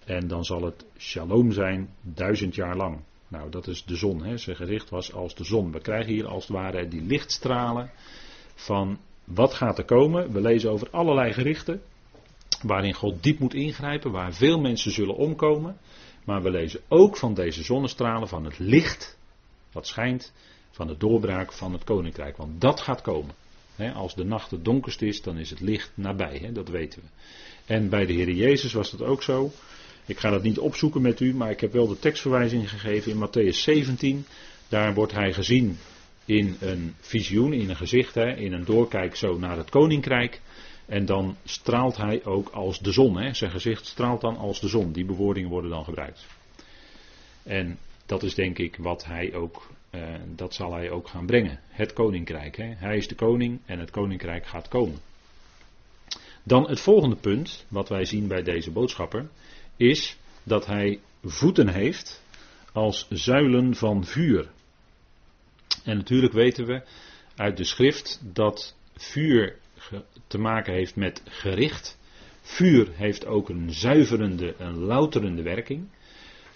En 0.07 0.27
dan 0.27 0.45
zal 0.45 0.63
het 0.63 0.85
shalom 0.97 1.51
zijn 1.51 1.89
duizend 2.01 2.55
jaar 2.55 2.75
lang. 2.75 2.99
Nou, 3.27 3.49
dat 3.49 3.67
is 3.67 3.83
de 3.85 3.95
zon. 3.95 4.23
Hè. 4.23 4.37
Zijn 4.37 4.55
gericht 4.55 4.89
was 4.89 5.13
als 5.13 5.35
de 5.35 5.43
zon. 5.43 5.71
We 5.71 5.79
krijgen 5.79 6.13
hier 6.13 6.27
als 6.27 6.47
het 6.47 6.55
ware 6.55 6.87
die 6.87 7.01
lichtstralen 7.01 7.91
van 8.55 8.99
wat 9.23 9.53
gaat 9.53 9.77
er 9.77 9.85
komen. 9.85 10.31
We 10.31 10.41
lezen 10.41 10.71
over 10.71 10.89
allerlei 10.89 11.33
gerichten. 11.33 11.81
Waarin 12.61 12.93
God 12.93 13.23
diep 13.23 13.39
moet 13.39 13.53
ingrijpen. 13.53 14.11
Waar 14.11 14.33
veel 14.33 14.59
mensen 14.59 14.91
zullen 14.91 15.15
omkomen. 15.15 15.77
Maar 16.23 16.43
we 16.43 16.49
lezen 16.49 16.81
ook 16.87 17.17
van 17.17 17.33
deze 17.33 17.63
zonnestralen 17.63 18.27
van 18.27 18.45
het 18.45 18.59
licht. 18.59 19.17
Wat 19.71 19.87
schijnt 19.87 20.33
van 20.71 20.87
de 20.87 20.97
doorbraak 20.97 21.53
van 21.53 21.73
het 21.73 21.83
koninkrijk. 21.83 22.37
Want 22.37 22.61
dat 22.61 22.81
gaat 22.81 23.01
komen. 23.01 23.35
als 23.93 24.15
de 24.15 24.25
nacht 24.25 24.51
het 24.51 24.65
donkerst 24.65 25.01
is, 25.01 25.21
dan 25.21 25.37
is 25.37 25.49
het 25.49 25.59
licht 25.59 25.91
nabij. 25.93 26.49
dat 26.53 26.69
weten 26.69 27.01
we. 27.01 27.07
En 27.73 27.89
bij 27.89 28.05
de 28.05 28.13
Heer 28.13 28.31
Jezus 28.31 28.73
was 28.73 28.91
dat 28.91 29.01
ook 29.01 29.23
zo. 29.23 29.51
Ik 30.07 30.19
ga 30.19 30.29
dat 30.29 30.43
niet 30.43 30.59
opzoeken 30.59 31.01
met 31.01 31.19
u, 31.19 31.35
maar 31.35 31.51
ik 31.51 31.59
heb 31.59 31.71
wel 31.71 31.87
de 31.87 31.99
tekstverwijzing 31.99 32.69
gegeven 32.69 33.11
in 33.11 33.27
Matthäus 33.27 33.57
17. 33.57 34.25
Daar 34.67 34.93
wordt 34.93 35.13
hij 35.13 35.33
gezien 35.33 35.77
in 36.25 36.57
een 36.59 36.93
visioen, 36.99 37.53
in 37.53 37.69
een 37.69 37.75
gezicht, 37.75 38.15
hè, 38.15 38.35
in 38.35 38.53
een 38.53 38.65
doorkijk 38.65 39.15
zo 39.15 39.37
naar 39.37 39.57
het 39.57 39.69
koninkrijk. 39.69 40.41
En 40.85 41.05
dan 41.05 41.37
straalt 41.43 41.97
hij 41.97 42.25
ook 42.25 42.49
als 42.49 42.79
de 42.79 42.91
zon. 42.91 43.17
Hè. 43.17 43.33
Zijn 43.33 43.51
gezicht 43.51 43.85
straalt 43.85 44.21
dan 44.21 44.37
als 44.37 44.59
de 44.59 44.67
zon. 44.67 44.91
Die 44.91 45.05
bewoordingen 45.05 45.49
worden 45.49 45.71
dan 45.71 45.83
gebruikt. 45.83 46.25
En 47.43 47.77
dat 48.05 48.23
is 48.23 48.35
denk 48.35 48.57
ik 48.57 48.75
wat 48.75 49.05
hij 49.05 49.33
ook, 49.33 49.69
eh, 49.89 50.15
dat 50.35 50.53
zal 50.53 50.73
hij 50.73 50.89
ook 50.89 51.07
gaan 51.07 51.25
brengen. 51.25 51.59
Het 51.67 51.93
koninkrijk. 51.93 52.57
Hè. 52.57 52.73
Hij 52.75 52.97
is 52.97 53.07
de 53.07 53.15
koning 53.15 53.59
en 53.65 53.79
het 53.79 53.91
koninkrijk 53.91 54.45
gaat 54.45 54.67
komen. 54.67 54.99
Dan 56.43 56.69
het 56.69 56.79
volgende 56.79 57.15
punt, 57.15 57.65
wat 57.67 57.89
wij 57.89 58.05
zien 58.05 58.27
bij 58.27 58.43
deze 58.43 58.71
boodschapper, 58.71 59.29
is 59.77 60.17
dat 60.43 60.65
hij 60.65 60.99
voeten 61.23 61.67
heeft 61.67 62.23
als 62.73 63.07
zuilen 63.09 63.75
van 63.75 64.05
vuur. 64.05 64.49
En 65.83 65.97
natuurlijk 65.97 66.33
weten 66.33 66.65
we 66.65 66.81
uit 67.35 67.57
de 67.57 67.63
schrift 67.63 68.21
dat 68.33 68.75
vuur 68.95 69.55
te 70.27 70.37
maken 70.37 70.73
heeft 70.73 70.95
met 70.95 71.21
gericht. 71.25 71.97
Vuur 72.41 72.87
heeft 72.91 73.25
ook 73.25 73.49
een 73.49 73.71
zuiverende, 73.71 74.55
een 74.57 74.77
louterende 74.77 75.41
werking. 75.41 75.87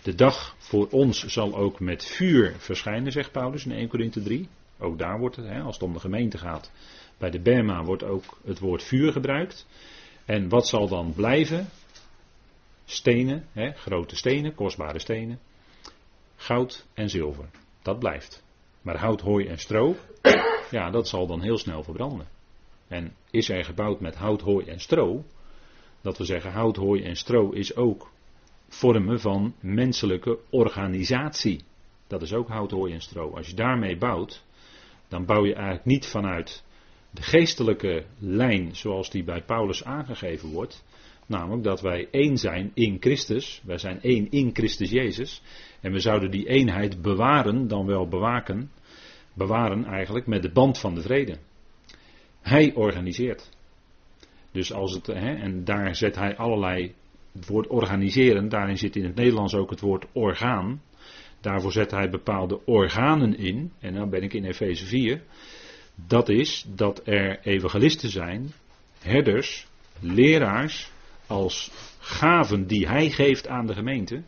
De 0.02 0.16
dag 0.16 0.56
voor 0.58 0.88
ons 0.90 1.26
zal 1.26 1.56
ook 1.56 1.80
met 1.80 2.06
vuur 2.06 2.56
verschijnen, 2.58 3.12
zegt 3.12 3.32
Paulus 3.32 3.66
in 3.66 3.72
1 3.72 3.88
Corinthië 3.88 4.24
3. 4.24 4.48
Ook 4.80 4.98
daar 4.98 5.20
wordt 5.20 5.36
het, 5.36 5.46
hè, 5.46 5.62
als 5.62 5.76
het 5.76 5.84
om 5.84 5.94
de 5.94 6.00
gemeente 6.00 6.38
gaat, 6.38 6.72
bij 7.18 7.30
de 7.30 7.40
Bema 7.40 7.84
wordt 7.84 8.04
ook 8.04 8.38
het 8.46 8.60
woord 8.60 8.84
vuur 8.84 9.12
gebruikt. 9.12 9.68
En 10.26 10.50
wat 10.50 10.68
zal 10.68 10.88
dan 10.88 11.14
blijven? 11.14 11.70
Stenen, 12.92 13.48
hè, 13.52 13.72
grote 13.72 14.16
stenen, 14.16 14.56
kostbare 14.56 15.00
stenen, 15.00 15.40
goud 16.36 16.86
en 16.94 17.10
zilver. 17.10 17.50
Dat 17.82 18.00
blijft. 18.00 18.44
Maar 18.82 18.98
hout, 18.98 19.22
hooi 19.22 19.48
en 19.48 19.58
stro, 19.58 19.96
ja, 20.72 20.90
dat 20.90 21.08
zal 21.08 21.28
dan 21.28 21.42
heel 21.42 21.58
snel 21.58 21.84
verbranden. 21.84 22.28
En 22.88 23.16
is 23.30 23.50
er 23.50 23.66
gebouwd 23.66 24.00
met 24.00 24.16
hout, 24.16 24.42
hooi 24.42 24.66
en 24.66 24.80
stro, 24.80 25.26
dat 26.02 26.18
we 26.18 26.26
zeggen 26.26 26.52
hout, 26.52 26.76
hooi 26.76 27.04
en 27.04 27.16
stro 27.16 27.50
is 27.50 27.76
ook 27.76 28.12
vormen 28.68 29.20
van 29.20 29.56
menselijke 29.60 30.40
organisatie. 30.50 31.64
Dat 32.08 32.22
is 32.22 32.34
ook 32.34 32.48
hout, 32.48 32.72
hooi 32.72 32.94
en 32.94 33.02
stro. 33.02 33.36
Als 33.36 33.48
je 33.48 33.54
daarmee 33.54 33.98
bouwt, 33.98 34.44
dan 35.08 35.26
bouw 35.26 35.46
je 35.46 35.54
eigenlijk 35.54 35.86
niet 35.86 36.08
vanuit 36.08 36.64
de 37.10 37.22
geestelijke 37.22 38.06
lijn 38.20 38.76
zoals 38.76 39.10
die 39.10 39.24
bij 39.24 39.44
Paulus 39.44 39.84
aangegeven 39.84 40.50
wordt. 40.50 40.84
Namelijk 41.32 41.64
dat 41.64 41.82
wij 41.82 42.08
één 42.12 42.38
zijn 42.38 42.72
in 42.74 42.98
Christus. 43.00 43.62
Wij 43.66 43.78
zijn 43.78 44.02
één 44.02 44.32
in 44.32 44.50
Christus 44.54 44.90
Jezus. 44.90 45.42
En 45.82 45.92
we 45.92 46.00
zouden 46.00 46.32
die 46.32 46.48
eenheid 46.48 47.02
bewaren, 47.02 47.68
dan 47.68 47.86
wel 47.86 48.08
bewaken. 48.08 48.72
Bewaren 49.34 49.86
eigenlijk 49.86 50.28
met 50.28 50.42
de 50.42 50.52
band 50.52 50.78
van 50.78 50.96
de 50.96 51.02
vrede. 51.02 51.38
Hij 52.42 52.74
organiseert. 52.74 53.50
Dus 54.52 54.74
als 54.74 54.94
het, 54.94 55.08
hè, 55.08 55.34
en 55.34 55.64
daar 55.64 55.96
zet 55.96 56.16
hij 56.16 56.38
allerlei, 56.38 56.94
het 57.34 57.48
woord 57.48 57.68
organiseren, 57.68 58.50
daarin 58.50 58.78
zit 58.78 58.96
in 58.96 59.06
het 59.06 59.16
Nederlands 59.16 59.56
ook 59.56 59.70
het 59.70 59.80
woord 59.80 60.06
orgaan. 60.12 60.82
Daarvoor 61.42 61.72
zet 61.72 61.92
hij 61.92 62.10
bepaalde 62.10 62.66
organen 62.66 63.38
in, 63.38 63.72
en 63.80 63.94
dan 63.94 64.10
ben 64.10 64.24
ik 64.24 64.34
in 64.34 64.46
Efeze 64.46 64.86
4. 64.86 65.22
Dat 66.08 66.30
is 66.30 66.66
dat 66.76 67.02
er 67.08 67.40
evangelisten 67.44 68.10
zijn, 68.10 68.52
herders, 69.00 69.68
leraars, 70.00 70.91
als 71.32 71.72
gaven 72.00 72.68
die 72.68 72.88
hij 72.88 73.10
geeft 73.10 73.48
aan 73.48 73.68
de 73.68 73.74
gemeente. 73.74 74.24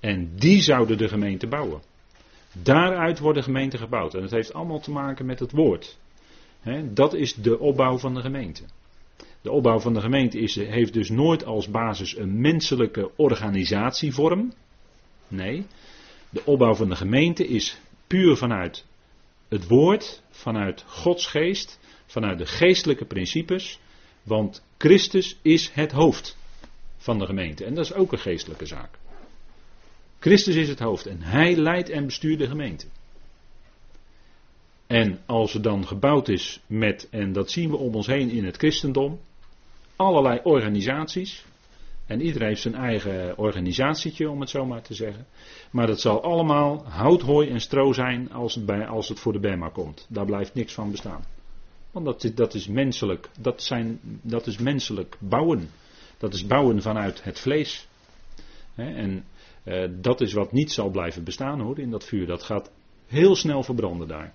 En 0.00 0.36
die 0.36 0.60
zouden 0.60 0.98
de 0.98 1.08
gemeente 1.08 1.46
bouwen. 1.46 1.82
Daaruit 2.62 3.18
wordt 3.18 3.38
de 3.38 3.44
gemeente 3.44 3.78
gebouwd. 3.78 4.14
En 4.14 4.22
het 4.22 4.30
heeft 4.30 4.52
allemaal 4.52 4.80
te 4.80 4.90
maken 4.90 5.26
met 5.26 5.38
het 5.38 5.52
woord. 5.52 5.98
dat 6.84 7.14
is 7.14 7.34
de 7.34 7.58
opbouw 7.58 7.98
van 7.98 8.14
de 8.14 8.20
gemeente. 8.20 8.62
De 9.42 9.50
opbouw 9.50 9.78
van 9.78 9.94
de 9.94 10.00
gemeente 10.00 10.38
is, 10.38 10.54
heeft 10.54 10.92
dus 10.92 11.08
nooit 11.08 11.44
als 11.44 11.70
basis 11.70 12.16
een 12.16 12.40
menselijke 12.40 13.10
organisatievorm. 13.16 14.52
Nee, 15.28 15.66
de 16.30 16.44
opbouw 16.44 16.74
van 16.74 16.88
de 16.88 16.96
gemeente 16.96 17.46
is 17.46 17.80
puur 18.06 18.36
vanuit 18.36 18.86
het 19.48 19.68
woord, 19.68 20.22
vanuit 20.30 20.84
Gods 20.86 21.26
geest, 21.26 21.80
vanuit 22.06 22.38
de 22.38 22.46
geestelijke 22.46 23.04
principes. 23.04 23.80
Want 24.22 24.64
Christus 24.78 25.38
is 25.42 25.70
het 25.70 25.92
hoofd 25.92 26.36
van 26.96 27.18
de 27.18 27.26
gemeente. 27.26 27.64
En 27.64 27.74
dat 27.74 27.84
is 27.84 27.92
ook 27.94 28.12
een 28.12 28.18
geestelijke 28.18 28.66
zaak. 28.66 28.98
Christus 30.18 30.54
is 30.54 30.68
het 30.68 30.78
hoofd 30.78 31.06
en 31.06 31.22
hij 31.22 31.56
leidt 31.56 31.88
en 31.88 32.04
bestuurt 32.04 32.38
de 32.38 32.46
gemeente. 32.46 32.86
En 34.86 35.20
als 35.26 35.52
het 35.52 35.62
dan 35.62 35.86
gebouwd 35.86 36.28
is 36.28 36.60
met, 36.66 37.08
en 37.10 37.32
dat 37.32 37.50
zien 37.50 37.70
we 37.70 37.76
om 37.76 37.94
ons 37.94 38.06
heen 38.06 38.30
in 38.30 38.44
het 38.44 38.56
christendom, 38.56 39.20
allerlei 39.96 40.40
organisaties. 40.42 41.44
En 42.06 42.20
iedereen 42.20 42.48
heeft 42.48 42.62
zijn 42.62 42.74
eigen 42.74 43.38
organisatietje, 43.38 44.30
om 44.30 44.40
het 44.40 44.50
zo 44.50 44.64
maar 44.64 44.82
te 44.82 44.94
zeggen. 44.94 45.26
Maar 45.70 45.86
dat 45.86 46.00
zal 46.00 46.22
allemaal 46.22 46.86
hout, 46.86 47.22
hooi 47.22 47.48
en 47.48 47.60
stro 47.60 47.92
zijn 47.92 48.32
als 48.32 48.54
het, 48.54 48.66
bij, 48.66 48.86
als 48.86 49.08
het 49.08 49.20
voor 49.20 49.32
de 49.32 49.40
Bema 49.40 49.68
komt. 49.68 50.06
Daar 50.08 50.24
blijft 50.26 50.54
niks 50.54 50.74
van 50.74 50.90
bestaan. 50.90 51.24
Want 51.90 52.04
dat, 52.04 52.32
dat 52.34 52.54
is 52.54 52.66
menselijk. 52.66 53.28
Dat, 53.40 53.62
zijn, 53.62 54.00
dat 54.22 54.46
is 54.46 54.58
menselijk 54.58 55.16
bouwen. 55.20 55.70
Dat 56.18 56.34
is 56.34 56.46
bouwen 56.46 56.82
vanuit 56.82 57.24
het 57.24 57.40
vlees. 57.40 57.88
en 58.74 59.24
eh, 59.64 59.88
dat 59.90 60.20
is 60.20 60.32
wat 60.32 60.52
niet 60.52 60.72
zal 60.72 60.90
blijven 60.90 61.24
bestaan 61.24 61.60
hoor, 61.60 61.78
in 61.78 61.90
dat 61.90 62.04
vuur. 62.04 62.26
Dat 62.26 62.42
gaat 62.42 62.70
heel 63.06 63.36
snel 63.36 63.62
verbranden 63.62 64.08
daar. 64.08 64.32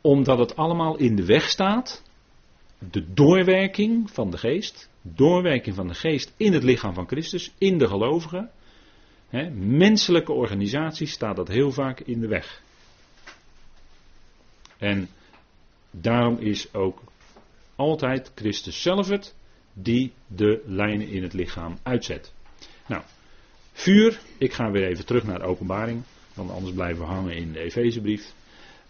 Omdat 0.00 0.38
het 0.38 0.56
allemaal 0.56 0.96
in 0.96 1.16
de 1.16 1.24
weg 1.24 1.48
staat 1.48 2.02
de 2.78 3.12
doorwerking 3.12 4.10
van 4.10 4.30
de 4.30 4.38
geest, 4.38 4.90
doorwerking 5.02 5.74
van 5.74 5.88
de 5.88 5.94
geest 5.94 6.32
in 6.36 6.52
het 6.52 6.62
lichaam 6.62 6.94
van 6.94 7.06
Christus, 7.06 7.52
in 7.58 7.78
de 7.78 7.86
gelovigen. 7.86 8.50
Menselijke 9.54 10.32
organisaties 10.32 11.12
staat 11.12 11.36
dat 11.36 11.48
heel 11.48 11.70
vaak 11.70 12.00
in 12.00 12.20
de 12.20 12.28
weg. 12.28 12.62
En 14.78 15.08
daarom 15.90 16.38
is 16.38 16.74
ook 16.74 17.02
altijd 17.76 18.32
Christus 18.34 18.82
zelf 18.82 19.08
het 19.08 19.34
die 19.72 20.12
de 20.26 20.62
lijnen 20.66 21.08
in 21.08 21.22
het 21.22 21.32
lichaam 21.32 21.78
uitzet. 21.82 22.32
Nou, 22.86 23.02
vuur, 23.72 24.20
ik 24.38 24.52
ga 24.52 24.70
weer 24.70 24.86
even 24.86 25.06
terug 25.06 25.24
naar 25.24 25.38
de 25.38 25.44
openbaring, 25.44 26.02
want 26.34 26.50
anders 26.50 26.74
blijven 26.74 27.04
we 27.04 27.10
hangen 27.10 27.36
in 27.36 27.52
de 27.52 27.58
Efezebrief. 27.58 28.32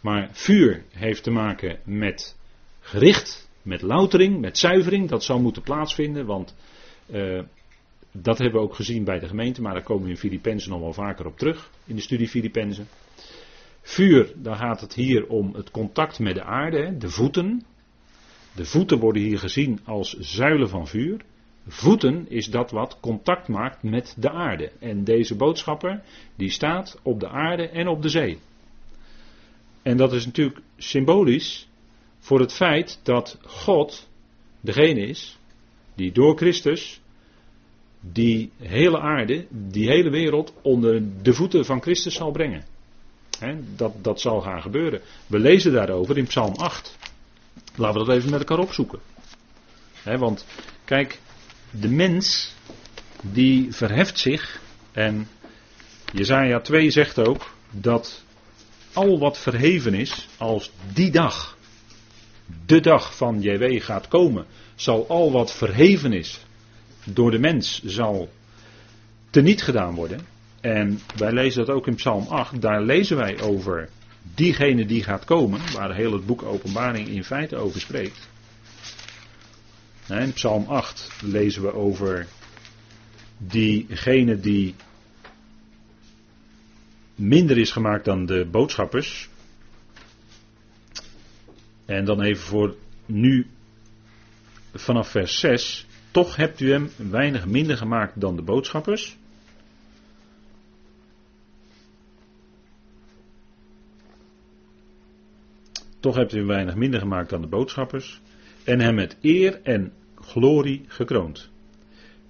Maar 0.01 0.29
vuur 0.33 0.85
heeft 0.91 1.23
te 1.23 1.31
maken 1.31 1.79
met 1.85 2.37
gericht, 2.81 3.49
met 3.63 3.83
loutering, 3.83 4.41
met 4.41 4.59
zuivering. 4.59 5.09
Dat 5.09 5.25
zal 5.25 5.41
moeten 5.41 5.63
plaatsvinden, 5.63 6.27
want 6.27 6.55
uh, 7.11 7.43
dat 8.13 8.39
hebben 8.39 8.61
we 8.61 8.67
ook 8.67 8.75
gezien 8.75 9.05
bij 9.05 9.19
de 9.19 9.29
gemeente, 9.29 9.63
maar 9.63 9.73
daar 9.73 9.83
komen 9.83 10.05
we 10.05 10.11
in 10.11 10.17
Filippenzen 10.17 10.71
nog 10.71 10.81
wel 10.81 10.93
vaker 10.93 11.27
op 11.27 11.39
terug, 11.39 11.71
in 11.85 11.95
de 11.97 12.03
studie 12.03 12.29
Filippenzen. 12.29 12.89
Vuur, 13.91 14.33
dan 14.37 14.57
gaat 14.57 14.81
het 14.81 14.95
hier 14.95 15.27
om 15.27 15.55
het 15.55 15.71
contact 15.71 16.19
met 16.19 16.35
de 16.35 16.43
aarde, 16.43 16.97
de 16.97 17.09
voeten. 17.09 17.65
De 18.55 18.65
voeten 18.65 18.99
worden 18.99 19.23
hier 19.23 19.39
gezien 19.39 19.81
als 19.85 20.19
zuilen 20.19 20.69
van 20.69 20.87
vuur. 20.87 21.21
Voeten 21.67 22.29
is 22.29 22.47
dat 22.47 22.71
wat 22.71 22.99
contact 23.01 23.49
maakt 23.49 23.83
met 23.83 24.17
de 24.19 24.31
aarde. 24.31 24.73
En 24.79 25.05
deze 25.05 25.37
boodschapper, 25.37 26.03
die 26.37 26.51
staat 26.51 26.99
op 27.03 27.21
de 27.21 27.29
aarde 27.29 27.69
en 27.69 27.89
op 27.89 28.03
de 28.03 28.09
zee. 28.09 28.39
En 29.83 29.97
dat 29.97 30.13
is 30.13 30.27
natuurlijk 30.27 30.61
symbolisch 30.77 31.69
voor 32.19 32.41
het 32.41 32.53
feit 32.53 33.01
dat 33.03 33.39
God 33.45 34.09
degene 34.61 35.07
is 35.07 35.39
die 35.95 36.13
door 36.13 36.37
Christus 36.37 37.01
die 38.01 38.51
hele 38.57 39.01
aarde, 39.01 39.47
die 39.51 39.89
hele 39.89 40.11
wereld 40.11 40.55
onder 40.63 41.23
de 41.23 41.33
voeten 41.33 41.65
van 41.65 41.83
Christus 41.83 42.15
zal 42.15 42.31
brengen. 42.31 42.70
Dat, 43.77 44.05
dat 44.05 44.21
zal 44.21 44.41
gaan 44.41 44.63
gebeuren. 44.63 45.01
We 45.27 45.39
lezen 45.39 45.73
daarover 45.73 46.19
in 46.19 46.27
Psalm 46.27 46.55
8. 46.55 46.97
Laten 47.75 48.01
we 48.01 48.07
dat 48.07 48.17
even 48.17 48.31
met 48.31 48.39
elkaar 48.41 48.59
opzoeken. 48.59 48.99
want 50.05 50.47
kijk, 50.85 51.19
de 51.71 51.89
mens 51.89 52.55
die 53.23 53.75
verheft 53.75 54.19
zich 54.19 54.61
en 54.93 55.29
Jezaja 56.13 56.61
2 56.61 56.91
zegt 56.91 57.19
ook 57.19 57.55
dat 57.71 58.23
al 58.93 59.19
wat 59.19 59.39
verheven 59.39 59.95
is 59.95 60.29
als 60.39 60.71
die 60.93 61.11
dag 61.11 61.59
de 62.67 62.81
dag 62.81 63.17
van 63.17 63.43
JW 63.43 63.83
gaat 63.83 64.09
komen, 64.09 64.47
zal 64.75 65.09
al 65.09 65.33
wat 65.33 65.53
verheven 65.53 66.13
is 66.13 66.41
door 67.05 67.31
de 67.31 67.39
mens, 67.39 67.83
zal 67.85 68.29
teniet 69.31 69.63
gedaan 69.63 69.95
worden. 69.95 70.21
En 70.61 71.01
wij 71.17 71.33
lezen 71.33 71.67
dat 71.67 71.75
ook 71.75 71.87
in 71.87 71.95
Psalm 71.95 72.27
8, 72.27 72.61
daar 72.61 72.83
lezen 72.83 73.17
wij 73.17 73.41
over 73.41 73.89
diegene 74.35 74.87
die 74.87 75.03
gaat 75.03 75.25
komen, 75.25 75.61
waar 75.73 75.95
heel 75.95 76.13
het 76.13 76.27
boek 76.27 76.43
Openbaring 76.43 77.09
in 77.09 77.25
feite 77.25 77.57
over 77.57 77.81
spreekt. 77.81 78.29
In 80.09 80.33
Psalm 80.33 80.65
8 80.69 81.11
lezen 81.23 81.63
we 81.63 81.75
over 81.75 82.27
diegene 83.39 84.41
die 84.41 84.75
minder 87.15 87.59
is 87.59 87.71
gemaakt 87.71 88.05
dan 88.05 88.27
de 88.27 88.47
boodschappers. 88.51 89.29
En 91.85 92.05
dan 92.05 92.23
even 92.23 92.45
voor 92.45 92.77
nu 93.07 93.47
vanaf 94.75 95.09
vers 95.09 95.39
6. 95.39 95.87
Toch 96.11 96.37
hebt 96.37 96.61
u 96.61 96.71
hem 96.71 96.91
weinig 96.97 97.47
minder 97.47 97.77
gemaakt 97.77 98.21
dan 98.21 98.37
de 98.37 98.43
boodschappers. 98.43 99.17
Toch 106.01 106.17
hebt 106.17 106.33
u 106.33 106.39
hem 106.39 106.47
weinig 106.47 106.75
minder 106.75 107.01
gemaakt 107.01 107.31
dan 107.31 107.41
de 107.41 107.49
boodschappers. 107.49 108.21
En 108.65 108.81
hem 108.81 108.95
met 108.95 109.17
eer 109.21 109.61
en 109.63 109.93
glorie 110.15 110.85
gekroond. 110.87 111.51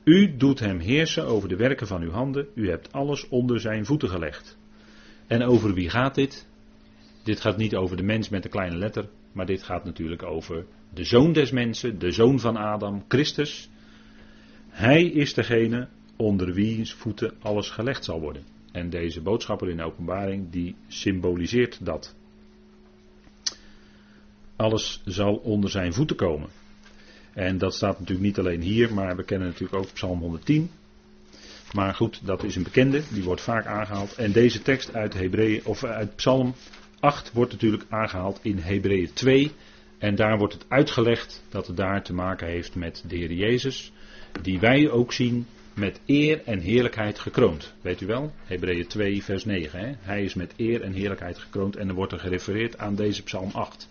U 0.05 0.37
doet 0.37 0.59
hem 0.59 0.79
heersen 0.79 1.25
over 1.27 1.49
de 1.49 1.57
werken 1.57 1.87
van 1.87 2.03
uw 2.03 2.11
handen. 2.11 2.47
U 2.55 2.69
hebt 2.69 2.93
alles 2.93 3.29
onder 3.29 3.61
zijn 3.61 3.87
voeten 3.87 4.09
gelegd. 4.09 4.59
En 5.27 5.43
over 5.43 5.75
wie 5.75 5.91
gaat 5.91 6.15
dit? 6.15 6.49
Dit 7.25 7.41
gaat 7.41 7.57
niet 7.57 7.77
over 7.77 7.97
de 7.97 8.03
mens 8.03 8.29
met 8.29 8.43
de 8.43 8.49
kleine 8.49 8.77
letter, 8.77 9.09
maar 9.33 9.47
dit 9.47 9.63
gaat 9.63 9.85
natuurlijk 9.85 10.23
over 10.23 10.67
de 10.95 11.05
zoon 11.05 11.33
des 11.33 11.51
mensen, 11.51 11.99
de 11.99 12.11
zoon 12.11 12.41
van 12.41 12.57
Adam, 12.57 13.05
Christus. 13.09 13.71
Hij 14.69 15.05
is 15.05 15.35
degene 15.35 15.89
onder 16.17 16.53
wiens 16.53 16.93
voeten 16.93 17.33
alles 17.41 17.71
gelegd 17.71 18.05
zal 18.05 18.21
worden. 18.21 18.43
En 18.73 18.91
deze 18.91 19.21
boodschapper 19.21 19.69
in 19.69 19.77
de 19.77 19.85
openbaring 19.85 20.51
die 20.51 20.77
symboliseert 20.89 21.85
dat. 21.85 22.15
Alles 24.61 25.01
zal 25.05 25.35
onder 25.35 25.71
zijn 25.71 25.93
voeten 25.93 26.17
komen. 26.17 26.49
En 27.33 27.59
dat 27.59 27.75
staat 27.75 27.99
natuurlijk 27.99 28.27
niet 28.27 28.39
alleen 28.39 28.61
hier, 28.61 28.95
maar 28.95 29.17
we 29.17 29.25
kennen 29.25 29.49
natuurlijk 29.49 29.83
ook 29.83 29.93
Psalm 29.93 30.21
110. 30.21 30.71
Maar 31.73 31.95
goed, 31.95 32.21
dat 32.27 32.45
is 32.45 32.57
een 32.57 32.63
bekende, 32.63 33.03
die 33.09 33.23
wordt 33.23 33.41
vaak 33.41 33.67
aangehaald. 33.67 34.15
En 34.15 34.33
deze 34.33 34.63
tekst 34.63 34.95
uit, 34.95 35.15
Hebreeën, 35.15 35.65
of 35.65 35.85
uit 35.85 36.17
Psalm 36.17 36.55
8 37.01 37.33
wordt 37.33 37.53
natuurlijk 37.53 37.85
aangehaald 37.89 38.39
in 38.43 38.59
Hebreeën 38.59 39.13
2. 39.13 39.51
En 39.99 40.15
daar 40.15 40.39
wordt 40.39 40.55
het 40.55 40.65
uitgelegd 40.69 41.43
dat 41.49 41.67
het 41.67 41.77
daar 41.77 42.03
te 42.03 42.13
maken 42.13 42.47
heeft 42.47 42.75
met 42.75 43.05
de 43.07 43.17
Heer 43.17 43.33
Jezus. 43.33 43.93
Die 44.43 44.61
wij 44.61 44.91
ook 44.91 45.13
zien 45.13 45.47
met 45.75 46.01
eer 46.07 46.43
en 46.45 46.59
heerlijkheid 46.59 47.19
gekroond. 47.19 47.75
Weet 47.81 48.01
u 48.01 48.07
wel? 48.07 48.33
Hebreeën 48.45 48.87
2, 48.87 49.25
vers 49.25 49.45
9. 49.45 49.81
Hè? 49.81 49.93
Hij 49.99 50.23
is 50.23 50.35
met 50.35 50.55
eer 50.57 50.83
en 50.83 50.93
heerlijkheid 50.93 51.39
gekroond. 51.39 51.77
En 51.77 51.87
dan 51.87 51.97
wordt 51.97 52.13
er 52.13 52.21
gerefereerd 52.21 52.79
aan 52.79 52.95
deze 52.95 53.23
Psalm 53.23 53.51
8. 53.53 53.89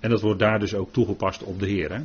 En 0.00 0.10
dat 0.10 0.20
wordt 0.20 0.40
daar 0.40 0.58
dus 0.58 0.74
ook 0.74 0.92
toegepast 0.92 1.42
op 1.42 1.58
de 1.58 1.66
Heer. 1.66 1.92
Hè? 1.92 2.00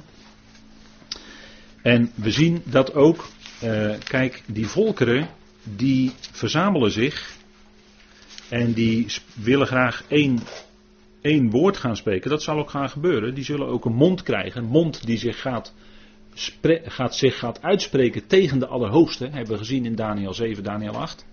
En 1.82 2.12
we 2.16 2.32
zien 2.32 2.62
dat 2.66 2.94
ook, 2.94 3.28
uh, 3.64 3.96
kijk, 4.04 4.44
die 4.46 4.68
volkeren, 4.68 5.30
die 5.64 6.12
verzamelen 6.32 6.92
zich. 6.92 7.34
En 8.50 8.74
die 8.74 9.08
willen 9.34 9.68
graag 9.68 10.04
één, 10.08 10.40
één 11.22 11.50
woord 11.50 11.78
gaan 11.78 11.96
spreken. 11.96 12.30
Dat 12.30 12.44
zal 12.44 12.58
ook 12.58 12.70
gaan 12.70 12.90
gebeuren. 12.90 13.34
Die 13.34 13.44
zullen 13.44 13.68
ook 13.68 13.86
een 13.86 13.96
mond 13.96 14.24
krijgen. 14.24 14.64
Een 14.64 14.70
mond 14.70 15.06
die 15.06 15.18
zich 15.18 15.42
gaat 15.42 15.74
gaat, 16.86 17.16
zich 17.16 17.40
gaat 17.40 17.62
uitspreken 17.62 18.28
tegen 18.28 18.60
de 18.60 18.68
Allerhoogste, 18.68 19.26
hebben 19.26 19.52
we 19.52 19.58
gezien 19.58 19.86
in 19.86 19.96
Daniel 19.96 20.34
7, 20.34 20.64
Daniel 20.64 20.96
8. 20.96 21.26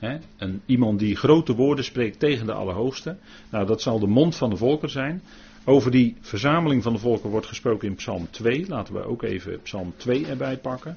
Een, 0.00 0.62
iemand 0.66 0.98
die 0.98 1.16
grote 1.16 1.54
woorden 1.54 1.84
spreekt 1.84 2.18
tegen 2.18 2.46
de 2.46 2.52
Allerhoogste. 2.52 3.16
Nou, 3.50 3.66
dat 3.66 3.82
zal 3.82 3.98
de 3.98 4.06
mond 4.06 4.36
van 4.36 4.50
de 4.50 4.56
volker 4.56 4.90
zijn. 4.90 5.22
Over 5.64 5.90
die 5.90 6.16
verzameling 6.20 6.82
van 6.82 6.92
de 6.92 6.98
volken 6.98 7.30
wordt 7.30 7.46
gesproken 7.46 7.88
in 7.88 7.94
Psalm 7.94 8.30
2. 8.30 8.68
Laten 8.68 8.94
we 8.94 9.04
ook 9.04 9.22
even 9.22 9.62
Psalm 9.62 9.94
2 9.96 10.26
erbij 10.26 10.56
pakken. 10.56 10.96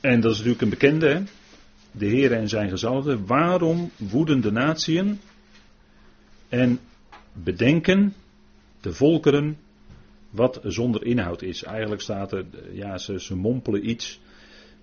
En 0.00 0.20
dat 0.20 0.30
is 0.30 0.36
natuurlijk 0.36 0.62
een 0.62 0.70
bekende, 0.70 1.08
hè? 1.08 1.39
De 2.00 2.06
Heer 2.06 2.32
en 2.32 2.48
zijn 2.48 2.68
gezalfde. 2.68 3.24
Waarom 3.24 3.90
woeden 3.96 4.40
de 4.40 4.50
natieën 4.50 5.20
en 6.48 6.78
bedenken 7.32 8.14
de 8.80 8.92
volkeren 8.92 9.56
wat 10.30 10.60
zonder 10.62 11.04
inhoud 11.04 11.42
is? 11.42 11.62
Eigenlijk 11.62 12.00
staat 12.00 12.32
er, 12.32 12.44
ja, 12.72 12.98
ze, 12.98 13.20
ze 13.20 13.36
mompelen 13.36 13.88
iets, 13.88 14.20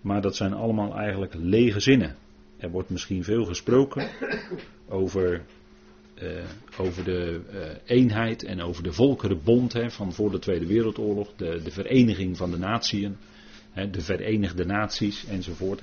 maar 0.02 0.22
dat 0.22 0.36
zijn 0.36 0.54
allemaal 0.54 0.98
eigenlijk 0.98 1.34
lege 1.34 1.80
zinnen. 1.80 2.16
Er 2.58 2.70
wordt 2.70 2.90
misschien 2.90 3.24
veel 3.24 3.46
gesproken 3.46 4.10
over, 4.90 5.42
uh, 6.22 6.30
over 6.78 7.04
de 7.04 7.42
uh, 7.54 7.60
eenheid 7.86 8.44
en 8.44 8.62
over 8.62 8.84
de 8.84 8.94
volkerenbond 8.94 9.74
hè, 9.74 9.90
van 9.90 10.14
voor 10.14 10.32
de 10.32 10.40
Tweede 10.40 10.66
Wereldoorlog, 10.66 11.36
de, 11.36 11.62
de 11.64 11.72
vereniging 11.72 12.38
van 12.38 12.52
de 12.52 12.58
natieën 12.58 13.18
de 13.92 14.02
Verenigde 14.02 14.66
Naties 14.66 15.26
enzovoort. 15.26 15.82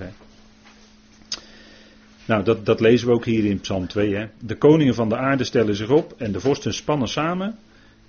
Nou, 2.27 2.45
dat, 2.45 2.67
dat, 2.67 2.81
lezen 2.81 3.09
we 3.09 3.15
ook 3.15 3.25
hier 3.25 3.45
in 3.45 3.61
Psalm 3.61 3.87
2. 3.87 4.15
Hè. 4.15 4.27
De 4.41 4.57
koningen 4.57 4.95
van 4.95 5.09
de 5.09 5.17
aarde 5.17 5.45
stellen 5.45 5.77
zich 5.77 5.91
op 5.91 6.15
en 6.17 6.33
de 6.33 6.41
vorsten 6.41 6.75
spannen 6.75 7.09
samen 7.09 7.59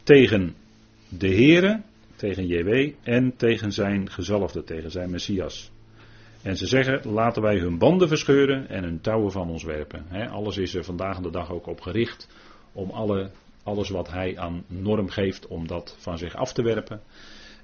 tegen 0.03 0.55
de 1.09 1.28
Here, 1.28 1.82
tegen 2.16 2.47
JW 2.47 2.91
en 3.03 3.36
tegen 3.36 3.72
zijn 3.72 4.09
gezalfde, 4.09 4.63
tegen 4.63 4.91
zijn 4.91 5.09
Messias. 5.09 5.72
En 6.41 6.57
ze 6.57 6.68
zeggen, 6.68 7.11
laten 7.11 7.41
wij 7.41 7.57
hun 7.57 7.78
banden 7.78 8.07
verscheuren 8.07 8.70
en 8.70 8.84
hun 8.84 9.01
touwen 9.01 9.32
van 9.32 9.49
ons 9.49 9.63
werpen. 9.63 10.05
alles 10.32 10.57
is 10.57 10.74
er 10.76 10.84
vandaag 10.84 11.20
de 11.20 11.30
dag 11.30 11.51
ook 11.51 11.68
op 11.68 11.82
gericht 11.82 12.28
om 12.72 12.89
alle, 12.89 13.30
alles 13.63 13.89
wat 13.89 14.11
hij 14.11 14.38
aan 14.38 14.63
norm 14.68 15.09
geeft, 15.09 15.47
om 15.47 15.68
dat 15.68 15.95
van 15.99 16.18
zich 16.18 16.36
af 16.36 16.53
te 16.53 16.61
werpen. 16.61 17.01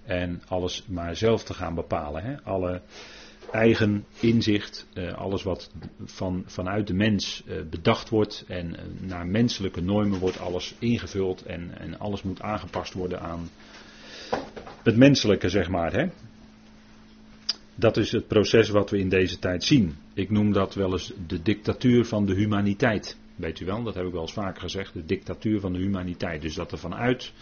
En 0.06 0.42
alles 0.48 0.86
maar 0.88 1.16
zelf 1.16 1.44
te 1.44 1.54
gaan 1.54 1.76
bepalen. 1.76 2.40
Alle 2.44 2.82
eigen 3.52 4.06
inzicht, 4.20 4.88
eh, 4.94 5.14
alles 5.14 5.44
wat 5.44 5.72
van, 6.04 6.44
vanuit 6.46 6.88
de 6.88 6.94
mens 6.94 7.44
eh, 7.48 7.56
bedacht 7.70 8.10
wordt 8.10 8.46
en 8.48 8.78
eh, 8.78 8.84
naar 9.00 9.28
menselijke 9.28 9.82
normen 9.82 10.20
wordt 10.20 10.40
alles 10.40 10.76
ingevuld 10.80 11.44
en, 11.44 11.80
en 11.80 12.00
alles 12.00 12.24
moet 12.24 12.42
aangepast 12.42 12.94
worden 12.94 13.22
aan 13.22 13.50
het 14.84 14.98
menselijke, 14.98 15.50
zeg 15.50 15.70
maar. 15.70 15.94
Hè? 15.94 16.08
Dat 17.76 17.98
is 17.98 18.12
het 18.12 18.28
proces 18.28 18.70
wat 18.70 18.90
we 18.90 18.98
in 18.98 19.10
deze 19.10 19.40
tijd 19.40 19.64
zien. 19.64 19.96
Ik 20.14 20.30
noem 20.30 20.54
dat 20.54 20.74
wel 20.74 20.92
eens 20.92 21.14
de 21.28 21.42
dictatuur 21.42 22.06
van 22.06 22.26
de 22.26 22.34
humaniteit. 22.34 23.18
Weet 23.36 23.60
u 23.60 23.66
wel, 23.66 23.84
dat 23.84 23.96
heb 23.96 24.06
ik 24.06 24.12
wel 24.12 24.22
eens 24.22 24.34
vaker 24.34 24.62
gezegd, 24.62 24.94
de 24.94 25.06
dictatuur 25.06 25.60
van 25.60 25.74
de 25.74 25.80
humaniteit. 25.80 26.42
Dus 26.42 26.56
dat 26.56 26.72
er 26.72 26.78
vanuit 26.78 27.34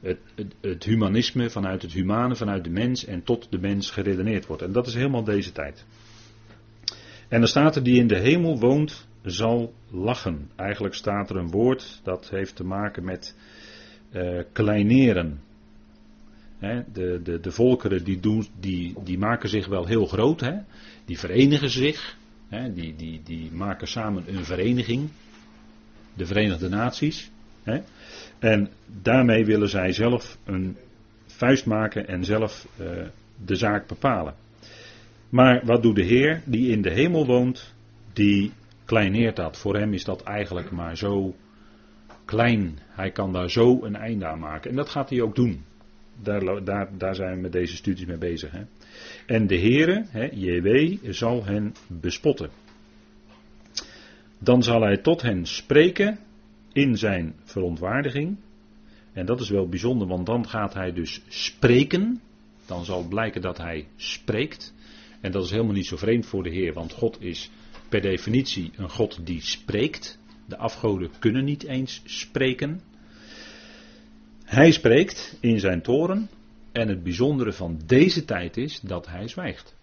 het, 0.00 0.18
het, 0.60 0.84
humanisme 0.84 1.50
vanuit 1.50 1.82
het 1.82 1.92
humane, 1.92 2.36
vanuit 2.36 2.64
de 2.64 2.70
mens 2.70 3.04
en 3.04 3.22
tot 3.22 3.46
de 3.50 3.58
mens 3.58 3.90
geredeneerd 3.90 4.46
wordt. 4.46 4.62
En 4.62 4.72
dat 4.72 4.86
is 4.86 4.94
helemaal 4.94 5.24
deze 5.24 5.52
tijd. 5.52 5.84
En 7.28 7.38
dan 7.38 7.48
staat 7.48 7.76
er 7.76 7.82
die 7.82 7.98
in 7.98 8.06
de 8.06 8.18
hemel 8.18 8.58
woont, 8.58 9.08
zal 9.22 9.74
lachen. 9.90 10.50
Eigenlijk 10.56 10.94
staat 10.94 11.30
er 11.30 11.36
een 11.36 11.50
woord 11.50 12.00
dat 12.02 12.30
heeft 12.30 12.56
te 12.56 12.64
maken 12.64 13.04
met 13.04 13.36
uh, 14.12 14.42
kleineren. 14.52 15.40
de, 16.92 17.20
de, 17.22 17.40
de 17.40 17.50
volkeren 17.50 18.04
die, 18.04 18.20
doen, 18.20 18.46
die, 18.60 18.94
die 19.04 19.18
maken 19.18 19.48
zich 19.48 19.66
wel 19.66 19.86
heel 19.86 20.06
groot, 20.06 20.40
hè? 20.40 20.58
die 21.04 21.18
verenigen 21.18 21.70
zich, 21.70 22.16
hè? 22.48 22.72
Die, 22.72 22.96
die, 22.96 23.20
die 23.24 23.52
maken 23.52 23.88
samen 23.88 24.24
een 24.26 24.44
vereniging, 24.44 25.08
de 26.14 26.26
Verenigde 26.26 26.68
Naties. 26.68 27.30
Hè? 27.62 27.80
En 28.40 28.68
daarmee 29.02 29.44
willen 29.44 29.68
zij 29.68 29.92
zelf 29.92 30.38
een 30.44 30.76
vuist 31.26 31.66
maken 31.66 32.08
en 32.08 32.24
zelf 32.24 32.66
uh, 32.80 32.86
de 33.44 33.54
zaak 33.54 33.86
bepalen. 33.86 34.34
Maar 35.28 35.60
wat 35.64 35.82
doet 35.82 35.96
de 35.96 36.02
Heer 36.02 36.42
die 36.44 36.70
in 36.70 36.82
de 36.82 36.90
hemel 36.90 37.26
woont, 37.26 37.74
die 38.12 38.52
kleineert 38.84 39.36
dat. 39.36 39.58
Voor 39.58 39.76
hem 39.76 39.92
is 39.92 40.04
dat 40.04 40.22
eigenlijk 40.22 40.70
maar 40.70 40.96
zo 40.96 41.34
klein. 42.24 42.78
Hij 42.88 43.10
kan 43.10 43.32
daar 43.32 43.50
zo 43.50 43.82
een 43.82 43.96
einde 43.96 44.26
aan 44.26 44.38
maken. 44.38 44.70
En 44.70 44.76
dat 44.76 44.88
gaat 44.88 45.10
hij 45.10 45.20
ook 45.20 45.34
doen. 45.34 45.64
Daar, 46.22 46.64
daar, 46.64 46.88
daar 46.98 47.14
zijn 47.14 47.34
we 47.34 47.40
met 47.40 47.52
deze 47.52 47.76
studies 47.76 48.06
mee 48.06 48.18
bezig. 48.18 48.50
Hè. 48.50 48.62
En 49.26 49.46
de 49.46 49.58
Heere, 49.58 50.04
hè, 50.08 50.28
JW, 50.32 50.96
zal 51.12 51.44
hen 51.44 51.74
bespotten. 51.86 52.50
Dan 54.38 54.62
zal 54.62 54.80
hij 54.80 54.96
tot 54.96 55.22
hen 55.22 55.46
spreken 55.46 56.18
in 56.72 56.98
zijn 56.98 57.34
verontwaardiging. 57.44 58.36
En 59.12 59.26
dat 59.26 59.40
is 59.40 59.48
wel 59.48 59.68
bijzonder, 59.68 60.06
want 60.06 60.26
dan 60.26 60.48
gaat 60.48 60.74
hij 60.74 60.92
dus 60.92 61.20
spreken. 61.28 62.20
Dan 62.66 62.84
zal 62.84 63.08
blijken 63.08 63.40
dat 63.40 63.58
hij 63.58 63.88
spreekt. 63.96 64.74
En 65.20 65.32
dat 65.32 65.44
is 65.44 65.50
helemaal 65.50 65.74
niet 65.74 65.86
zo 65.86 65.96
vreemd 65.96 66.26
voor 66.26 66.42
de 66.42 66.50
Heer, 66.50 66.72
want 66.72 66.92
God 66.92 67.22
is 67.22 67.50
per 67.88 68.00
definitie 68.00 68.70
een 68.76 68.90
God 68.90 69.26
die 69.26 69.40
spreekt. 69.40 70.18
De 70.48 70.56
afgoden 70.56 71.10
kunnen 71.18 71.44
niet 71.44 71.64
eens 71.64 72.02
spreken. 72.04 72.80
Hij 74.44 74.70
spreekt 74.70 75.38
in 75.40 75.60
zijn 75.60 75.82
toren. 75.82 76.28
En 76.72 76.88
het 76.88 77.02
bijzondere 77.02 77.52
van 77.52 77.80
deze 77.86 78.24
tijd 78.24 78.56
is 78.56 78.80
dat 78.80 79.06
hij 79.06 79.28
zwijgt. 79.28 79.74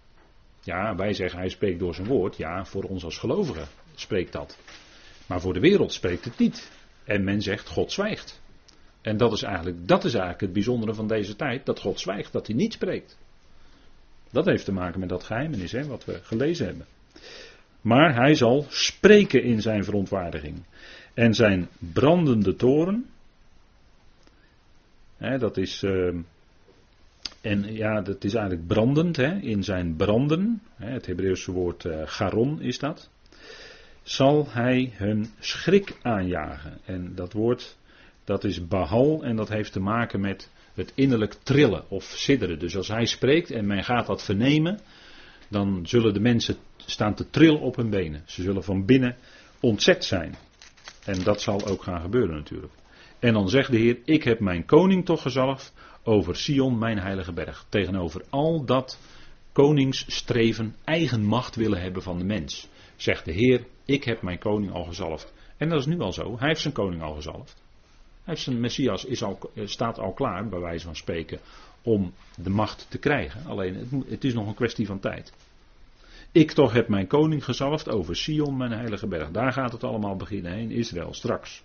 Ja, 0.62 0.94
wij 0.96 1.12
zeggen 1.12 1.38
hij 1.38 1.48
spreekt 1.48 1.78
door 1.78 1.94
zijn 1.94 2.06
woord. 2.06 2.36
Ja, 2.36 2.64
voor 2.64 2.82
ons 2.82 3.04
als 3.04 3.18
gelovigen 3.18 3.68
spreekt 3.94 4.32
dat. 4.32 4.58
Maar 5.26 5.40
voor 5.40 5.52
de 5.52 5.60
wereld 5.60 5.92
spreekt 5.92 6.24
het 6.24 6.38
niet. 6.38 6.70
En 7.08 7.24
men 7.24 7.42
zegt 7.42 7.68
God 7.68 7.92
zwijgt. 7.92 8.40
En 9.00 9.16
dat 9.16 9.32
is 9.32 9.42
eigenlijk, 9.42 9.88
dat 9.88 10.04
is 10.04 10.12
eigenlijk 10.12 10.40
het 10.42 10.52
bijzondere 10.52 10.94
van 10.94 11.06
deze 11.06 11.36
tijd, 11.36 11.66
dat 11.66 11.80
God 11.80 12.00
zwijgt, 12.00 12.32
dat 12.32 12.46
hij 12.46 12.56
niet 12.56 12.72
spreekt. 12.72 13.18
Dat 14.30 14.44
heeft 14.44 14.64
te 14.64 14.72
maken 14.72 15.00
met 15.00 15.08
dat 15.08 15.24
geheimenis, 15.24 15.72
hè, 15.72 15.86
wat 15.86 16.04
we 16.04 16.20
gelezen 16.22 16.66
hebben. 16.66 16.86
Maar 17.80 18.14
hij 18.14 18.34
zal 18.34 18.66
spreken 18.68 19.42
in 19.42 19.60
zijn 19.62 19.84
verontwaardiging. 19.84 20.62
En 21.14 21.34
zijn 21.34 21.68
brandende 21.78 22.56
toren, 22.56 23.06
hè, 25.16 25.38
dat 25.38 25.56
is, 25.56 25.82
uh, 25.82 26.14
en 27.40 27.74
ja, 27.74 28.00
dat 28.00 28.24
is 28.24 28.34
eigenlijk 28.34 28.66
brandend, 28.66 29.16
hè, 29.16 29.38
in 29.38 29.64
zijn 29.64 29.96
branden, 29.96 30.62
hè, 30.76 30.90
het 30.90 31.06
Hebreeuwse 31.06 31.52
woord 31.52 31.84
uh, 31.84 32.02
garon 32.04 32.60
is 32.60 32.78
dat 32.78 33.10
zal 34.10 34.46
hij 34.50 34.92
hun 34.94 35.30
schrik 35.38 35.96
aanjagen. 36.02 36.78
En 36.84 37.14
dat 37.14 37.32
woord, 37.32 37.76
dat 38.24 38.44
is 38.44 38.66
bahal 38.66 39.22
en 39.22 39.36
dat 39.36 39.48
heeft 39.48 39.72
te 39.72 39.80
maken 39.80 40.20
met 40.20 40.50
het 40.74 40.92
innerlijk 40.94 41.32
trillen 41.42 41.90
of 41.90 42.04
sidderen. 42.04 42.58
Dus 42.58 42.76
als 42.76 42.88
hij 42.88 43.06
spreekt 43.06 43.50
en 43.50 43.66
men 43.66 43.84
gaat 43.84 44.06
dat 44.06 44.22
vernemen, 44.22 44.80
dan 45.48 45.86
zullen 45.86 46.14
de 46.14 46.20
mensen 46.20 46.56
staan 46.76 47.14
te 47.14 47.30
trillen 47.30 47.60
op 47.60 47.76
hun 47.76 47.90
benen. 47.90 48.22
Ze 48.26 48.42
zullen 48.42 48.64
van 48.64 48.84
binnen 48.84 49.16
ontzet 49.60 50.04
zijn. 50.04 50.34
En 51.04 51.22
dat 51.22 51.40
zal 51.40 51.66
ook 51.66 51.82
gaan 51.82 52.00
gebeuren 52.00 52.36
natuurlijk. 52.36 52.72
En 53.18 53.32
dan 53.32 53.48
zegt 53.48 53.70
de 53.70 53.78
Heer, 53.78 53.98
ik 54.04 54.24
heb 54.24 54.40
mijn 54.40 54.64
koning 54.64 55.04
toch 55.04 55.22
gezalfd 55.22 55.72
over 56.02 56.36
Sion, 56.36 56.78
mijn 56.78 56.98
heilige 56.98 57.32
berg. 57.32 57.66
Tegenover 57.68 58.22
al 58.30 58.64
dat 58.64 58.98
koningsstreven 59.52 60.74
eigen 60.84 61.24
macht 61.24 61.56
willen 61.56 61.80
hebben 61.80 62.02
van 62.02 62.18
de 62.18 62.24
mens. 62.24 62.68
Zegt 62.96 63.24
de 63.24 63.32
Heer, 63.32 63.64
ik 63.88 64.04
heb 64.04 64.22
mijn 64.22 64.38
koning 64.38 64.72
al 64.72 64.84
gezalfd. 64.84 65.32
En 65.56 65.68
dat 65.68 65.80
is 65.80 65.86
nu 65.86 66.00
al 66.00 66.12
zo, 66.12 66.38
hij 66.38 66.48
heeft 66.48 66.60
zijn 66.60 66.74
koning 66.74 67.02
al 67.02 67.14
gezalfd. 67.14 67.54
Hij 68.12 68.34
heeft 68.34 68.42
zijn 68.42 68.60
Messias 68.60 69.04
is 69.04 69.22
al, 69.22 69.38
eh, 69.54 69.66
staat 69.66 69.98
al 69.98 70.12
klaar, 70.12 70.48
bij 70.48 70.58
wijze 70.58 70.84
van 70.84 70.96
spreken, 70.96 71.38
om 71.82 72.12
de 72.36 72.50
macht 72.50 72.86
te 72.88 72.98
krijgen. 72.98 73.46
Alleen 73.46 73.74
het, 73.74 73.88
het 74.08 74.24
is 74.24 74.34
nog 74.34 74.46
een 74.46 74.54
kwestie 74.54 74.86
van 74.86 75.00
tijd. 75.00 75.32
Ik 76.32 76.52
toch 76.52 76.72
heb 76.72 76.88
mijn 76.88 77.06
koning 77.06 77.44
gezalfd 77.44 77.88
over 77.88 78.16
Sion, 78.16 78.56
mijn 78.56 78.72
heilige 78.72 79.06
berg. 79.06 79.30
Daar 79.30 79.52
gaat 79.52 79.72
het 79.72 79.84
allemaal 79.84 80.16
beginnen, 80.16 80.58
in 80.58 80.70
Israël, 80.70 81.14
straks. 81.14 81.62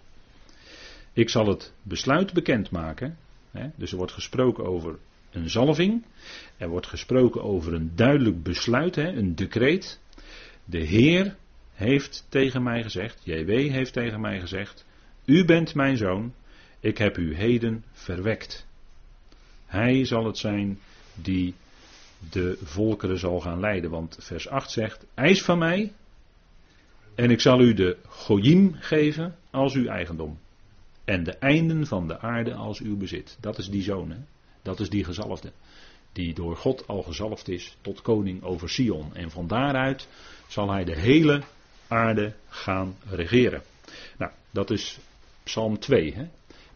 Ik 1.14 1.30
zal 1.30 1.48
het 1.48 1.74
besluit 1.82 2.34
bekendmaken. 2.34 3.18
Dus 3.76 3.92
er 3.92 3.98
wordt 3.98 4.12
gesproken 4.12 4.66
over 4.66 4.98
een 5.32 5.50
zalving. 5.50 6.06
Er 6.58 6.70
wordt 6.70 6.88
gesproken 6.88 7.44
over 7.44 7.74
een 7.74 7.92
duidelijk 7.96 8.44
besluit, 8.44 8.96
hè, 8.96 9.08
een 9.08 9.36
decreet. 9.36 10.00
De 10.66 10.80
Heer 10.80 11.36
heeft 11.84 12.26
tegen 12.30 12.64
mij 12.64 12.84
gezegd, 12.84 13.22
JW 13.24 13.50
heeft 13.50 13.94
tegen 13.94 14.22
mij 14.22 14.40
gezegd, 14.40 14.86
u 15.26 15.46
bent 15.46 15.76
mijn 15.76 15.98
zoon, 15.98 16.34
ik 16.80 16.98
heb 16.98 17.18
u 17.18 17.36
heden 17.36 17.84
verwekt. 17.92 18.66
Hij 19.66 20.06
zal 20.06 20.26
het 20.26 20.38
zijn 20.38 20.80
die 21.14 21.54
de 22.30 22.58
volkeren 22.64 23.20
zal 23.20 23.40
gaan 23.40 23.60
leiden. 23.60 23.90
Want 23.90 24.18
vers 24.20 24.48
8 24.48 24.72
zegt: 24.72 25.06
Eis 25.14 25.44
van 25.44 25.58
mij, 25.58 25.94
en 27.16 27.32
ik 27.32 27.42
zal 27.42 27.62
u 27.62 27.74
de 27.74 27.98
Goyim 28.08 28.76
geven 28.80 29.36
als 29.52 29.74
uw 29.74 29.88
eigendom. 29.88 30.40
En 31.06 31.24
de 31.24 31.32
einden 31.32 31.88
van 31.88 32.08
de 32.08 32.20
aarde 32.20 32.54
als 32.54 32.80
uw 32.80 32.98
bezit. 32.98 33.38
Dat 33.40 33.58
is 33.58 33.70
die 33.70 33.84
zoon, 33.84 34.12
hè? 34.12 34.18
dat 34.62 34.80
is 34.80 34.90
die 34.90 35.04
gezalfde. 35.04 35.52
Die 36.12 36.34
door 36.34 36.58
God 36.58 36.88
al 36.88 37.04
gezalfd 37.04 37.48
is 37.48 37.78
tot 37.82 38.02
koning 38.02 38.44
over 38.44 38.70
Sion. 38.70 39.16
En 39.16 39.32
van 39.32 39.48
daaruit 39.48 40.08
zal 40.48 40.72
hij 40.72 40.84
de 40.84 40.96
hele 40.96 41.42
aarde 41.94 42.34
gaan 42.48 42.96
regeren. 43.10 43.62
Nou, 44.18 44.32
dat 44.52 44.72
is 44.72 44.98
Psalm 45.44 45.80
2, 45.80 46.14
hè? 46.14 46.28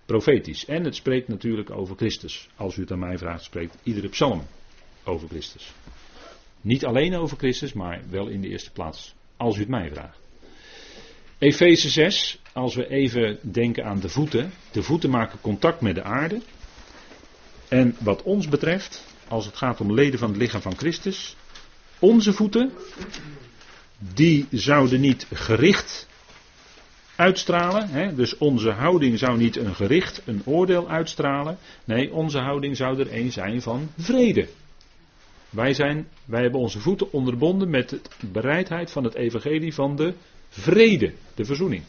profetisch. 0.06 0.66
En 0.66 0.84
het 0.84 0.96
spreekt 0.96 1.28
natuurlijk 1.28 1.70
over 1.70 1.96
Christus. 1.96 2.50
Als 2.56 2.78
u 2.78 2.82
het 2.82 2.92
aan 2.92 3.00
mij 3.00 3.18
vraagt, 3.18 3.44
spreekt 3.44 3.78
iedere 3.84 4.10
psalm 4.10 4.44
over 5.04 5.28
Christus. 5.28 5.74
Niet 6.62 6.86
alleen 6.86 7.16
over 7.16 7.38
Christus, 7.38 7.74
maar 7.74 8.02
wel 8.10 8.28
in 8.28 8.42
de 8.42 8.48
eerste 8.48 8.72
plaats, 8.72 9.16
als 9.38 9.56
u 9.56 9.60
het 9.60 9.70
mij 9.70 9.90
vraagt. 9.90 10.20
Efeze 11.38 11.90
6, 11.90 12.40
als 12.54 12.76
we 12.76 12.90
even 12.90 13.40
denken 13.42 13.86
aan 13.86 14.00
de 14.00 14.10
voeten. 14.10 14.52
De 14.72 14.84
voeten 14.84 15.10
maken 15.10 15.42
contact 15.42 15.82
met 15.82 15.96
de 15.96 16.04
aarde. 16.04 16.42
En 17.68 17.96
wat 18.00 18.24
ons 18.24 18.48
betreft, 18.48 19.06
als 19.28 19.46
het 19.46 19.56
gaat 19.56 19.82
om 19.82 19.94
leden 19.94 20.20
van 20.20 20.30
het 20.30 20.38
lichaam 20.38 20.62
van 20.62 20.78
Christus, 20.78 21.36
onze 22.00 22.34
voeten, 22.34 22.72
die 23.98 24.48
zouden 24.52 25.02
niet 25.02 25.28
gericht 25.34 26.08
uitstralen. 27.16 27.90
Hè? 27.90 28.16
Dus 28.16 28.38
onze 28.38 28.72
houding 28.72 29.20
zou 29.20 29.38
niet 29.38 29.56
een 29.56 29.76
gericht, 29.76 30.22
een 30.26 30.42
oordeel 30.46 30.90
uitstralen. 30.90 31.58
Nee, 31.84 32.14
onze 32.14 32.40
houding 32.40 32.78
zou 32.78 33.00
er 33.00 33.14
een 33.14 33.32
zijn 33.32 33.62
van 33.62 33.90
vrede. 33.98 34.48
Wij, 35.50 35.74
zijn, 35.74 36.08
wij 36.26 36.42
hebben 36.42 36.60
onze 36.60 36.80
voeten 36.80 37.12
onderbonden 37.12 37.70
met 37.70 37.90
de 37.90 38.28
bereidheid 38.32 38.92
van 38.92 39.04
het 39.04 39.16
evangelie 39.16 39.74
van 39.74 39.96
de 39.96 40.14
vrede, 40.50 41.14
de 41.36 41.46
verzoening. 41.46 41.84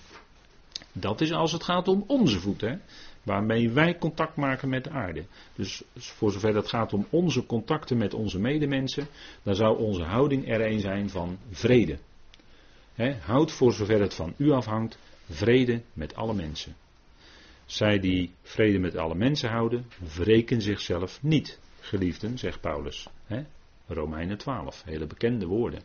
Dat 0.92 1.20
is 1.20 1.32
als 1.32 1.52
het 1.52 1.62
gaat 1.62 1.88
om 1.88 2.04
onze 2.06 2.40
voeten, 2.40 2.68
hè? 2.68 2.76
Waarmee 3.22 3.70
wij 3.70 3.98
contact 3.98 4.36
maken 4.36 4.68
met 4.68 4.84
de 4.84 4.90
aarde. 4.90 5.24
Dus 5.54 5.82
voor 5.96 6.32
zover 6.32 6.54
het 6.54 6.68
gaat 6.68 6.92
om 6.92 7.06
onze 7.10 7.46
contacten 7.46 7.98
met 7.98 8.14
onze 8.14 8.38
medemensen, 8.38 9.06
dan 9.42 9.54
zou 9.54 9.78
onze 9.78 10.02
houding 10.02 10.48
er 10.48 10.66
een 10.66 10.80
zijn 10.80 11.10
van 11.10 11.38
vrede. 11.50 11.98
houd 13.20 13.52
voor 13.52 13.72
zover 13.72 14.00
het 14.00 14.14
van 14.14 14.34
u 14.36 14.50
afhangt, 14.50 14.98
vrede 15.28 15.82
met 15.92 16.14
alle 16.14 16.34
mensen. 16.34 16.76
Zij 17.66 17.98
die 17.98 18.32
vrede 18.42 18.78
met 18.78 18.96
alle 18.96 19.14
mensen 19.14 19.50
houden, 19.50 19.86
wreken 20.16 20.62
zichzelf 20.62 21.22
niet, 21.22 21.58
geliefden, 21.80 22.38
zegt 22.38 22.60
Paulus. 22.60 23.08
Romeinen 23.86 24.38
12, 24.38 24.82
hele 24.84 25.06
bekende 25.06 25.46
woorden. 25.46 25.82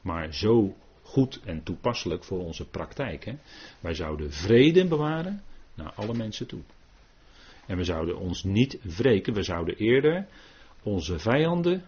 Maar 0.00 0.34
zo 0.34 0.76
goed 1.02 1.40
en 1.44 1.62
toepasselijk 1.62 2.24
voor 2.24 2.38
onze 2.38 2.68
praktijk. 2.68 3.34
Wij 3.80 3.94
zouden 3.94 4.32
vrede 4.32 4.86
bewaren 4.86 5.42
naar 5.74 5.92
alle 5.92 6.14
mensen 6.14 6.46
toe. 6.46 6.60
En 7.66 7.76
we 7.76 7.84
zouden 7.84 8.18
ons 8.18 8.42
niet 8.42 8.78
wreken, 8.82 9.34
we 9.34 9.42
zouden 9.42 9.76
eerder 9.76 10.26
onze 10.82 11.18
vijanden 11.18 11.84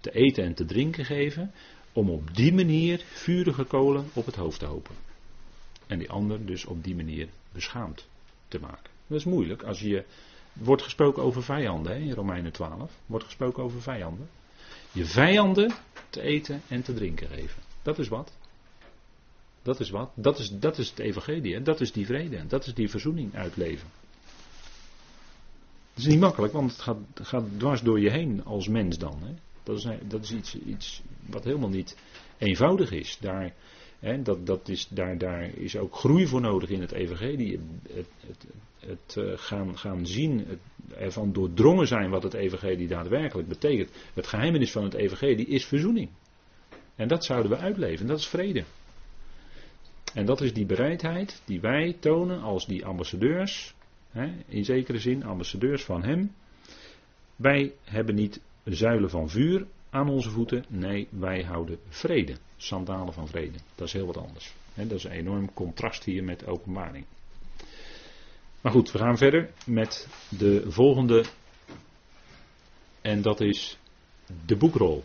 te 0.00 0.10
eten 0.10 0.44
en 0.44 0.54
te 0.54 0.64
drinken 0.64 1.04
geven, 1.04 1.52
om 1.92 2.10
op 2.10 2.34
die 2.34 2.52
manier 2.54 3.02
vurige 3.06 3.64
kolen 3.64 4.08
op 4.12 4.26
het 4.26 4.36
hoofd 4.36 4.58
te 4.58 4.66
hopen. 4.66 4.94
En 5.86 5.98
die 5.98 6.10
ander 6.10 6.46
dus 6.46 6.64
op 6.64 6.84
die 6.84 6.96
manier 6.96 7.28
beschaamd 7.52 8.08
te 8.48 8.60
maken. 8.60 8.90
Dat 9.06 9.18
is 9.18 9.24
moeilijk 9.24 9.62
als 9.62 9.80
je. 9.80 10.04
Wordt 10.52 10.82
gesproken 10.82 11.22
over 11.22 11.42
vijanden 11.42 11.92
hè, 11.92 11.98
in 11.98 12.12
Romeinen 12.12 12.52
12. 12.52 12.92
Wordt 13.06 13.24
gesproken 13.24 13.62
over 13.62 13.82
vijanden 13.82 14.28
je 14.92 15.04
vijanden 15.04 15.74
te 16.10 16.20
eten 16.20 16.62
en 16.68 16.82
te 16.82 16.94
drinken 16.94 17.28
geven. 17.28 17.62
Dat 17.82 17.98
is 17.98 18.08
wat. 18.08 18.32
Dat 19.62 19.80
is 19.80 19.90
wat. 19.90 20.10
Dat 20.14 20.38
is, 20.38 20.50
dat 20.58 20.78
is 20.78 20.90
het 20.90 20.98
evangelie. 20.98 21.54
En 21.54 21.64
dat 21.64 21.80
is 21.80 21.92
die 21.92 22.06
vrede. 22.06 22.36
En 22.36 22.48
dat 22.48 22.66
is 22.66 22.74
die 22.74 22.90
verzoening 22.90 23.34
uitleven. 23.34 23.88
Het 25.94 25.98
is 25.98 26.06
niet 26.06 26.20
makkelijk, 26.20 26.52
want 26.52 26.70
het 26.70 26.80
gaat, 26.80 26.98
gaat 27.14 27.44
dwars 27.56 27.82
door 27.82 28.00
je 28.00 28.10
heen 28.10 28.44
als 28.44 28.68
mens 28.68 28.98
dan. 28.98 29.22
Hè. 29.22 29.34
Dat 29.62 29.76
is, 29.76 29.86
dat 30.08 30.22
is 30.22 30.32
iets, 30.32 30.58
iets 30.58 31.02
wat 31.26 31.44
helemaal 31.44 31.68
niet 31.68 31.96
eenvoudig 32.38 32.90
is. 32.90 33.18
Daar, 33.20 33.54
hè, 33.98 34.22
dat, 34.22 34.46
dat 34.46 34.68
is, 34.68 34.88
daar, 34.88 35.18
daar 35.18 35.42
is 35.42 35.76
ook 35.76 35.94
groei 35.94 36.26
voor 36.26 36.40
nodig 36.40 36.68
in 36.68 36.80
het 36.80 36.92
evangelie. 36.92 37.60
Het, 37.92 38.06
het, 38.26 38.46
het 38.78 39.16
uh, 39.16 39.32
gaan, 39.36 39.78
gaan 39.78 40.06
zien, 40.06 40.46
het, 40.48 40.58
ervan 40.96 41.32
doordrongen 41.32 41.86
zijn 41.86 42.10
wat 42.10 42.22
het 42.22 42.34
evangelie 42.34 42.88
daadwerkelijk 42.88 43.48
betekent. 43.48 43.90
Het 44.14 44.26
geheimenis 44.26 44.72
van 44.72 44.84
het 44.84 44.94
evangelie 44.94 45.46
is 45.46 45.64
verzoening. 45.64 46.08
En 46.94 47.08
dat 47.08 47.24
zouden 47.24 47.50
we 47.50 47.56
uitleven, 47.56 48.06
dat 48.06 48.18
is 48.18 48.26
vrede. 48.26 48.64
En 50.14 50.26
dat 50.26 50.40
is 50.40 50.52
die 50.52 50.66
bereidheid 50.66 51.42
die 51.44 51.60
wij 51.60 51.96
tonen 52.00 52.40
als 52.40 52.66
die 52.66 52.84
ambassadeurs, 52.84 53.74
hè, 54.10 54.32
in 54.46 54.64
zekere 54.64 54.98
zin 54.98 55.24
ambassadeurs 55.24 55.84
van 55.84 56.02
Hem. 56.02 56.32
Wij 57.36 57.72
hebben 57.84 58.14
niet 58.14 58.40
zuilen 58.64 59.10
van 59.10 59.28
vuur 59.28 59.66
aan 59.90 60.08
onze 60.08 60.30
voeten, 60.30 60.64
nee, 60.68 61.08
wij 61.10 61.42
houden 61.42 61.78
vrede, 61.88 62.36
sandalen 62.56 63.12
van 63.12 63.28
vrede. 63.28 63.58
Dat 63.74 63.86
is 63.86 63.92
heel 63.92 64.06
wat 64.06 64.16
anders. 64.16 64.54
Hè, 64.74 64.86
dat 64.86 64.98
is 64.98 65.04
een 65.04 65.10
enorm 65.10 65.52
contrast 65.54 66.04
hier 66.04 66.24
met 66.24 66.46
openbaring. 66.46 67.04
Maar 68.60 68.72
goed, 68.72 68.92
we 68.92 68.98
gaan 68.98 69.18
verder 69.18 69.50
met 69.66 70.08
de 70.28 70.64
volgende. 70.66 71.24
En 73.00 73.22
dat 73.22 73.40
is 73.40 73.78
de 74.46 74.56
boekrol. 74.56 75.04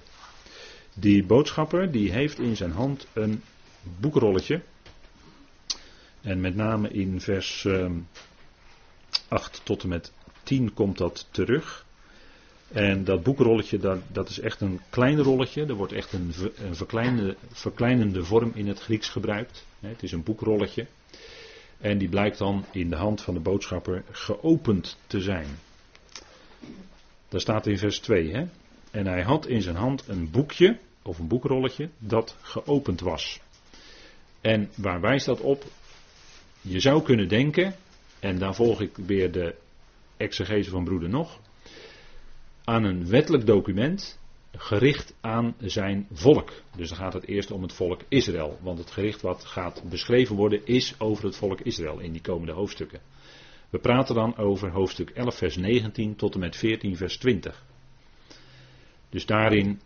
Die 0.93 1.25
boodschapper 1.25 1.91
die 1.91 2.11
heeft 2.11 2.39
in 2.39 2.55
zijn 2.55 2.71
hand 2.71 3.07
een 3.13 3.41
boekrolletje. 3.99 4.61
En 6.25 6.41
met 6.41 6.55
name 6.55 6.89
in 6.89 7.21
vers 7.21 7.67
8 9.27 9.55
ehm, 9.55 9.63
tot 9.63 9.83
en 9.83 9.89
met 9.89 10.11
10 10.43 10.73
komt 10.73 10.97
dat 10.97 11.27
terug. 11.31 11.85
En 12.67 13.03
dat 13.03 13.23
boekrolletje, 13.23 14.01
dat, 14.11 14.29
is 14.29 14.39
echt 14.39 14.61
een 14.61 14.79
klein 14.89 15.21
rolletje. 15.21 15.65
Er 15.65 15.73
wordt 15.73 15.93
echt 15.93 16.13
een, 16.13 16.33
een 16.57 16.75
verkleinende, 16.75 17.35
verkleinende 17.51 18.23
vorm 18.23 18.51
in 18.53 18.67
het 18.67 18.79
Grieks 18.79 19.09
gebruikt. 19.09 19.65
Het 19.79 20.03
is 20.03 20.11
een 20.11 20.23
boekrolletje. 20.23 20.87
En 21.77 21.97
die 21.97 22.09
blijkt 22.09 22.37
dan 22.37 22.65
in 22.71 22.89
de 22.89 22.95
hand 22.95 23.21
van 23.21 23.33
de 23.33 23.39
boodschapper 23.39 24.03
geopend 24.11 24.97
te 25.07 25.21
zijn. 25.21 25.47
Daar 27.29 27.41
staat 27.41 27.67
in 27.67 27.77
vers 27.77 27.99
2. 27.99 28.33
Hè? 28.33 28.45
En 28.91 29.07
hij 29.07 29.21
had 29.21 29.47
in 29.47 29.61
zijn 29.61 29.75
hand 29.75 30.07
een 30.07 30.31
boekje, 30.31 30.77
of 31.01 31.19
een 31.19 31.27
boekrolletje, 31.27 31.89
dat 31.97 32.35
geopend 32.41 32.99
was. 32.99 33.39
En 34.41 34.69
waar 34.75 35.01
wijst 35.01 35.25
dat 35.25 35.41
op? 35.41 35.65
Je 36.67 36.79
zou 36.79 37.03
kunnen 37.03 37.27
denken, 37.27 37.75
en 38.19 38.37
daar 38.37 38.55
volg 38.55 38.81
ik 38.81 38.95
weer 38.95 39.31
de 39.31 39.55
exegese 40.17 40.69
van 40.69 40.83
broeder 40.83 41.09
nog, 41.09 41.39
aan 42.63 42.83
een 42.83 43.07
wettelijk 43.07 43.45
document 43.45 44.19
gericht 44.51 45.15
aan 45.21 45.55
zijn 45.59 46.07
volk. 46.11 46.51
Dus 46.77 46.89
dan 46.89 46.97
gaat 46.97 47.13
het 47.13 47.27
eerst 47.27 47.51
om 47.51 47.61
het 47.61 47.73
volk 47.73 48.01
Israël. 48.07 48.57
Want 48.61 48.77
het 48.77 48.91
gericht 48.91 49.21
wat 49.21 49.45
gaat 49.45 49.83
beschreven 49.89 50.35
worden 50.35 50.65
is 50.65 50.95
over 50.99 51.25
het 51.25 51.35
volk 51.35 51.61
Israël 51.61 51.99
in 51.99 52.11
die 52.11 52.21
komende 52.21 52.53
hoofdstukken. 52.53 52.99
We 53.69 53.79
praten 53.79 54.15
dan 54.15 54.37
over 54.37 54.71
hoofdstuk 54.71 55.09
11 55.09 55.37
vers 55.37 55.55
19 55.55 56.15
tot 56.15 56.33
en 56.33 56.39
met 56.39 56.55
14 56.55 56.97
vers 56.97 57.17
20. 57.17 57.63
Dus 59.09 59.25
daarin 59.25 59.81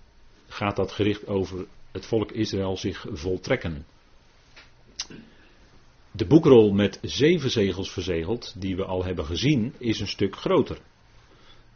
gaat 0.48 0.76
dat 0.76 0.92
gericht 0.92 1.28
over 1.28 1.66
het 1.92 2.06
volk 2.06 2.32
Israël 2.32 2.78
zich 2.78 3.06
voltrekken. 3.10 3.86
De 6.12 6.26
boekrol 6.26 6.72
met 6.72 7.00
zeven 7.02 7.52
zegels 7.52 7.92
verzegeld, 7.92 8.54
die 8.58 8.76
we 8.76 8.86
al 8.86 9.04
hebben 9.04 9.26
gezien, 9.26 9.74
is 9.78 10.00
een 10.00 10.08
stuk 10.08 10.36
groter. 10.36 10.78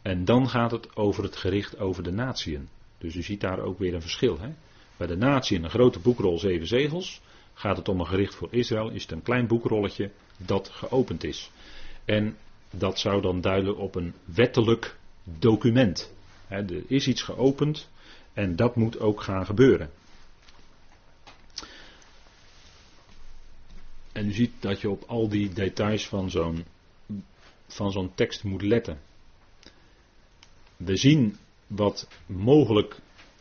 En 0.02 0.24
dan 0.24 0.48
gaat 0.48 0.70
het 0.70 0.96
over 0.96 1.22
het 1.22 1.36
gericht 1.36 1.78
over 1.78 2.02
de 2.02 2.12
natieën. 2.12 2.68
Dus 2.98 3.14
u 3.14 3.22
ziet 3.22 3.40
daar 3.40 3.58
ook 3.58 3.78
weer 3.78 3.94
een 3.94 4.00
verschil. 4.00 4.38
Hè? 4.40 4.48
Bij 4.96 5.06
de 5.06 5.16
natie 5.16 5.58
een 5.58 5.70
grote 5.70 5.98
boekrol 5.98 6.38
zeven 6.38 6.66
zegels. 6.66 7.20
Gaat 7.54 7.76
het 7.76 7.88
om 7.88 8.00
een 8.00 8.06
gericht 8.06 8.34
voor 8.34 8.48
Israël, 8.50 8.90
is 8.90 9.02
het 9.02 9.12
een 9.12 9.22
klein 9.22 9.46
boekrolletje 9.46 10.10
dat 10.36 10.68
geopend 10.68 11.24
is. 11.24 11.50
En 12.04 12.36
dat 12.70 12.98
zou 12.98 13.22
dan 13.22 13.40
duiden 13.40 13.76
op 13.76 13.94
een 13.94 14.14
wettelijk 14.24 14.96
document. 15.24 16.12
er 16.48 16.82
is 16.86 17.08
iets 17.08 17.22
geopend 17.22 17.88
en 18.32 18.56
dat 18.56 18.76
moet 18.76 19.00
ook 19.00 19.22
gaan 19.22 19.46
gebeuren. 19.46 19.90
En 24.14 24.26
u 24.26 24.32
ziet 24.32 24.52
dat 24.60 24.80
je 24.80 24.90
op 24.90 25.04
al 25.06 25.28
die 25.28 25.52
details 25.52 26.08
van 26.08 26.30
zo'n 26.30 26.64
van 27.66 27.92
zo'n 27.92 28.14
tekst 28.14 28.44
moet 28.44 28.62
letten. 28.62 29.00
We 30.76 30.96
zien 30.96 31.36
wat 31.66 32.08
mogelijk 32.26 33.00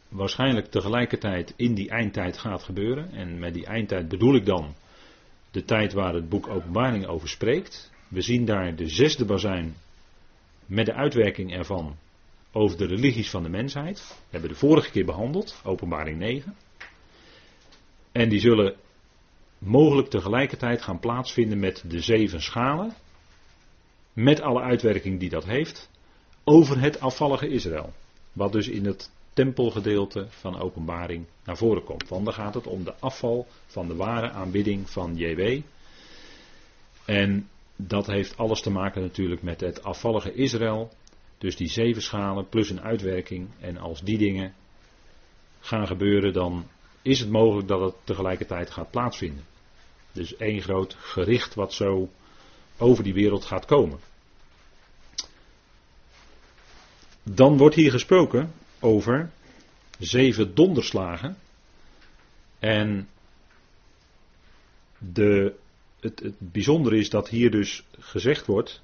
waarschijnlijk 0.10 0.66
tegelijkertijd 0.66 1.54
in 1.56 1.74
die 1.74 1.90
eindtijd 1.90 2.38
gaat 2.38 2.64
gebeuren. 2.64 3.12
En 3.12 3.40
met 3.40 3.54
die 3.54 3.66
eindtijd 3.66 4.08
bedoel 4.08 4.36
ik 4.36 4.46
dan 4.46 4.74
de 5.52 5.64
tijd 5.64 5.94
waar 5.94 6.14
het 6.14 6.30
boek 6.30 6.48
Openbaring 6.48 7.06
over 7.06 7.30
spreekt. 7.30 7.92
We 8.08 8.22
zien 8.22 8.46
daar 8.46 8.76
de 8.76 8.88
zesde 8.88 9.26
bazijn 9.26 9.76
met 10.66 10.86
de 10.86 10.94
uitwerking 10.94 11.54
ervan 11.54 11.96
over 12.52 12.78
de 12.78 12.86
religies 12.86 13.30
van 13.30 13.44
de 13.44 13.50
mensheid. 13.50 14.00
We 14.08 14.30
hebben 14.30 14.50
de 14.50 14.56
vorige 14.56 14.92
keer 14.92 15.06
behandeld, 15.06 15.62
Openbaring 15.64 16.18
9. 16.18 16.56
En 18.12 18.30
die 18.30 18.40
zullen 18.40 18.76
mogelijk 19.66 20.10
tegelijkertijd 20.10 20.82
gaan 20.82 21.00
plaatsvinden 21.00 21.60
met 21.60 21.84
de 21.88 22.00
zeven 22.00 22.42
schalen. 22.42 22.94
Met 24.14 24.42
alle 24.42 24.62
uitwerking 24.62 25.20
die 25.20 25.30
dat 25.30 25.46
heeft. 25.46 25.90
Over 26.44 26.80
het 26.80 27.00
afvallige 27.00 27.48
Israël. 27.48 27.94
Wat 28.34 28.52
dus 28.52 28.68
in 28.68 28.86
het 28.86 29.12
tempelgedeelte 29.34 30.26
van 30.30 30.60
openbaring 30.60 31.26
naar 31.44 31.58
voren 31.58 31.84
komt. 31.84 32.08
Want 32.08 32.26
dan 32.26 32.34
gaat 32.34 32.54
het 32.54 32.68
om 32.68 32.84
de 32.84 32.94
afval 33.00 33.48
van 33.66 33.88
de 33.88 33.96
ware 33.96 34.30
aanbidding 34.32 34.90
van 34.90 35.16
JW. 35.16 35.62
En 37.06 37.50
dat 37.76 38.08
heeft 38.08 38.38
alles 38.38 38.62
te 38.62 38.70
maken 38.70 39.02
natuurlijk 39.02 39.42
met 39.42 39.60
het 39.60 39.84
afvallige 39.84 40.34
Israël. 40.34 40.92
Dus 41.38 41.56
die 41.56 41.68
zeven 41.68 42.02
schalen 42.02 42.50
plus 42.50 42.70
een 42.70 42.82
uitwerking. 42.82 43.48
En 43.60 43.78
als 43.78 44.02
die 44.02 44.18
dingen 44.18 44.54
gaan 45.60 45.88
gebeuren, 45.88 46.34
dan 46.34 46.68
is 47.02 47.20
het 47.20 47.30
mogelijk 47.30 47.68
dat 47.68 47.82
het 47.82 47.96
tegelijkertijd 48.04 48.70
gaat 48.72 48.92
plaatsvinden. 48.92 49.53
Dus 50.14 50.36
één 50.36 50.62
groot 50.62 50.96
gericht 51.00 51.54
wat 51.54 51.74
zo 51.74 52.10
over 52.78 53.04
die 53.04 53.14
wereld 53.14 53.46
gaat 53.46 53.66
komen. 53.66 54.00
Dan 57.24 57.58
wordt 57.58 57.76
hier 57.76 57.92
gesproken 57.92 58.54
over 58.80 59.32
zeven 60.00 60.56
donderslagen. 60.56 61.38
En 62.60 63.10
de, 64.98 65.56
het, 66.00 66.20
het 66.20 66.36
bijzondere 66.40 66.98
is 66.98 67.10
dat 67.10 67.30
hier 67.30 67.52
dus 67.52 67.84
gezegd 68.00 68.46
wordt, 68.46 68.82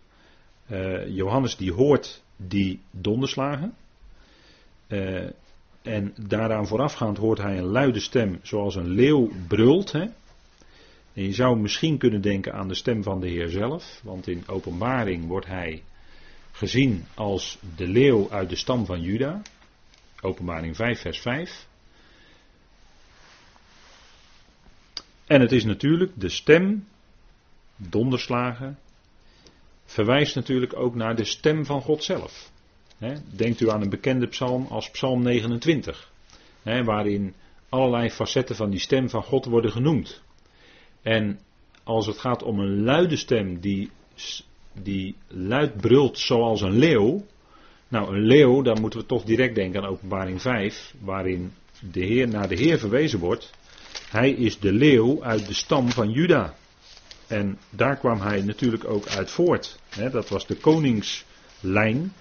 uh, 0.71 1.07
Johannes 1.07 1.57
die 1.57 1.73
hoort 1.73 2.23
die 2.35 2.79
donderslagen. 2.91 3.75
Uh, 4.87 5.29
en 5.81 6.13
daaraan 6.27 6.67
voorafgaand 6.67 7.17
hoort 7.17 7.37
hij 7.37 7.57
een 7.57 7.71
luide 7.71 7.99
stem 7.99 8.39
zoals 8.41 8.75
een 8.75 8.87
leeuw 8.87 9.31
brult. 9.47 9.91
Hè? 9.91 10.05
En 11.19 11.25
je 11.25 11.33
zou 11.33 11.59
misschien 11.59 11.97
kunnen 11.97 12.21
denken 12.21 12.53
aan 12.53 12.67
de 12.67 12.73
stem 12.73 13.03
van 13.03 13.19
de 13.19 13.27
Heer 13.27 13.49
zelf, 13.49 14.01
want 14.03 14.27
in 14.27 14.43
openbaring 14.47 15.27
wordt 15.27 15.45
hij 15.45 15.83
gezien 16.51 17.05
als 17.15 17.59
de 17.75 17.87
leeuw 17.87 18.31
uit 18.31 18.49
de 18.49 18.55
stam 18.55 18.85
van 18.85 19.01
Juda. 19.01 19.41
Openbaring 20.21 20.75
5, 20.75 21.01
vers 21.01 21.19
5. 21.19 21.67
En 25.25 25.41
het 25.41 25.51
is 25.51 25.63
natuurlijk 25.63 26.11
de 26.15 26.29
stem, 26.29 26.87
donderslagen, 27.75 28.79
verwijst 29.85 30.35
natuurlijk 30.35 30.75
ook 30.75 30.95
naar 30.95 31.15
de 31.15 31.25
stem 31.25 31.65
van 31.65 31.81
God 31.81 32.03
zelf. 32.03 32.51
Denkt 33.35 33.61
u 33.61 33.69
aan 33.69 33.81
een 33.81 33.89
bekende 33.89 34.27
psalm 34.27 34.65
als 34.65 34.91
Psalm 34.91 35.23
29, 35.23 36.11
waarin 36.63 37.33
allerlei 37.69 38.09
facetten 38.09 38.55
van 38.55 38.69
die 38.69 38.79
stem 38.79 39.09
van 39.09 39.23
God 39.23 39.45
worden 39.45 39.71
genoemd. 39.71 40.21
En 41.09 41.39
als 41.83 42.05
het 42.05 42.17
gaat 42.17 42.43
om 42.43 42.59
een 42.59 42.83
luide 42.83 43.15
stem 43.15 43.59
die, 43.59 43.89
die 44.73 45.15
luid 45.27 45.81
brult 45.81 46.19
zoals 46.19 46.61
een 46.61 46.77
leeuw. 46.77 47.25
Nou, 47.87 48.15
een 48.15 48.21
leeuw, 48.21 48.61
daar 48.61 48.79
moeten 48.79 48.99
we 48.99 49.05
toch 49.05 49.23
direct 49.23 49.55
denken 49.55 49.81
aan 49.81 49.89
openbaring 49.89 50.41
5, 50.41 50.93
waarin 51.01 51.51
de 51.91 52.05
Heer 52.05 52.27
naar 52.27 52.47
de 52.47 52.55
Heer 52.55 52.79
verwezen 52.79 53.19
wordt. 53.19 53.51
Hij 54.09 54.31
is 54.31 54.59
de 54.59 54.71
leeuw 54.71 55.23
uit 55.23 55.47
de 55.47 55.53
stam 55.53 55.89
van 55.89 56.11
Juda. 56.11 56.55
En 57.27 57.57
daar 57.69 57.97
kwam 57.97 58.21
hij 58.21 58.41
natuurlijk 58.41 58.85
ook 58.85 59.07
uit 59.07 59.31
voort. 59.31 59.79
dat 60.11 60.29
was 60.29 60.47
de 60.47 60.55
koningslijn. 60.55 62.13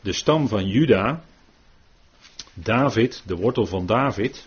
De 0.00 0.12
stam 0.12 0.48
van 0.48 0.66
Juda. 0.66 1.24
David, 2.54 3.22
de 3.26 3.36
wortel 3.36 3.66
van 3.66 3.86
David. 3.86 4.46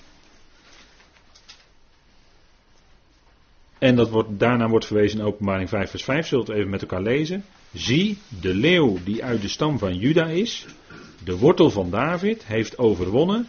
En 3.85 3.95
dat 3.95 4.09
wordt, 4.09 4.39
daarna 4.39 4.67
wordt 4.67 4.85
verwezen 4.85 5.19
in 5.19 5.25
openbaring 5.25 5.69
5 5.69 5.89
vers 5.89 6.03
5, 6.03 6.27
zult 6.27 6.47
we 6.47 6.53
even 6.53 6.69
met 6.69 6.81
elkaar 6.81 7.01
lezen. 7.01 7.45
Zie, 7.73 8.17
de 8.41 8.53
leeuw 8.53 8.97
die 9.03 9.23
uit 9.23 9.41
de 9.41 9.47
stam 9.47 9.79
van 9.79 9.97
Juda 9.97 10.25
is, 10.25 10.65
de 11.23 11.37
wortel 11.37 11.69
van 11.69 11.89
David, 11.89 12.45
heeft 12.45 12.77
overwonnen 12.77 13.47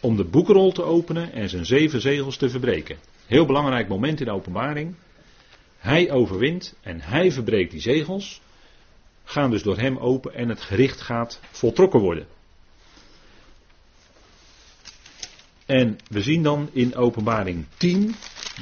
om 0.00 0.16
de 0.16 0.24
boekrol 0.24 0.72
te 0.72 0.82
openen 0.82 1.32
en 1.32 1.48
zijn 1.48 1.66
zeven 1.66 2.00
zegels 2.00 2.36
te 2.36 2.50
verbreken. 2.50 2.96
Heel 3.26 3.46
belangrijk 3.46 3.88
moment 3.88 4.20
in 4.20 4.26
de 4.26 4.32
openbaring. 4.32 4.94
Hij 5.78 6.10
overwint 6.10 6.74
en 6.82 7.00
hij 7.00 7.32
verbreekt 7.32 7.70
die 7.70 7.80
zegels, 7.80 8.40
gaan 9.24 9.50
dus 9.50 9.62
door 9.62 9.78
hem 9.78 9.96
open 9.98 10.34
en 10.34 10.48
het 10.48 10.60
gericht 10.60 11.00
gaat 11.00 11.40
voltrokken 11.50 12.00
worden. 12.00 12.26
En 15.66 15.98
we 16.08 16.22
zien 16.22 16.42
dan 16.42 16.68
in 16.72 16.96
openbaring 16.96 17.64
10 17.76 18.14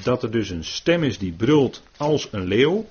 dat 0.03 0.22
er 0.22 0.30
dus 0.30 0.51
een 0.51 0.64
stem 0.64 1.03
is 1.03 1.18
die 1.18 1.32
brult 1.32 1.82
als 1.97 2.28
een 2.32 2.45
leeuw. 2.45 2.86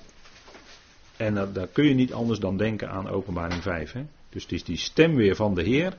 En 1.16 1.52
daar 1.52 1.66
kun 1.66 1.84
je 1.84 1.94
niet 1.94 2.12
anders 2.12 2.38
dan 2.38 2.56
denken 2.56 2.90
aan 2.90 3.08
openbaring 3.08 3.62
5. 3.62 3.92
Hè? 3.92 4.04
Dus 4.28 4.42
het 4.42 4.52
is 4.52 4.64
die 4.64 4.76
stem 4.76 5.14
weer 5.14 5.36
van 5.36 5.54
de 5.54 5.62
Heer. 5.62 5.96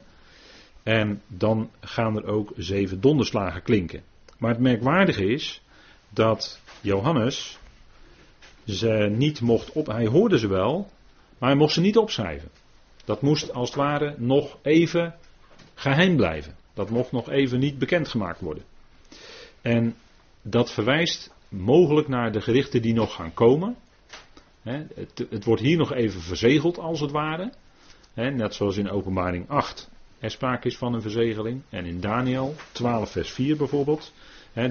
En 0.83 1.21
dan 1.27 1.69
gaan 1.79 2.15
er 2.15 2.25
ook 2.25 2.51
zeven 2.57 3.01
donderslagen 3.01 3.61
klinken. 3.61 4.03
Maar 4.37 4.49
het 4.49 4.59
merkwaardige 4.59 5.25
is 5.25 5.61
dat 6.09 6.59
Johannes 6.81 7.59
ze 8.65 9.07
niet 9.11 9.41
mocht 9.41 9.71
op. 9.71 9.87
Hij 9.87 10.05
hoorde 10.05 10.39
ze 10.39 10.47
wel, 10.47 10.91
maar 11.37 11.49
hij 11.49 11.57
mocht 11.57 11.73
ze 11.73 11.81
niet 11.81 11.97
opschrijven. 11.97 12.49
Dat 13.05 13.21
moest 13.21 13.53
als 13.53 13.69
het 13.69 13.77
ware 13.77 14.15
nog 14.17 14.57
even 14.61 15.15
geheim 15.73 16.15
blijven. 16.15 16.55
Dat 16.73 16.89
mocht 16.89 17.11
nog 17.11 17.29
even 17.29 17.59
niet 17.59 17.79
bekendgemaakt 17.79 18.39
worden. 18.39 18.63
En 19.61 19.95
dat 20.47 20.71
verwijst 20.71 21.33
mogelijk 21.49 22.07
naar 22.07 22.31
de 22.31 22.41
gerichten 22.41 22.81
die 22.81 22.93
nog 22.93 23.13
gaan 23.13 23.33
komen. 23.33 23.75
Het, 24.61 25.43
wordt 25.43 25.61
hier 25.61 25.77
nog 25.77 25.93
even 25.93 26.21
verzegeld 26.21 26.77
als 26.79 26.99
het 26.99 27.11
ware. 27.11 27.51
Net 28.13 28.53
zoals 28.53 28.77
in 28.77 28.89
openbaring 28.89 29.49
8 29.49 29.89
er 30.19 30.31
sprake 30.31 30.67
is 30.67 30.77
van 30.77 30.93
een 30.93 31.01
verzegeling. 31.01 31.61
En 31.69 31.85
in 31.85 31.99
Daniel 31.99 32.55
12 32.71 33.11
vers 33.11 33.31
4 33.31 33.57
bijvoorbeeld. 33.57 34.13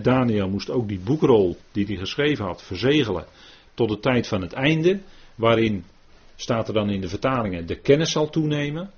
Daniel 0.02 0.48
moest 0.48 0.70
ook 0.70 0.88
die 0.88 0.98
boekrol 0.98 1.56
die 1.72 1.86
hij 1.86 1.96
geschreven 1.96 2.44
had 2.44 2.62
verzegelen 2.62 3.26
tot 3.74 3.88
de 3.88 4.00
tijd 4.00 4.28
van 4.28 4.40
het 4.40 4.52
einde. 4.52 5.00
Waarin 5.34 5.84
staat 6.36 6.68
er 6.68 6.74
dan 6.74 6.90
in 6.90 7.00
de 7.00 7.08
vertalingen 7.08 7.66
de 7.66 7.80
kennis 7.80 8.12
zal 8.12 8.30
toenemen. 8.30 8.90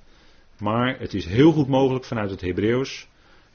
Maar 0.58 0.98
het 0.98 1.14
is 1.14 1.26
heel 1.26 1.52
goed 1.52 1.68
mogelijk 1.68 2.04
vanuit 2.04 2.30
het 2.30 2.40
Hebreeuws 2.40 3.06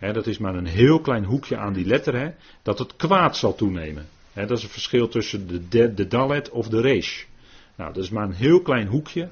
dat 0.10 0.28
is 0.28 0.38
maar 0.38 0.56
een 0.56 0.66
heel 0.66 1.00
klein 1.00 1.24
hoekje 1.24 1.58
aan 1.58 1.74
die 1.74 1.86
letter, 1.86 2.36
dat 2.62 2.80
het 2.80 2.96
kwaad 2.96 3.38
zal 3.38 3.56
toenemen. 3.56 4.08
dat 4.34 4.52
is 4.52 4.64
het 4.64 4.72
verschil 4.72 5.08
tussen 5.08 5.70
de, 5.70 5.94
de, 5.94 6.08
dalet 6.08 6.50
of 6.50 6.68
de 6.68 6.82
resh. 6.82 7.24
Nou, 7.76 7.94
dat 7.94 8.04
is 8.04 8.10
maar 8.10 8.24
een 8.24 8.34
heel 8.34 8.62
klein 8.62 8.88
hoekje. 8.88 9.30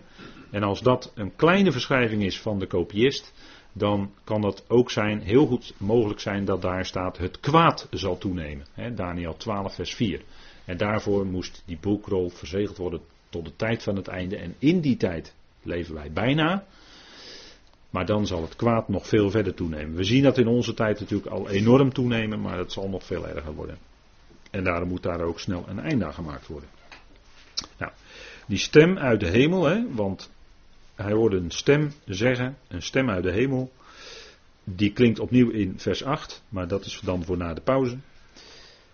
En 0.51 0.63
als 0.63 0.81
dat 0.81 1.11
een 1.15 1.35
kleine 1.35 1.71
verschrijving 1.71 2.23
is 2.23 2.39
van 2.39 2.59
de 2.59 2.67
kopiist, 2.67 3.33
dan 3.73 4.11
kan 4.23 4.41
dat 4.41 4.63
ook 4.67 4.91
zijn, 4.91 5.21
heel 5.21 5.45
goed 5.45 5.73
mogelijk 5.77 6.19
zijn 6.19 6.45
dat 6.45 6.61
daar 6.61 6.85
staat 6.85 7.17
het 7.17 7.39
kwaad 7.39 7.87
zal 7.91 8.17
toenemen. 8.17 8.65
Daniel 8.95 9.37
12, 9.37 9.75
vers 9.75 9.93
4. 9.93 10.21
En 10.65 10.77
daarvoor 10.77 11.25
moest 11.25 11.63
die 11.65 11.77
boekrol 11.81 12.29
verzegeld 12.29 12.77
worden 12.77 13.01
tot 13.29 13.45
de 13.45 13.55
tijd 13.55 13.83
van 13.83 13.95
het 13.95 14.07
einde. 14.07 14.37
En 14.37 14.55
in 14.59 14.81
die 14.81 14.97
tijd 14.97 15.33
leven 15.63 15.93
wij 15.93 16.11
bijna. 16.11 16.65
Maar 17.89 18.05
dan 18.05 18.27
zal 18.27 18.41
het 18.41 18.55
kwaad 18.55 18.87
nog 18.87 19.07
veel 19.07 19.31
verder 19.31 19.53
toenemen. 19.53 19.95
We 19.95 20.03
zien 20.03 20.23
dat 20.23 20.37
in 20.37 20.47
onze 20.47 20.73
tijd 20.73 20.99
natuurlijk 20.99 21.31
al 21.31 21.49
enorm 21.49 21.93
toenemen, 21.93 22.41
maar 22.41 22.57
het 22.57 22.71
zal 22.71 22.89
nog 22.89 23.03
veel 23.03 23.27
erger 23.27 23.53
worden. 23.53 23.77
En 24.51 24.63
daarom 24.63 24.89
moet 24.89 25.03
daar 25.03 25.21
ook 25.21 25.39
snel 25.39 25.65
een 25.67 25.79
einde 25.79 26.05
aan 26.05 26.13
gemaakt 26.13 26.47
worden. 26.47 26.69
Nou, 27.77 27.91
die 28.47 28.57
stem 28.57 28.97
uit 28.97 29.19
de 29.19 29.27
hemel, 29.27 29.65
hè, 29.65 29.93
want 29.93 30.31
hij 30.95 31.11
hoorde 31.11 31.37
een 31.37 31.51
stem 31.51 31.93
zeggen, 32.05 32.57
een 32.67 32.81
stem 32.81 33.09
uit 33.09 33.23
de 33.23 33.31
hemel, 33.31 33.71
die 34.63 34.93
klinkt 34.93 35.19
opnieuw 35.19 35.49
in 35.49 35.73
vers 35.79 36.03
8, 36.03 36.43
maar 36.49 36.67
dat 36.67 36.85
is 36.85 36.99
dan 37.03 37.23
voor 37.23 37.37
na 37.37 37.53
de 37.53 37.61
pauze. 37.61 37.97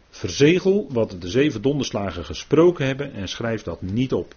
Verzegel 0.10 0.88
wat 0.90 1.16
de 1.20 1.30
zeven 1.30 1.62
donderslagen 1.62 2.26
gesproken 2.26 2.86
hebben 2.86 3.14
en 3.14 3.28
schrijf 3.28 3.64
dat 3.64 3.82
niet 3.82 4.14
op. 4.14 4.34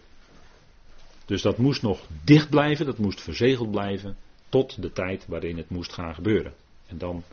Dus 1.24 1.42
dat 1.42 1.58
moest 1.58 1.82
nog 1.82 2.06
dicht 2.24 2.50
blijven, 2.50 2.86
dat 2.86 2.98
moest 2.98 3.20
verzegeld 3.20 3.70
blijven 3.70 4.16
tot 4.48 4.82
de 4.82 4.92
tijd 4.92 5.26
waarin 5.26 5.56
het 5.56 5.70
moest 5.70 5.92
gaan 5.92 6.14
gebeuren. 6.14 6.54
En 6.86 6.98
dan 6.98 7.24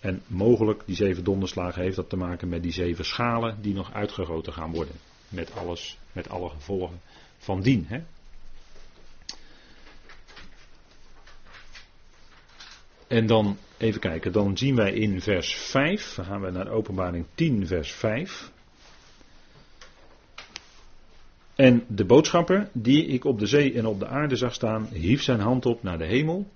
en 0.00 0.22
mogelijk, 0.26 0.82
die 0.86 0.96
zeven 0.96 1.24
donderslagen 1.24 1.82
heeft 1.82 1.96
dat 1.96 2.08
te 2.08 2.16
maken 2.16 2.48
met 2.48 2.62
die 2.62 2.72
zeven 2.72 3.04
schalen 3.04 3.58
die 3.62 3.74
nog 3.74 3.92
uitgegoten 3.92 4.52
gaan 4.52 4.70
worden. 4.70 4.94
Met 5.28 5.54
alles, 5.54 5.98
met 6.12 6.28
alle 6.28 6.48
gevolgen 6.48 7.00
van 7.38 7.60
dien. 7.60 7.86
Hè? 7.88 8.02
En 13.06 13.26
dan 13.26 13.58
even 13.76 14.00
kijken, 14.00 14.32
dan 14.32 14.56
zien 14.56 14.74
wij 14.74 14.92
in 14.92 15.20
vers 15.20 15.54
5, 15.54 16.14
dan 16.14 16.24
gaan 16.24 16.40
we 16.40 16.50
naar 16.50 16.68
openbaring 16.68 17.26
10, 17.34 17.66
vers 17.66 17.92
5. 17.92 18.50
En 21.56 21.84
de 21.88 22.04
boodschapper, 22.04 22.68
die 22.72 23.06
ik 23.06 23.24
op 23.24 23.38
de 23.38 23.46
zee 23.46 23.74
en 23.74 23.86
op 23.86 23.98
de 23.98 24.06
aarde 24.06 24.36
zag 24.36 24.54
staan, 24.54 24.88
hief 24.92 25.22
zijn 25.22 25.40
hand 25.40 25.66
op 25.66 25.82
naar 25.82 25.98
de 25.98 26.06
hemel. 26.06 26.46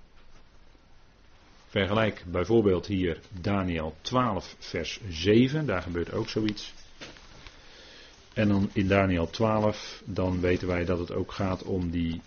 Vergelijk 1.69 2.25
bijvoorbeeld 2.27 2.87
hier 2.87 3.19
Daniel 3.41 3.95
12, 4.01 4.57
vers 4.59 5.01
7, 5.09 5.67
daar 5.67 5.83
gebeurt 5.83 6.13
ook 6.13 6.29
zoiets. 6.29 6.73
En 8.33 8.49
dan 8.49 8.71
in 8.73 8.89
Daniel 8.89 9.31
12, 9.31 10.03
dan 10.05 10.41
weten 10.41 10.69
wij 10.69 10.85
dat 10.85 10.99
het 10.99 11.13
ook 11.13 11.33
gaat 11.33 11.63
om, 11.63 11.91
die, 11.91 12.21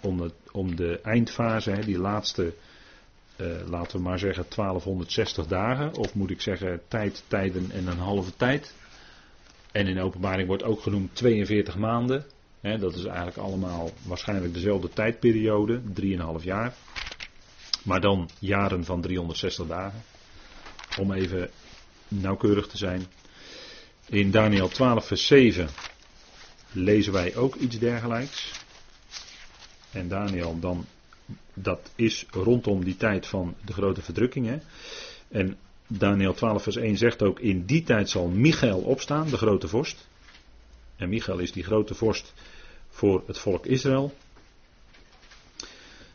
om, 0.00 0.30
om 0.50 0.76
de 0.76 1.00
eindfase, 1.02 1.78
die 1.84 1.98
laatste, 1.98 2.54
uh, 3.36 3.46
laten 3.68 3.96
we 3.96 4.02
maar 4.02 4.18
zeggen 4.18 4.44
1260 4.56 5.46
dagen, 5.46 5.94
of 5.94 6.14
moet 6.14 6.30
ik 6.30 6.40
zeggen 6.40 6.80
tijd, 6.88 7.24
tijden 7.26 7.70
en 7.70 7.86
een 7.86 7.98
halve 7.98 8.36
tijd. 8.36 8.74
En 9.72 9.86
in 9.86 10.00
openbaring 10.00 10.48
wordt 10.48 10.62
ook 10.62 10.80
genoemd 10.80 11.14
42 11.14 11.76
maanden. 11.76 12.24
Dat 12.60 12.94
is 12.94 13.04
eigenlijk 13.04 13.36
allemaal 13.36 13.90
waarschijnlijk 14.02 14.54
dezelfde 14.54 14.88
tijdperiode, 14.88 15.80
3,5 16.38 16.42
jaar. 16.42 16.74
Maar 17.82 18.00
dan 18.00 18.30
jaren 18.38 18.84
van 18.84 19.00
360 19.00 19.66
dagen. 19.66 20.02
Om 20.98 21.12
even 21.12 21.50
nauwkeurig 22.08 22.66
te 22.66 22.76
zijn. 22.76 23.06
In 24.06 24.30
Daniel 24.30 24.68
12, 24.68 25.06
vers 25.06 25.26
7 25.26 25.68
lezen 26.72 27.12
wij 27.12 27.36
ook 27.36 27.54
iets 27.54 27.78
dergelijks. 27.78 28.52
En 29.90 30.08
Daniel 30.08 30.60
dan, 30.60 30.86
dat 31.54 31.90
is 31.94 32.26
rondom 32.30 32.84
die 32.84 32.96
tijd 32.96 33.26
van 33.26 33.54
de 33.64 33.72
grote 33.72 34.02
verdrukkingen. 34.02 34.62
En 35.28 35.56
Daniel 35.92 36.34
12, 36.34 36.62
vers 36.62 36.76
1 36.76 36.96
zegt 36.96 37.22
ook: 37.22 37.40
In 37.40 37.64
die 37.64 37.82
tijd 37.82 38.08
zal 38.08 38.28
Michael 38.28 38.78
opstaan, 38.78 39.28
de 39.28 39.36
grote 39.36 39.68
vorst. 39.68 40.08
En 40.96 41.08
Michael 41.08 41.38
is 41.38 41.52
die 41.52 41.62
grote 41.62 41.94
vorst 41.94 42.34
voor 42.88 43.22
het 43.26 43.38
volk 43.38 43.66
Israël. 43.66 44.14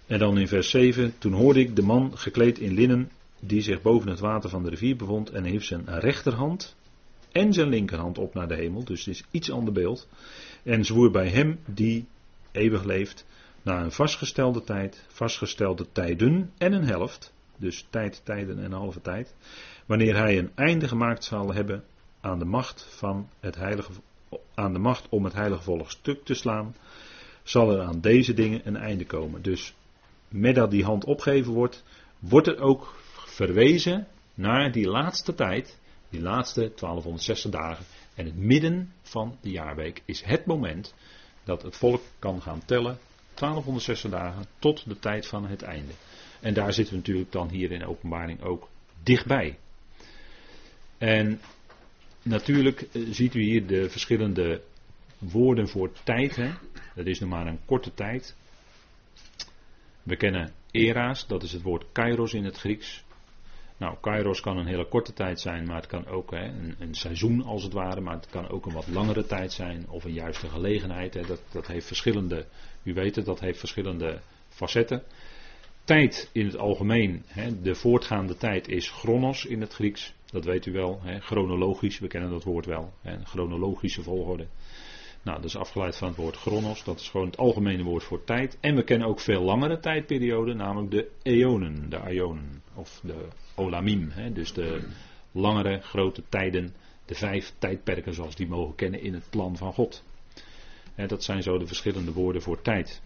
En 0.07 0.19
dan 0.19 0.38
in 0.38 0.47
vers 0.47 0.69
7: 0.69 1.13
Toen 1.17 1.34
hoorde 1.34 1.59
ik 1.59 1.76
de 1.76 1.82
man 1.82 2.17
gekleed 2.17 2.59
in 2.59 2.73
linnen, 2.73 3.11
die 3.39 3.61
zich 3.61 3.82
boven 3.82 4.09
het 4.09 4.19
water 4.19 4.49
van 4.49 4.63
de 4.63 4.69
rivier 4.69 4.95
bevond, 4.95 5.30
en 5.30 5.43
heeft 5.43 5.65
zijn 5.65 5.99
rechterhand 5.99 6.76
en 7.32 7.53
zijn 7.53 7.69
linkerhand 7.69 8.17
op 8.17 8.34
naar 8.34 8.47
de 8.47 8.55
hemel. 8.55 8.84
Dus 8.84 9.05
het 9.05 9.15
is 9.15 9.23
iets 9.32 9.51
ander 9.51 9.73
beeld. 9.73 10.07
En 10.63 10.86
zwoer 10.86 11.11
bij 11.11 11.30
hem 11.30 11.59
die 11.65 12.05
eeuwig 12.51 12.84
leeft, 12.84 13.26
na 13.61 13.84
een 13.84 13.91
vastgestelde 13.91 14.63
tijd, 14.63 15.05
vastgestelde 15.07 15.86
tijden 15.91 16.51
en 16.57 16.73
een 16.73 16.86
helft. 16.86 17.34
Dus 17.58 17.86
tijd, 17.89 18.22
tijden 18.24 18.64
en 18.64 18.72
halve 18.72 19.01
tijd. 19.01 19.36
Wanneer 19.86 20.16
hij 20.16 20.38
een 20.38 20.51
einde 20.56 20.88
gemaakt 20.88 21.24
zal 21.24 21.53
hebben 21.53 21.84
aan 22.22 22.39
de 22.39 22.45
macht 22.45 22.84
van 22.89 23.30
het 23.39 23.56
heilige, 23.56 23.91
aan 24.53 24.74
de 24.74 24.80
macht 24.80 25.10
om 25.10 25.24
het 25.24 25.34
heilige 25.34 25.64
volk 25.64 25.91
stuk 25.91 26.26
te 26.26 26.34
slaan, 26.34 26.76
zal 27.43 27.72
er 27.72 27.82
aan 27.82 28.01
deze 28.01 28.34
dingen 28.34 28.62
een 28.64 28.78
einde 28.78 29.06
komen. 29.06 29.41
Dus 29.41 29.76
met 30.28 30.56
dat 30.56 30.72
die 30.72 30.84
hand 30.84 31.06
opgeven 31.06 31.53
wordt, 31.53 31.84
wordt 32.20 32.47
er 32.47 32.60
ook 32.60 32.95
verwezen 33.26 34.08
naar 34.34 34.72
die 34.72 34.88
laatste 34.88 35.36
tijd, 35.36 35.80
die 36.10 36.22
laatste 36.22 36.60
1260 36.60 37.51
dagen. 37.51 37.86
En 38.16 38.26
het 38.26 38.38
midden 38.38 38.93
van 39.01 39.38
de 39.41 39.51
jaarweek 39.51 40.01
is 40.06 40.24
het 40.24 40.45
moment 40.45 40.93
dat 41.43 41.62
het 41.62 41.76
volk 41.76 42.01
kan 42.20 42.41
gaan 42.41 42.66
tellen, 42.66 42.97
1260 43.34 44.12
dagen, 44.12 44.45
tot 44.60 44.88
de 44.88 44.99
tijd 44.99 45.28
van 45.28 45.45
het 45.45 45.62
einde. 45.62 45.91
En 46.45 46.53
daar 46.53 46.73
zitten 46.73 46.93
we 46.93 46.99
natuurlijk 46.99 47.31
dan 47.31 47.49
hier 47.49 47.71
in 47.71 47.85
openbaring 47.85 48.41
ook 48.41 48.69
dichtbij. 49.03 49.57
En 50.97 51.41
natuurlijk 52.21 52.81
eh, 52.81 53.01
ziet 53.09 53.33
u 53.33 53.41
hier 53.41 53.67
de 53.67 53.89
verschillende 53.89 54.61
woorden 55.17 55.67
voor 55.67 55.91
tijd. 56.03 56.35
Hè? 56.35 56.51
Dat 56.95 57.05
is 57.05 57.19
nog 57.19 57.29
maar 57.29 57.47
een 57.47 57.59
korte 57.65 57.93
tijd. 57.93 58.35
We 60.03 60.15
kennen 60.15 60.53
era's, 60.71 61.27
dat 61.27 61.43
is 61.43 61.51
het 61.51 61.61
woord 61.61 61.85
kairos 61.91 62.33
in 62.33 62.43
het 62.43 62.57
Grieks. 62.57 63.03
Nou, 63.77 63.97
kairos 64.01 64.41
kan 64.41 64.57
een 64.57 64.67
hele 64.67 64.87
korte 64.87 65.13
tijd 65.13 65.39
zijn, 65.39 65.65
maar 65.65 65.75
het 65.75 65.87
kan 65.87 66.07
ook 66.07 66.31
hè, 66.31 66.43
een, 66.43 66.75
een, 66.79 66.95
seizoen 66.95 67.43
als 67.43 67.63
het 67.63 67.73
ware, 67.73 68.01
maar 68.01 68.15
het 68.15 68.29
kan 68.29 68.49
ook 68.49 68.65
een 68.65 68.73
wat 68.73 68.87
langere 68.87 69.25
tijd 69.25 69.53
zijn 69.53 69.89
of 69.89 70.03
een 70.03 70.13
juiste 70.13 70.47
gelegenheid. 70.47 71.13
Hè. 71.13 71.21
Dat, 71.21 71.41
dat 71.51 71.67
heeft 71.67 71.87
verschillende, 71.87 72.45
u 72.83 72.93
weet 72.93 73.15
het, 73.15 73.25
dat 73.25 73.39
heeft 73.39 73.59
verschillende 73.59 74.19
facetten. 74.49 75.03
Tijd 75.86 76.29
in 76.33 76.45
het 76.45 76.57
algemeen, 76.57 77.23
hè, 77.25 77.61
de 77.61 77.75
voortgaande 77.75 78.36
tijd 78.36 78.67
is 78.67 78.89
chronos 78.89 79.45
in 79.45 79.61
het 79.61 79.73
Grieks, 79.73 80.13
dat 80.25 80.45
weet 80.45 80.65
u 80.65 80.71
wel, 80.71 80.99
hè, 81.01 81.19
chronologisch, 81.19 81.99
we 81.99 82.07
kennen 82.07 82.29
dat 82.29 82.43
woord 82.43 82.65
wel, 82.65 82.93
hè, 83.01 83.23
chronologische 83.23 84.03
volgorde. 84.03 84.47
Nou, 85.23 85.38
dat 85.38 85.45
is 85.45 85.55
afgeleid 85.55 85.97
van 85.97 86.07
het 86.07 86.17
woord 86.17 86.36
chronos, 86.36 86.83
dat 86.83 86.99
is 86.99 87.09
gewoon 87.09 87.25
het 87.25 87.38
algemene 87.38 87.83
woord 87.83 88.03
voor 88.03 88.23
tijd. 88.23 88.57
En 88.61 88.75
we 88.75 88.83
kennen 88.83 89.07
ook 89.07 89.19
veel 89.19 89.41
langere 89.41 89.79
tijdperioden, 89.79 90.57
namelijk 90.57 90.91
de 90.91 91.11
eonen, 91.21 91.89
de 91.89 92.01
ionen, 92.09 92.61
of 92.75 92.99
de 93.03 93.27
olamim, 93.55 94.09
hè, 94.09 94.31
dus 94.31 94.53
de 94.53 94.88
langere 95.31 95.79
grote 95.79 96.23
tijden, 96.29 96.73
de 97.05 97.15
vijf 97.15 97.53
tijdperken 97.57 98.13
zoals 98.13 98.36
die 98.36 98.47
mogen 98.47 98.75
kennen 98.75 99.01
in 99.01 99.13
het 99.13 99.27
plan 99.29 99.57
van 99.57 99.73
God. 99.73 100.03
Hè, 100.93 101.07
dat 101.07 101.23
zijn 101.23 101.43
zo 101.43 101.57
de 101.57 101.67
verschillende 101.67 102.13
woorden 102.13 102.41
voor 102.41 102.61
tijd. 102.61 103.01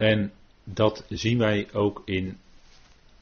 En 0.00 0.32
dat 0.64 1.04
zien 1.08 1.38
wij 1.38 1.68
ook 1.72 2.02
in 2.04 2.38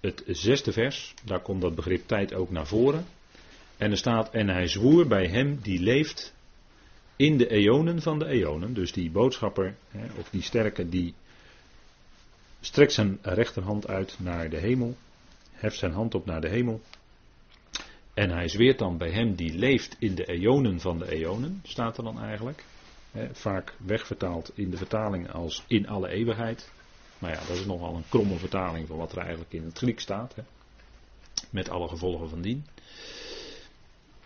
het 0.00 0.22
zesde 0.26 0.72
vers, 0.72 1.14
daar 1.24 1.40
komt 1.40 1.60
dat 1.60 1.74
begrip 1.74 2.06
tijd 2.06 2.34
ook 2.34 2.50
naar 2.50 2.66
voren. 2.66 3.04
En 3.76 3.90
er 3.90 3.96
staat, 3.96 4.30
en 4.30 4.48
hij 4.48 4.68
zwoer 4.68 5.06
bij 5.06 5.26
hem 5.26 5.58
die 5.62 5.80
leeft 5.80 6.34
in 7.16 7.38
de 7.38 7.50
eonen 7.50 8.02
van 8.02 8.18
de 8.18 8.26
eonen. 8.26 8.74
Dus 8.74 8.92
die 8.92 9.10
boodschapper, 9.10 9.76
of 10.18 10.30
die 10.30 10.42
sterke, 10.42 10.88
die 10.88 11.14
strekt 12.60 12.92
zijn 12.92 13.18
rechterhand 13.22 13.88
uit 13.88 14.16
naar 14.18 14.50
de 14.50 14.58
hemel. 14.58 14.96
Heft 15.52 15.78
zijn 15.78 15.92
hand 15.92 16.14
op 16.14 16.26
naar 16.26 16.40
de 16.40 16.48
hemel. 16.48 16.80
En 18.14 18.30
hij 18.30 18.48
zweert 18.48 18.78
dan 18.78 18.98
bij 18.98 19.10
hem 19.10 19.34
die 19.34 19.54
leeft 19.54 19.96
in 19.98 20.14
de 20.14 20.24
eonen 20.24 20.80
van 20.80 20.98
de 20.98 21.10
eonen, 21.10 21.60
staat 21.62 21.98
er 21.98 22.04
dan 22.04 22.20
eigenlijk. 22.20 22.64
Vaak 23.32 23.74
wegvertaald 23.78 24.50
in 24.54 24.70
de 24.70 24.76
vertaling 24.76 25.30
als 25.32 25.64
in 25.66 25.88
alle 25.88 26.08
eeuwigheid. 26.08 26.70
Maar 27.18 27.30
ja, 27.30 27.38
dat 27.38 27.56
is 27.56 27.64
nogal 27.64 27.94
een 27.94 28.08
kromme 28.08 28.36
vertaling 28.36 28.86
van 28.86 28.96
wat 28.96 29.12
er 29.12 29.18
eigenlijk 29.18 29.52
in 29.52 29.64
het 29.64 29.78
Griek 29.78 30.00
staat. 30.00 30.34
Met 31.50 31.68
alle 31.68 31.88
gevolgen 31.88 32.28
van 32.28 32.40
dien. 32.40 32.64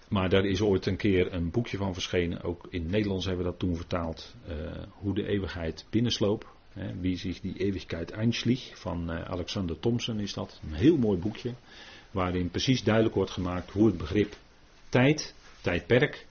Maar 0.08 0.28
daar 0.28 0.44
is 0.44 0.60
ooit 0.60 0.86
een 0.86 0.96
keer 0.96 1.32
een 1.32 1.50
boekje 1.50 1.76
van 1.76 1.92
verschenen. 1.92 2.42
Ook 2.42 2.66
in 2.70 2.82
het 2.82 2.90
Nederlands 2.90 3.26
hebben 3.26 3.44
we 3.44 3.50
dat 3.50 3.60
toen 3.60 3.76
vertaald. 3.76 4.34
Uh, 4.48 4.54
hoe 4.92 5.14
de 5.14 5.26
eeuwigheid 5.26 5.86
binnensloop. 5.90 6.50
Wie 7.00 7.16
zich 7.16 7.40
die 7.40 7.58
eeuwigheid 7.58 8.10
einschlieg. 8.10 8.78
Van 8.78 9.10
uh, 9.10 9.22
Alexander 9.22 9.78
Thompson 9.78 10.20
is 10.20 10.34
dat. 10.34 10.60
Een 10.62 10.74
heel 10.74 10.96
mooi 10.96 11.18
boekje. 11.18 11.54
Waarin 12.10 12.50
precies 12.50 12.82
duidelijk 12.84 13.14
wordt 13.14 13.30
gemaakt 13.30 13.70
hoe 13.70 13.86
het 13.86 13.96
begrip 13.96 14.36
tijd, 14.88 15.34
tijdperk, 15.60 16.26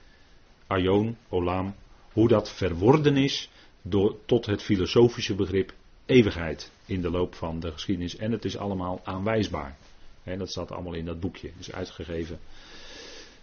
aion, 0.66 1.16
olam. 1.28 1.74
Hoe 2.12 2.28
dat 2.28 2.52
verworden 2.52 3.16
is 3.16 3.50
door, 3.82 4.16
tot 4.26 4.46
het 4.46 4.62
filosofische 4.62 5.34
begrip 5.34 5.72
eeuwigheid 6.06 6.70
in 6.86 7.00
de 7.02 7.10
loop 7.10 7.34
van 7.34 7.60
de 7.60 7.72
geschiedenis. 7.72 8.16
En 8.16 8.32
het 8.32 8.44
is 8.44 8.56
allemaal 8.56 9.00
aanwijsbaar. 9.04 9.76
Hè, 10.22 10.36
dat 10.36 10.50
staat 10.50 10.72
allemaal 10.72 10.94
in 10.94 11.04
dat 11.04 11.20
boekje. 11.20 11.50
Is 11.58 11.72
uitgegeven 11.72 12.38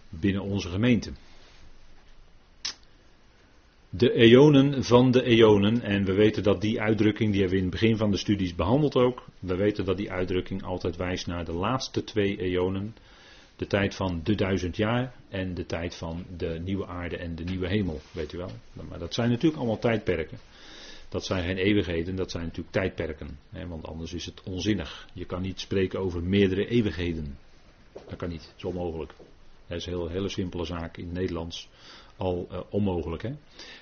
binnen 0.08 0.42
onze 0.42 0.68
gemeente. 0.68 1.12
De 3.92 4.12
eonen 4.12 4.84
van 4.84 5.10
de 5.10 5.22
eonen, 5.22 5.82
en 5.82 6.04
we 6.04 6.12
weten 6.12 6.42
dat 6.42 6.60
die 6.60 6.80
uitdrukking, 6.80 7.30
die 7.30 7.40
hebben 7.40 7.58
we 7.58 7.64
in 7.64 7.70
het 7.70 7.80
begin 7.80 7.96
van 7.96 8.10
de 8.10 8.16
studies 8.16 8.54
behandeld 8.54 8.96
ook, 8.96 9.24
we 9.38 9.56
weten 9.56 9.84
dat 9.84 9.96
die 9.96 10.10
uitdrukking 10.10 10.62
altijd 10.62 10.96
wijst 10.96 11.26
naar 11.26 11.44
de 11.44 11.52
laatste 11.52 12.04
twee 12.04 12.40
eonen, 12.40 12.94
de 13.60 13.66
tijd 13.66 13.94
van 13.94 14.20
de 14.24 14.34
duizend 14.34 14.76
jaar 14.76 15.14
en 15.28 15.54
de 15.54 15.66
tijd 15.66 15.94
van 15.94 16.24
de 16.36 16.60
nieuwe 16.64 16.86
aarde 16.86 17.16
en 17.16 17.34
de 17.34 17.44
nieuwe 17.44 17.68
hemel, 17.68 18.00
weet 18.12 18.32
u 18.32 18.38
wel. 18.38 18.50
Maar 18.88 18.98
dat 18.98 19.14
zijn 19.14 19.30
natuurlijk 19.30 19.56
allemaal 19.56 19.78
tijdperken. 19.78 20.38
Dat 21.08 21.24
zijn 21.24 21.44
geen 21.44 21.56
eeuwigheden, 21.56 22.16
dat 22.16 22.30
zijn 22.30 22.44
natuurlijk 22.44 22.72
tijdperken. 22.72 23.38
Hè, 23.50 23.66
want 23.66 23.86
anders 23.86 24.12
is 24.12 24.26
het 24.26 24.42
onzinnig. 24.42 25.08
Je 25.12 25.24
kan 25.24 25.42
niet 25.42 25.60
spreken 25.60 26.00
over 26.00 26.22
meerdere 26.22 26.66
eeuwigheden. 26.66 27.38
Dat 27.92 28.16
kan 28.16 28.28
niet, 28.28 28.42
dat 28.42 28.54
is 28.56 28.64
onmogelijk. 28.64 29.12
Dat 29.66 29.78
is 29.78 29.86
een 29.86 29.92
heel, 29.92 30.08
hele 30.08 30.28
simpele 30.28 30.64
zaak 30.64 30.96
in 30.96 31.04
het 31.04 31.14
Nederlands. 31.14 31.68
Al 32.16 32.48
uh, 32.52 32.60
onmogelijk. 32.70 33.22
Hè? 33.22 33.30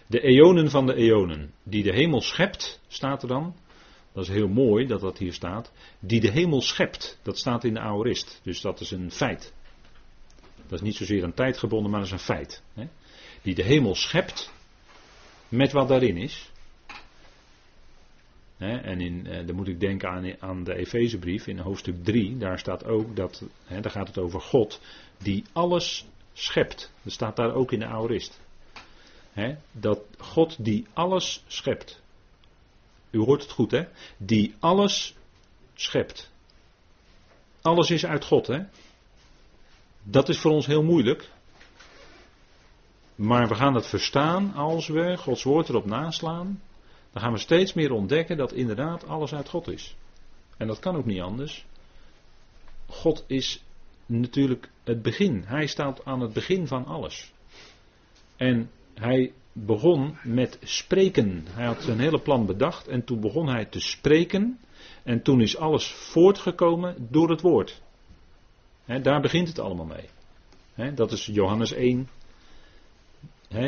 De 0.07 0.21
eonen 0.21 0.71
van 0.71 0.87
de 0.87 0.95
eonen. 0.95 1.53
Die 1.63 1.83
de 1.83 1.93
hemel 1.93 2.21
schept, 2.21 2.81
staat 2.89 3.23
er 3.23 3.29
dan. 3.29 3.55
Dat 4.13 4.23
is 4.23 4.29
heel 4.29 4.49
mooi 4.49 4.87
dat 4.87 5.01
dat 5.01 5.19
hier 5.19 5.33
staat. 5.33 5.73
Die 6.01 6.21
de 6.21 6.31
hemel 6.31 6.61
schept, 6.61 7.19
dat 7.23 7.39
staat 7.39 7.65
in 7.65 7.75
de 7.75 7.81
aorist. 7.81 8.41
Dus 8.43 8.61
dat 8.61 8.81
is 8.81 8.91
een 8.91 9.11
feit. 9.11 9.57
Dat 10.69 10.79
is 10.79 10.87
niet 10.87 10.97
zozeer 10.97 11.25
aan 11.25 11.35
tijd 11.35 11.59
gebonden, 11.59 11.91
maar 11.91 12.01
dat 12.01 12.09
is 12.09 12.15
een 12.15 12.35
feit. 12.35 12.63
Hè? 12.75 12.89
Die 13.43 13.55
de 13.55 13.63
hemel 13.63 13.95
schept 13.95 14.53
met 15.49 15.73
wat 15.73 15.89
daarin 15.89 16.17
is. 16.17 16.51
Hè? 18.57 18.77
En 18.77 19.01
in, 19.01 19.27
eh, 19.27 19.47
dan 19.47 19.57
moet 19.57 19.69
ik 19.69 19.81
denken 19.81 20.09
aan, 20.09 20.41
aan 20.41 20.65
de 20.65 20.75
Efezebrief 20.75 21.47
in 21.47 21.59
hoofdstuk 21.59 22.05
3. 22.05 22.37
Daar 22.37 22.59
staat 22.59 22.85
ook 22.85 23.17
dat, 23.17 23.45
hè, 23.65 23.81
daar 23.81 23.93
gaat 23.93 24.09
het 24.09 24.19
over 24.19 24.41
God, 24.41 24.81
die 25.19 25.45
alles 25.53 26.07
schept. 26.33 26.93
Dat 27.03 27.13
staat 27.13 27.37
daar 27.37 27.55
ook 27.55 27.73
in 27.73 27.79
de 27.79 27.87
aorist. 27.87 28.41
Hè? 29.33 29.57
Dat 29.73 30.01
God 30.19 30.65
die 30.65 30.87
alles 30.93 31.45
schept. 31.47 32.03
U 33.11 33.19
hoort 33.19 33.43
het 33.43 33.51
goed, 33.51 33.71
hè? 33.71 33.85
Die 34.17 34.55
alles 34.59 35.15
schept. 35.75 36.31
Alles 37.63 37.91
is 37.91 38.07
uit 38.07 38.25
God, 38.25 38.47
hè? 38.47 38.61
Dat 40.11 40.29
is 40.29 40.39
voor 40.39 40.51
ons 40.51 40.67
heel 40.67 40.83
moeilijk. 40.83 41.31
Maar 43.15 43.49
we 43.49 43.55
gaan 43.55 43.75
het 43.75 43.87
verstaan 43.87 44.55
als 44.55 44.89
we 44.89 45.17
Gods 45.17 45.43
woord 45.43 45.69
erop 45.69 45.87
naslaan. 45.87 46.63
Dan 47.13 47.23
gaan 47.23 47.33
we 47.33 47.39
steeds 47.39 47.73
meer 47.73 47.93
ontdekken 47.93 48.37
dat 48.37 48.53
inderdaad 48.53 49.07
alles 49.07 49.35
uit 49.35 49.49
God 49.49 49.69
is. 49.69 49.97
En 50.57 50.67
dat 50.67 50.79
kan 50.79 50.97
ook 50.97 51.05
niet 51.05 51.21
anders. 51.21 51.67
God 52.87 53.25
is 53.27 53.65
natuurlijk 54.07 54.71
het 54.85 55.03
begin. 55.03 55.43
Hij 55.47 55.67
staat 55.67 56.05
aan 56.05 56.21
het 56.21 56.33
begin 56.33 56.67
van 56.67 56.87
alles. 56.87 57.33
En 58.37 58.71
hij 58.95 59.33
begon 59.53 60.19
met 60.25 60.59
spreken. 60.63 61.45
Hij 61.51 61.67
had 61.67 61.83
zijn 61.83 62.01
hele 62.01 62.21
plan 62.21 62.47
bedacht 62.47 62.89
en 62.89 63.05
toen 63.05 63.21
begon 63.21 63.49
hij 63.49 63.65
te 63.65 63.81
spreken. 63.81 64.59
En 65.03 65.23
toen 65.23 65.41
is 65.41 65.57
alles 65.57 65.93
voortgekomen 65.93 67.09
door 67.11 67.31
het 67.31 67.41
woord. 67.41 67.83
Daar 69.03 69.21
begint 69.21 69.49
het 69.49 69.59
allemaal 69.59 69.87
mee. 70.75 70.95
dat 70.95 71.13
is 71.13 71.27
Johannes 71.27 71.73
1. 71.73 72.09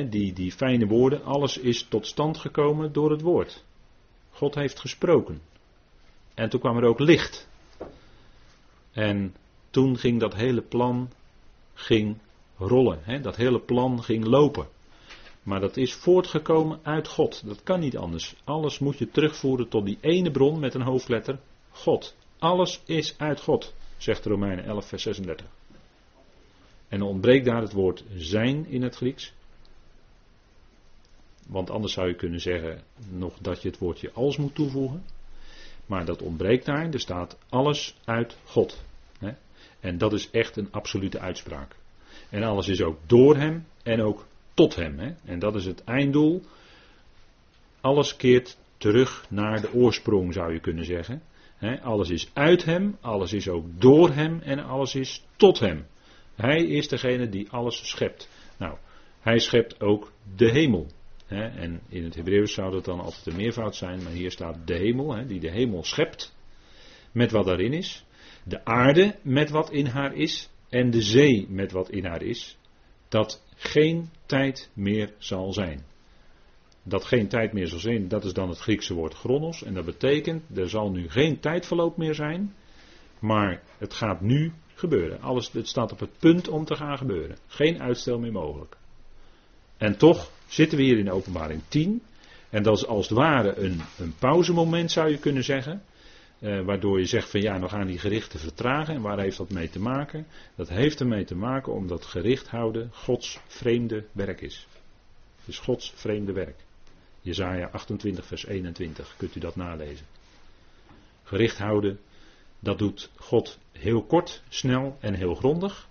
die, 0.09 0.33
die 0.33 0.53
fijne 0.53 0.87
woorden. 0.87 1.25
Alles 1.25 1.59
is 1.59 1.83
tot 1.83 2.07
stand 2.07 2.39
gekomen 2.39 2.93
door 2.93 3.11
het 3.11 3.21
woord. 3.21 3.65
God 4.31 4.55
heeft 4.55 4.81
gesproken. 4.81 5.41
En 6.35 6.51
toen 6.51 6.61
kwam 6.61 6.77
er 6.77 6.85
ook 6.85 6.99
licht. 6.99 7.49
En 8.93 9.35
toen 9.71 9.99
ging 9.99 10.21
dat 10.21 10.35
hele 10.35 10.63
plan 10.63 11.11
ging 11.75 12.19
rollen. 12.57 13.23
dat 13.23 13.37
hele 13.37 13.61
plan 13.61 14.03
ging 14.03 14.25
lopen. 14.25 14.69
Maar 15.43 15.61
dat 15.61 15.77
is 15.77 15.95
voortgekomen 15.95 16.81
uit 16.83 17.09
God. 17.09 17.47
Dat 17.47 17.63
kan 17.63 17.81
niet 17.81 17.97
anders. 17.97 18.35
Alles 18.45 18.79
moet 18.79 18.99
je 18.99 19.11
terugvoeren 19.11 19.69
tot 19.69 19.85
die 19.85 19.99
ene 20.01 20.31
bron 20.31 20.61
met 20.61 20.75
een 20.75 20.83
hoofdletter 20.83 21.41
God. 21.71 22.17
Alles 22.39 22.83
is 22.85 23.15
uit 23.19 23.41
God, 23.41 23.75
zegt 24.03 24.25
Romeinen 24.25 24.65
11, 24.65 24.89
vers 24.89 25.03
36. 25.03 25.47
En 26.89 26.99
dan 26.99 27.09
ontbreekt 27.09 27.45
daar 27.45 27.63
het 27.63 27.73
woord 27.73 28.05
zijn 28.15 28.67
in 28.67 28.83
het 28.83 28.97
Grieks. 28.97 29.33
Want 31.47 31.71
anders 31.71 31.93
zou 31.93 32.09
je 32.09 32.15
kunnen 32.15 32.41
zeggen 32.41 32.83
nog 33.11 33.39
dat 33.39 33.63
je 33.63 33.69
het 33.69 33.79
woordje 33.79 34.13
als 34.13 34.37
moet 34.37 34.55
toevoegen. 34.55 35.05
Maar 35.87 36.05
dat 36.05 36.23
ontbreekt 36.23 36.67
daar. 36.67 36.91
Er 36.91 37.01
staat 37.01 37.39
alles 37.49 37.97
uit 38.05 38.37
God. 38.45 38.85
En 39.81 39.99
dat 39.99 40.13
is 40.13 40.31
echt 40.31 40.57
een 40.57 40.73
absolute 40.73 41.19
uitspraak. 41.19 41.77
En 42.31 42.43
alles 42.43 42.69
is 42.69 42.83
ook 42.83 42.99
door 43.07 43.37
hem 43.37 43.67
en 43.83 44.03
ook 44.03 44.27
tot 44.55 44.75
hem. 44.77 45.17
En 45.25 45.39
dat 45.39 45.55
is 45.55 45.65
het 45.65 45.85
einddoel. 45.85 46.43
Alles 47.81 48.17
keert 48.17 48.59
terug 48.77 49.27
naar 49.29 49.61
de 49.61 49.73
oorsprong, 49.73 50.33
zou 50.33 50.53
je 50.53 50.61
kunnen 50.61 50.85
zeggen. 50.85 51.23
Alles 51.83 52.11
is 52.11 52.31
uit 52.33 52.65
hem, 52.65 52.97
alles 53.01 53.33
is 53.33 53.49
ook 53.49 53.81
door 53.81 54.11
hem 54.11 54.41
en 54.41 54.59
alles 54.59 54.95
is 54.95 55.25
tot 55.37 55.59
hem. 55.59 55.87
Hij 56.35 56.65
is 56.65 56.89
degene 56.89 57.29
die 57.29 57.51
alles 57.51 57.89
schept. 57.89 58.29
Nou, 58.59 58.79
hij 59.21 59.39
schept 59.39 59.81
ook 59.81 60.13
de 60.37 60.51
hemel. 60.51 60.87
en 61.29 61.81
in 61.89 62.05
het 62.05 62.15
Hebreeuws 62.15 62.55
zou 62.55 62.73
dat 62.73 62.85
dan 62.85 63.01
altijd 63.01 63.27
een 63.27 63.37
meervoud 63.37 63.77
zijn, 63.77 64.03
maar 64.03 64.13
hier 64.13 64.31
staat 64.31 64.67
de 64.67 64.75
hemel, 64.75 65.27
die 65.27 65.41
de 65.41 65.51
hemel 65.51 65.85
schept. 65.85 66.35
Met 67.13 67.31
wat 67.31 67.47
daarin 67.47 67.73
is. 67.73 68.05
De 68.45 68.65
aarde 68.65 69.15
met 69.23 69.51
wat 69.51 69.71
in 69.71 69.87
haar 69.87 70.15
is. 70.15 70.51
En 70.69 70.91
de 70.91 71.03
zee 71.03 71.47
met 71.49 71.73
wat 71.73 71.91
in 71.91 72.05
haar 72.05 72.23
is. 72.23 72.57
Dat 73.09 73.45
geen 73.55 74.11
tijd 74.27 74.71
meer 74.75 75.15
zal 75.19 75.53
zijn. 75.53 75.85
Dat 76.83 77.05
geen 77.05 77.29
tijd 77.29 77.53
meer 77.53 77.67
zal 77.67 77.79
zijn, 77.79 78.09
dat 78.09 78.25
is 78.25 78.33
dan 78.33 78.49
het 78.49 78.59
Griekse 78.59 78.95
woord 78.95 79.15
chronos. 79.15 79.63
En 79.63 79.75
dat 79.75 79.85
betekent, 79.85 80.59
er 80.59 80.69
zal 80.69 80.91
nu 80.91 81.09
geen 81.09 81.41
tijdverloop 81.41 81.97
meer 81.97 82.15
zijn. 82.15 82.55
Maar 83.19 83.63
het 83.79 83.95
gaat 83.95 84.21
nu 84.21 84.53
gebeuren. 84.75 85.21
Alles, 85.21 85.53
het 85.53 85.69
staat 85.69 85.93
op 85.93 86.01
het 86.01 86.19
punt 86.19 86.49
om 86.49 86.65
te 86.65 86.77
gaan 86.77 86.99
gebeuren. 86.99 87.37
Geen 87.47 87.83
uitstel 87.83 88.19
meer 88.19 88.33
mogelijk. 88.33 88.77
En 89.77 89.97
toch 89.97 90.31
zitten 90.47 90.79
we 90.79 90.85
hier 90.85 90.99
in 90.99 91.11
openbaring 91.11 91.63
10. 91.69 92.03
En 92.51 92.63
dat 92.63 92.77
is 92.77 92.87
als 92.87 93.09
het 93.09 93.19
ware 93.19 93.57
een, 93.57 93.81
een 93.99 94.15
pauzemoment 94.19 94.91
zou 94.91 95.11
je 95.11 95.19
kunnen 95.19 95.45
zeggen. 95.45 95.83
Eh, 96.39 96.61
waardoor 96.61 96.99
je 96.99 97.07
zegt 97.07 97.31
van 97.31 97.41
ja, 97.41 97.59
dan 97.59 97.69
gaan 97.69 97.87
die 97.87 97.99
gerichten 97.99 98.39
vertragen. 98.39 98.95
En 98.95 99.01
waar 99.01 99.19
heeft 99.19 99.37
dat 99.37 99.51
mee 99.51 99.71
te 99.71 99.81
maken? 99.81 100.27
Dat 100.57 100.69
heeft 100.69 101.01
ermee 101.01 101.25
te 101.25 101.35
maken 101.35 101.73
omdat 101.73 102.05
gericht 102.05 102.49
houden 102.49 102.91
Gods 102.93 103.41
vreemde 103.47 104.05
werk 104.13 104.41
is. 104.41 104.67
Het 105.39 105.49
is 105.49 105.59
Gods 105.59 105.93
vreemde 105.97 106.33
werk. 106.33 106.57
Jezaja 107.21 107.69
28 107.73 108.27
vers 108.27 108.47
21, 108.47 109.15
kunt 109.17 109.37
u 109.37 109.41
dat 109.41 109.57
nalezen. 109.57 110.07
Gericht 111.23 111.59
houden, 111.59 111.99
dat 112.59 112.79
doet 112.79 113.11
God 113.17 113.59
heel 113.73 114.03
kort, 114.03 114.43
snel 114.49 114.97
en 115.01 115.15
heel 115.15 115.35
grondig. 115.35 115.89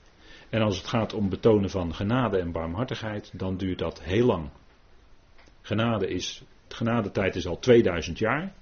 En 0.50 0.62
als 0.62 0.78
het 0.78 0.88
gaat 0.88 1.14
om 1.14 1.30
betonen 1.30 1.70
van 1.70 1.96
genade 1.96 2.38
en 2.38 2.52
barmhartigheid, 2.52 3.32
dan 3.34 3.58
duurt 3.58 3.80
dat 3.80 4.04
heel 4.04 4.26
lang. 4.26 4.50
Genade 5.62 6.08
is, 6.08 6.44
genadetijd 6.68 7.36
is 7.36 7.48
al 7.48 7.60
2000 7.60 8.18
jaar. 8.18 8.54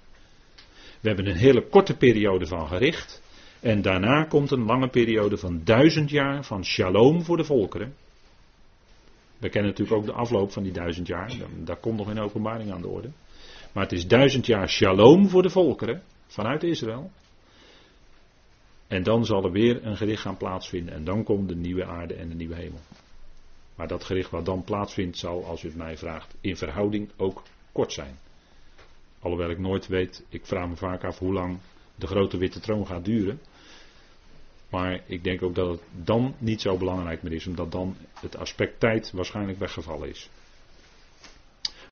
We 1.00 1.08
hebben 1.08 1.26
een 1.26 1.36
hele 1.36 1.68
korte 1.68 1.96
periode 1.96 2.46
van 2.46 2.68
gericht. 2.68 3.22
En 3.60 3.82
daarna 3.82 4.24
komt 4.24 4.50
een 4.50 4.64
lange 4.64 4.88
periode 4.88 5.36
van 5.36 5.60
duizend 5.64 6.10
jaar 6.10 6.44
van 6.44 6.64
shalom 6.64 7.22
voor 7.22 7.36
de 7.36 7.44
volkeren. 7.44 7.94
We 9.38 9.48
kennen 9.48 9.70
natuurlijk 9.70 9.98
ook 9.98 10.06
de 10.06 10.12
afloop 10.12 10.52
van 10.52 10.62
die 10.62 10.72
duizend 10.72 11.06
jaar. 11.06 11.36
Daar 11.64 11.76
komt 11.76 11.96
nog 11.96 12.06
een 12.06 12.20
openbaring 12.20 12.72
aan 12.72 12.80
de 12.80 12.88
orde. 12.88 13.10
Maar 13.72 13.82
het 13.82 13.92
is 13.92 14.06
duizend 14.06 14.46
jaar 14.46 14.68
shalom 14.68 15.28
voor 15.28 15.42
de 15.42 15.50
volkeren 15.50 16.02
vanuit 16.26 16.62
Israël. 16.62 17.10
En 18.86 19.02
dan 19.02 19.24
zal 19.24 19.44
er 19.44 19.52
weer 19.52 19.86
een 19.86 19.96
gericht 19.96 20.22
gaan 20.22 20.36
plaatsvinden. 20.36 20.94
En 20.94 21.04
dan 21.04 21.24
komt 21.24 21.48
de 21.48 21.56
nieuwe 21.56 21.84
aarde 21.84 22.14
en 22.14 22.28
de 22.28 22.34
nieuwe 22.34 22.54
hemel. 22.54 22.80
Maar 23.74 23.88
dat 23.88 24.04
gericht 24.04 24.30
wat 24.30 24.44
dan 24.44 24.64
plaatsvindt 24.64 25.18
zal, 25.18 25.44
als 25.44 25.62
u 25.62 25.68
het 25.68 25.76
mij 25.76 25.96
vraagt, 25.96 26.34
in 26.40 26.56
verhouding 26.56 27.10
ook 27.16 27.42
kort 27.72 27.92
zijn. 27.92 28.18
Alhoewel 29.20 29.50
ik 29.50 29.58
nooit 29.58 29.86
weet, 29.86 30.24
ik 30.28 30.46
vraag 30.46 30.68
me 30.68 30.76
vaak 30.76 31.04
af 31.04 31.18
hoe 31.18 31.32
lang 31.32 31.58
de 31.94 32.06
grote 32.06 32.38
witte 32.38 32.60
troon 32.60 32.86
gaat 32.86 33.04
duren. 33.04 33.40
Maar 34.68 35.00
ik 35.06 35.24
denk 35.24 35.42
ook 35.42 35.54
dat 35.54 35.68
het 35.68 35.80
dan 35.92 36.34
niet 36.38 36.60
zo 36.60 36.76
belangrijk 36.76 37.22
meer 37.22 37.32
is, 37.32 37.46
omdat 37.46 37.72
dan 37.72 37.96
het 38.20 38.36
aspect 38.36 38.80
tijd 38.80 39.10
waarschijnlijk 39.12 39.58
weggevallen 39.58 40.08
is. 40.08 40.30